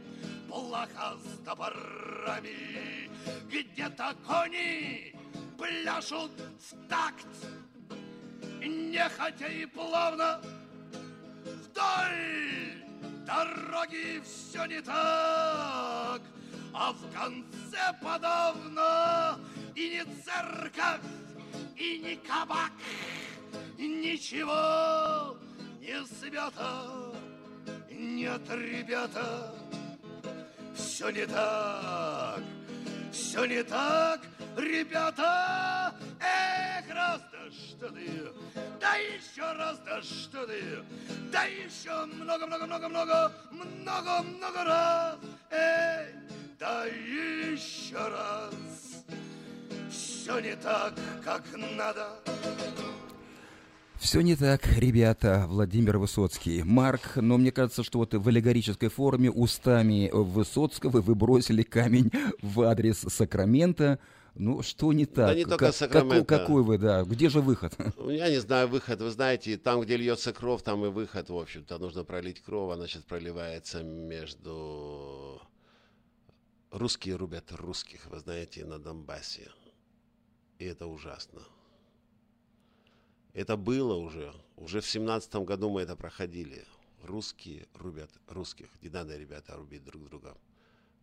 плохо 0.46 1.16
с 1.24 1.44
топорами, 1.46 3.08
где-то 3.50 4.14
кони 4.26 5.16
пляшут 5.56 6.32
в 6.60 6.86
такт, 6.86 7.26
нехотя 8.60 9.46
и 9.46 9.64
плавно 9.64 10.42
вдоль 11.44 12.52
дороги 13.26 14.22
все 14.24 14.66
не 14.66 14.80
так, 14.80 16.20
а 16.74 16.92
в 16.92 17.12
конце 17.12 17.98
подавно 18.02 19.38
и 19.74 19.90
не 19.90 20.04
церковь, 20.22 21.00
и 21.76 21.98
не 21.98 22.16
кабак, 22.16 22.72
ничего 23.78 25.36
не 25.80 26.04
свято. 26.06 27.12
Нет, 27.90 28.42
ребята, 28.50 29.54
все 30.74 31.10
не 31.10 31.26
так, 31.26 32.40
все 33.12 33.44
не 33.44 33.62
так, 33.62 34.20
ребята. 34.56 35.94
Эх, 36.20 36.94
раз, 36.94 37.20
да 37.30 37.50
что 37.50 37.88
ты, 37.90 38.32
да 38.80 38.96
еще 38.96 39.42
раз, 39.52 39.78
да 39.84 40.02
что 40.02 40.46
ты, 40.46 40.82
да 41.30 41.44
еще 41.44 42.06
много-много-много-много, 42.06 43.32
много-много 43.50 44.64
раз. 44.64 45.16
Эй, 45.50 46.14
да 46.58 46.86
еще 46.86 47.98
раз. 47.98 49.04
Все 49.90 50.40
не 50.40 50.56
так, 50.56 50.94
как 51.22 51.42
надо. 51.76 52.08
Все 54.02 54.20
не 54.20 54.34
так, 54.34 54.66
ребята, 54.66 55.46
Владимир 55.48 55.96
Высоцкий. 55.96 56.64
Марк, 56.64 57.14
но 57.14 57.38
мне 57.38 57.52
кажется, 57.52 57.84
что 57.84 58.00
вот 58.00 58.12
в 58.12 58.28
аллегорической 58.28 58.88
форме 58.88 59.30
устами 59.30 60.10
Высоцкого 60.12 61.00
вы 61.00 61.14
бросили 61.14 61.62
камень 61.62 62.10
в 62.42 62.62
адрес 62.62 62.98
Сакрамента. 62.98 64.00
Ну, 64.34 64.60
что 64.62 64.92
не 64.92 65.06
так? 65.06 65.28
Да 65.28 65.34
не 65.36 65.44
только 65.44 65.66
Как- 65.66 65.74
Сакраменто. 65.76 66.24
Какой, 66.24 66.38
какой 66.38 66.62
вы, 66.64 66.78
да? 66.78 67.04
Где 67.04 67.28
же 67.28 67.40
выход? 67.40 67.74
Я 68.08 68.28
не 68.28 68.40
знаю, 68.40 68.66
выход, 68.66 69.00
вы 69.00 69.10
знаете, 69.10 69.56
там, 69.56 69.80
где 69.82 69.96
льется 69.96 70.32
кровь, 70.32 70.64
там 70.64 70.84
и 70.84 70.88
выход, 70.88 71.30
в 71.30 71.38
общем-то, 71.38 71.78
нужно 71.78 72.02
пролить 72.02 72.42
кровь, 72.42 72.74
она 72.74 72.88
сейчас 72.88 73.04
проливается 73.04 73.84
между... 73.84 75.40
Русские 76.72 77.14
рубят 77.14 77.52
русских, 77.52 78.06
вы 78.10 78.18
знаете, 78.18 78.64
на 78.64 78.80
Донбассе. 78.80 79.48
И 80.58 80.64
это 80.64 80.88
ужасно. 80.88 81.42
Это 83.32 83.56
было 83.56 83.94
уже. 83.94 84.32
Уже 84.56 84.80
в 84.80 84.86
семнадцатом 84.86 85.44
году 85.44 85.70
мы 85.70 85.82
это 85.82 85.96
проходили. 85.96 86.64
Русские 87.02 87.66
рубят 87.74 88.10
русских. 88.28 88.68
Не 88.82 88.90
надо, 88.90 89.16
ребята, 89.16 89.56
рубить 89.56 89.84
друг 89.84 90.04
друга. 90.04 90.36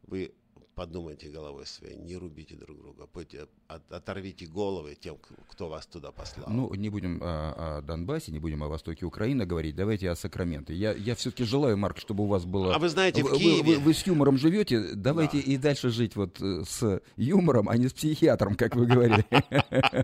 Вы 0.03 0.33
подумайте 0.79 1.27
головой 1.29 1.65
своей, 1.65 1.97
не 1.97 2.15
рубите 2.15 2.55
друг 2.55 2.77
друга. 2.77 3.05
Пойте, 3.11 3.47
от- 3.67 3.91
оторвите 3.91 4.45
головы 4.45 4.95
тем, 4.99 5.17
кто 5.49 5.67
вас 5.67 5.85
туда 5.85 6.11
послал. 6.11 6.45
Ну, 6.49 6.73
не 6.73 6.89
будем 6.89 7.19
о, 7.21 7.79
о 7.79 7.81
Донбассе, 7.81 8.31
не 8.31 8.39
будем 8.39 8.63
о 8.63 8.69
востоке 8.69 9.05
Украины 9.05 9.45
говорить. 9.45 9.75
Давайте 9.75 10.09
о 10.09 10.15
Сакраменто. 10.15 10.71
Я, 10.71 10.93
я 10.93 11.15
все-таки 11.15 11.43
желаю, 11.43 11.75
Марк, 11.77 11.97
чтобы 11.97 12.23
у 12.23 12.27
вас 12.27 12.45
было... 12.45 12.73
А 12.73 12.79
вы 12.79 12.87
знаете, 12.87 13.23
в 13.23 13.25
вы, 13.25 13.31
вы- 13.31 13.37
Киеве- 13.39 13.75
вы- 13.75 13.79
вы 13.79 13.93
с 13.93 14.07
юмором 14.07 14.37
живете, 14.37 14.93
давайте 14.95 15.39
и 15.39 15.57
дальше 15.57 15.89
жить 15.89 16.15
вот 16.15 16.41
э, 16.41 16.63
с 16.65 17.01
юмором, 17.17 17.67
а 17.67 17.75
не 17.75 17.89
с 17.89 17.93
психиатром, 17.93 18.55
как 18.55 18.75
вы 18.77 18.85
говорили. 18.85 19.25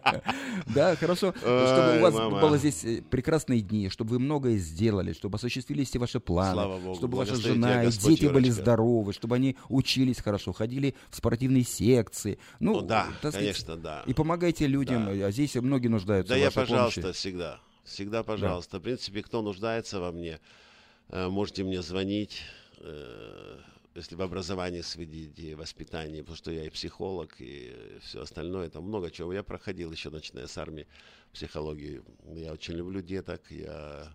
Да, 0.76 0.96
хорошо. 0.96 1.34
Чтобы 1.38 1.98
у 2.00 2.02
вас 2.02 2.14
было 2.42 2.58
здесь 2.58 2.84
э, 2.84 3.02
прекрасные 3.10 3.62
дни, 3.62 3.88
чтобы 3.90 4.12
вы 4.12 4.20
многое 4.20 4.58
сделали, 4.58 5.14
чтобы 5.14 5.36
осуществили 5.38 5.84
все 5.86 6.00
ваши 6.00 6.20
планы, 6.20 6.96
чтобы 6.96 7.18
ваша 7.18 7.36
жена 7.36 7.84
и 7.84 7.92
дети 7.92 8.26
были 8.26 8.50
здоровы, 8.50 9.14
чтобы 9.14 9.36
они 9.36 9.56
учились 9.70 10.20
хорошо, 10.20 10.52
ходили 10.54 10.65
в 11.10 11.16
спортивные 11.16 11.64
секции. 11.64 12.38
Ну, 12.60 12.82
Ну 12.82 12.82
да, 12.82 13.10
сказать, 13.20 13.40
конечно, 13.42 13.76
да. 13.78 14.04
И 14.06 14.14
помогайте 14.14 14.68
людям, 14.68 15.06
Да. 15.06 15.28
а 15.28 15.32
здесь 15.32 15.56
многие 15.56 15.88
нуждаются 15.88 16.34
Да 16.34 16.36
в 16.38 16.40
я, 16.40 16.46
вашей 16.46 16.56
пожалуйста, 16.56 17.02
помощи. 17.02 17.18
всегда. 17.18 17.60
Всегда, 17.84 18.24
пожалуйста. 18.24 18.80
В 18.80 18.82
принципе, 18.82 19.22
кто 19.22 19.42
нуждается 19.42 20.00
во 20.00 20.12
мне, 20.12 20.40
э, 21.10 21.28
можете 21.28 21.64
мне 21.64 21.82
звонить, 21.82 22.42
э, 22.80 23.60
если 23.94 24.16
в 24.16 24.22
образовании 24.22 24.82
свои 24.82 25.06
дети, 25.06 25.54
воспитании, 25.54 26.22
потому 26.22 26.36
что 26.36 26.52
я 26.52 26.66
и 26.66 26.70
психолог, 26.70 27.36
и 27.40 27.74
все 28.02 28.22
остальное. 28.24 28.70
Там 28.70 28.84
много 28.84 29.10
чего. 29.12 29.32
Я 29.34 29.44
проходил 29.44 29.92
еще, 29.92 30.10
начиная 30.10 30.48
с 30.48 30.58
армии, 30.58 30.88
психологию. 31.32 32.04
Я 32.34 32.52
очень 32.54 32.74
люблю 32.74 33.02
деток. 33.02 33.42
Я... 33.52 34.12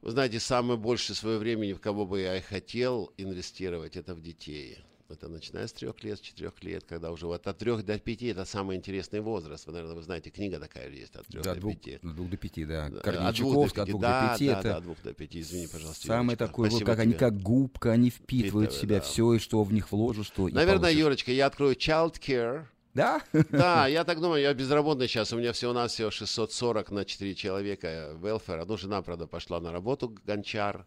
Вы 0.00 0.12
знаете, 0.12 0.38
самое 0.38 0.78
больше 0.78 1.14
свое 1.14 1.38
времени, 1.38 1.72
в 1.72 1.80
кого 1.80 2.06
бы 2.06 2.20
я 2.20 2.36
и 2.36 2.40
хотел 2.40 3.12
инвестировать, 3.16 3.96
это 3.96 4.14
в 4.14 4.20
детей. 4.22 4.78
Это 5.10 5.26
начиная 5.28 5.66
с 5.66 5.72
трех 5.72 6.04
лет, 6.04 6.18
с 6.18 6.20
четырех 6.20 6.62
лет, 6.62 6.84
когда 6.86 7.10
уже 7.10 7.26
вот 7.26 7.46
от 7.46 7.56
трех 7.56 7.82
до 7.82 7.98
пяти 7.98 8.26
это 8.26 8.44
самый 8.44 8.76
интересный 8.76 9.20
возраст. 9.20 9.66
Вы, 9.66 9.72
наверное, 9.72 9.96
вы 9.96 10.02
знаете, 10.02 10.28
книга 10.28 10.58
такая 10.60 10.90
есть 10.90 11.16
от 11.16 11.26
трех 11.26 11.42
Да, 11.44 11.54
до 11.54 11.60
двух, 11.60 11.72
пяти. 11.76 11.94
от 11.94 12.14
двух 12.14 12.28
до 12.28 12.36
пяти, 12.36 12.64
да. 12.66 12.90
Корничаковская, 12.90 13.84
от 13.84 13.88
двух 13.88 14.02
до 14.02 14.30
пяти. 14.34 14.46
да, 14.48 14.52
это 14.58 14.68
да, 14.68 14.76
от 14.76 14.82
двух 14.84 15.02
до 15.02 15.14
пяти. 15.14 15.40
Извини, 15.40 15.66
пожалуйста. 15.66 16.06
самый 16.06 16.32
Юрочка. 16.32 16.46
такой, 16.46 16.68
вот 16.68 16.84
как 16.84 16.98
они 16.98 17.12
тебе. 17.12 17.18
как 17.20 17.40
губка, 17.40 17.92
они 17.92 18.10
впитывают 18.10 18.72
в 18.72 18.74
Впитывают, 18.74 18.74
себя 18.74 18.96
да. 18.96 19.00
все, 19.00 19.32
и 19.32 19.38
что 19.38 19.62
в 19.62 19.72
них 19.72 19.90
вложишь, 19.92 20.28
то 20.28 20.46
и 20.46 20.52
Наверное, 20.52 20.80
получишь. 20.82 20.98
Юрочка, 20.98 21.32
я 21.32 21.46
открою 21.46 21.74
child 21.74 22.20
care. 22.20 22.66
Да? 22.92 23.22
Да, 23.48 23.86
я 23.86 24.04
так 24.04 24.20
думаю, 24.20 24.42
я 24.42 24.52
безработный 24.52 25.08
сейчас, 25.08 25.32
у 25.32 25.38
меня 25.38 25.54
всего-навсего 25.54 26.10
640 26.10 26.90
на 26.90 27.06
4 27.06 27.34
человека 27.34 28.10
welfare. 28.20 28.58
Одна 28.60 28.76
жена, 28.76 29.00
правда, 29.00 29.26
пошла 29.26 29.58
на 29.58 29.72
работу, 29.72 30.14
гончар, 30.26 30.84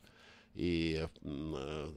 и, 0.54 1.08
э, 1.22 1.92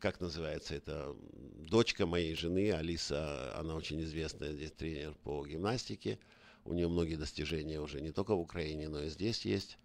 как 0.00 0.20
называется 0.20 0.74
это, 0.74 1.14
дочка 1.58 2.06
моей 2.06 2.34
жены, 2.34 2.72
Алиса, 2.72 3.56
она 3.58 3.74
очень 3.74 4.00
известная 4.02 4.52
здесь 4.52 4.72
тренер 4.72 5.14
по 5.24 5.44
гимнастике. 5.44 6.18
У 6.64 6.72
нее 6.72 6.88
многие 6.88 7.16
достижения 7.16 7.80
уже 7.80 8.00
не 8.00 8.12
только 8.12 8.34
в 8.34 8.40
Украине, 8.40 8.88
но 8.88 9.02
и 9.02 9.08
здесь 9.08 9.44
есть. 9.44 9.78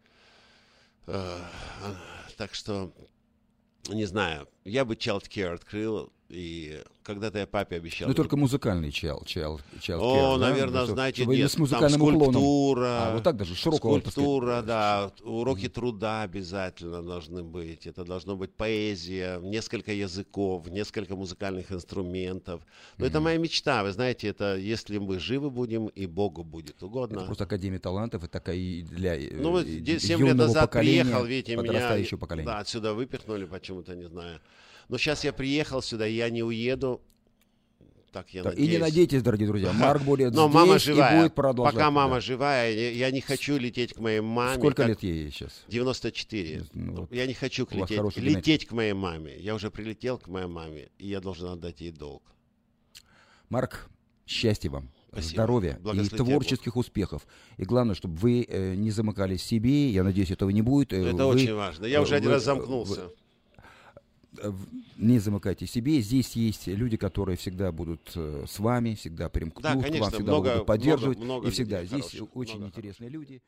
Э, 1.08 1.40
Так 2.38 2.54
что, 2.54 2.94
не 3.90 4.06
знаю, 4.06 4.48
я 4.64 4.86
бы 4.86 4.96
child 4.96 5.54
открыл 5.54 6.14
И 6.30 6.80
когда-то 7.02 7.40
я 7.40 7.48
папе 7.48 7.78
обещал. 7.78 8.08
Ну, 8.08 8.14
только 8.14 8.38
музыкальный 8.38 8.92
чел, 8.92 9.24
чел, 9.26 9.60
чел. 9.82 10.00
О, 10.00 10.38
наверное, 10.38 10.86
знаете, 10.86 11.24
чтобы 11.24 11.36
нет, 11.36 11.52
с 11.52 11.58
музыкальным 11.58 12.00
там 12.00 12.02
уклоном. 12.02 12.34
скульптура, 12.34 12.88
А, 12.88 13.14
вот 13.16 13.24
так 13.24 13.36
даже, 13.36 13.56
широкого. 13.56 14.00
Скульптура, 14.00 14.62
да, 14.62 15.12
уроки 15.24 15.68
труда 15.68 16.22
обязательно 16.22 17.02
должны 17.02 17.42
быть. 17.42 17.88
Это 17.88 18.06
должно 18.06 18.36
быть 18.36 18.54
поэзия, 18.54 19.40
несколько 19.40 19.92
языков, 19.92 20.68
несколько 20.68 21.16
музыкальных 21.16 21.72
инструментов. 21.72 22.62
Но 23.00 23.08
это 23.08 23.20
моя 23.20 23.40
мечта, 23.40 23.82
вы 23.82 23.92
знаете, 23.92 24.28
это 24.28 24.56
если 24.56 25.00
мы 25.00 25.18
живы 25.20 25.50
будем 25.50 25.88
и 25.88 26.06
Богу 26.06 26.44
будет 26.44 26.84
угодно. 26.84 27.18
Это 27.18 27.26
просто 27.26 27.46
Академия 27.46 27.80
талантов, 27.80 28.24
это 28.24 28.34
такая 28.34 28.56
и 28.56 28.84
для 28.84 29.16
э, 29.16 29.32
Ну 29.34 29.50
вот 29.50 29.66
э, 29.66 30.00
7 30.00 30.24
лет 30.28 30.36
назад 30.36 30.72
приехал, 30.72 31.26
видите, 31.26 31.54
меня 31.56 31.66
подрастающего 31.66 32.20
поколения. 32.20 32.46
да, 32.46 32.60
отсюда 32.60 32.94
выпихнули 32.94 33.46
почему-то, 33.46 33.96
не 33.96 34.08
знаю. 34.08 34.40
Но 34.90 34.98
сейчас 34.98 35.24
я 35.24 35.32
приехал 35.34 35.82
сюда, 35.82 36.08
и 36.08 36.14
я 36.16 36.30
не 36.30 36.44
уеду. 36.44 37.02
Так 38.12 38.32
я 38.34 38.42
Так, 38.42 38.54
надеюсь. 38.54 38.70
и 38.70 38.72
не 38.74 38.78
надейтесь, 38.80 39.22
дорогие 39.22 39.48
друзья, 39.48 39.72
Марк 39.74 40.02
будет 40.02 40.34
Но 40.34 40.46
здесь 40.48 40.56
мама 40.56 40.76
и 40.76 40.80
живая. 40.80 41.22
будет 41.22 41.36
продолжать. 41.36 41.76
Пока 41.76 41.92
мама 41.92 42.16
да. 42.16 42.22
живая, 42.22 42.72
я, 42.92 43.12
не 43.12 43.22
хочу 43.22 43.58
лететь 43.58 43.94
к 43.94 44.00
моей 44.00 44.20
маме. 44.20 44.58
Сколько 44.58 44.84
лет 44.86 45.04
ей 45.04 45.30
сейчас? 45.30 45.64
94. 45.68 46.66
Ну, 46.74 47.02
вот. 47.02 47.14
Я 47.14 47.28
не 47.28 47.36
хочу 47.36 47.68
лететь, 47.70 47.90
генетик. 48.00 48.18
лететь 48.24 48.66
к 48.66 48.72
моей 48.72 48.94
маме. 48.94 49.38
Я 49.40 49.54
уже 49.54 49.70
прилетел 49.70 50.18
к 50.18 50.28
моей 50.28 50.48
маме, 50.48 50.90
и 50.98 51.08
я 51.08 51.22
должен 51.22 51.50
отдать 51.50 51.82
ей 51.82 51.92
долг. 51.92 52.24
Марк, 53.50 53.90
счастья 54.26 54.72
вам, 54.72 54.90
Спасибо. 55.12 55.30
здоровья 55.34 55.80
и 55.94 56.10
творческих 56.10 56.76
успехов. 56.78 57.28
И 57.58 57.64
главное, 57.64 57.94
чтобы 57.94 58.16
вы 58.16 58.44
э, 58.48 58.74
не 58.74 58.90
замыкались 58.90 59.42
в 59.42 59.46
себе. 59.46 59.90
Я 59.92 60.04
надеюсь, 60.04 60.32
этого 60.32 60.50
не 60.50 60.64
будет. 60.64 60.94
Э, 60.94 60.98
Это 61.10 61.26
вы, 61.28 61.36
очень 61.36 61.54
важно. 61.54 61.86
Я 61.86 62.00
э, 62.00 62.02
уже 62.02 62.16
один 62.16 62.30
вы- 62.30 62.36
раз 62.36 62.44
замкнулся. 62.44 63.02
э, 63.02 63.08
в- 63.08 63.14
не 64.98 65.20
замыкайте 65.20 65.66
себе. 65.68 66.02
Здесь 66.02 66.36
есть 66.36 66.68
люди, 66.68 66.98
которые 66.98 67.38
всегда 67.38 67.72
будут 67.72 68.12
э, 68.16 68.46
с 68.48 68.60
вами, 68.60 68.94
всегда 68.96 69.30
примкнут 69.30 69.64
Да, 69.64 69.76
к 69.76 69.82
конечно, 69.82 70.02
вам, 70.02 70.12
всегда 70.12 70.32
много- 70.32 70.52
будут 70.54 70.66
поддерживать. 70.68 71.18
много- 71.18 71.34
много 71.34 71.48
и 71.48 71.52
всегда 71.52 71.84
здесь 71.86 72.04
хороших, 72.12 72.36
очень 72.36 72.56
много 72.58 72.70
интересные 72.70 73.10
люди. 73.10 73.42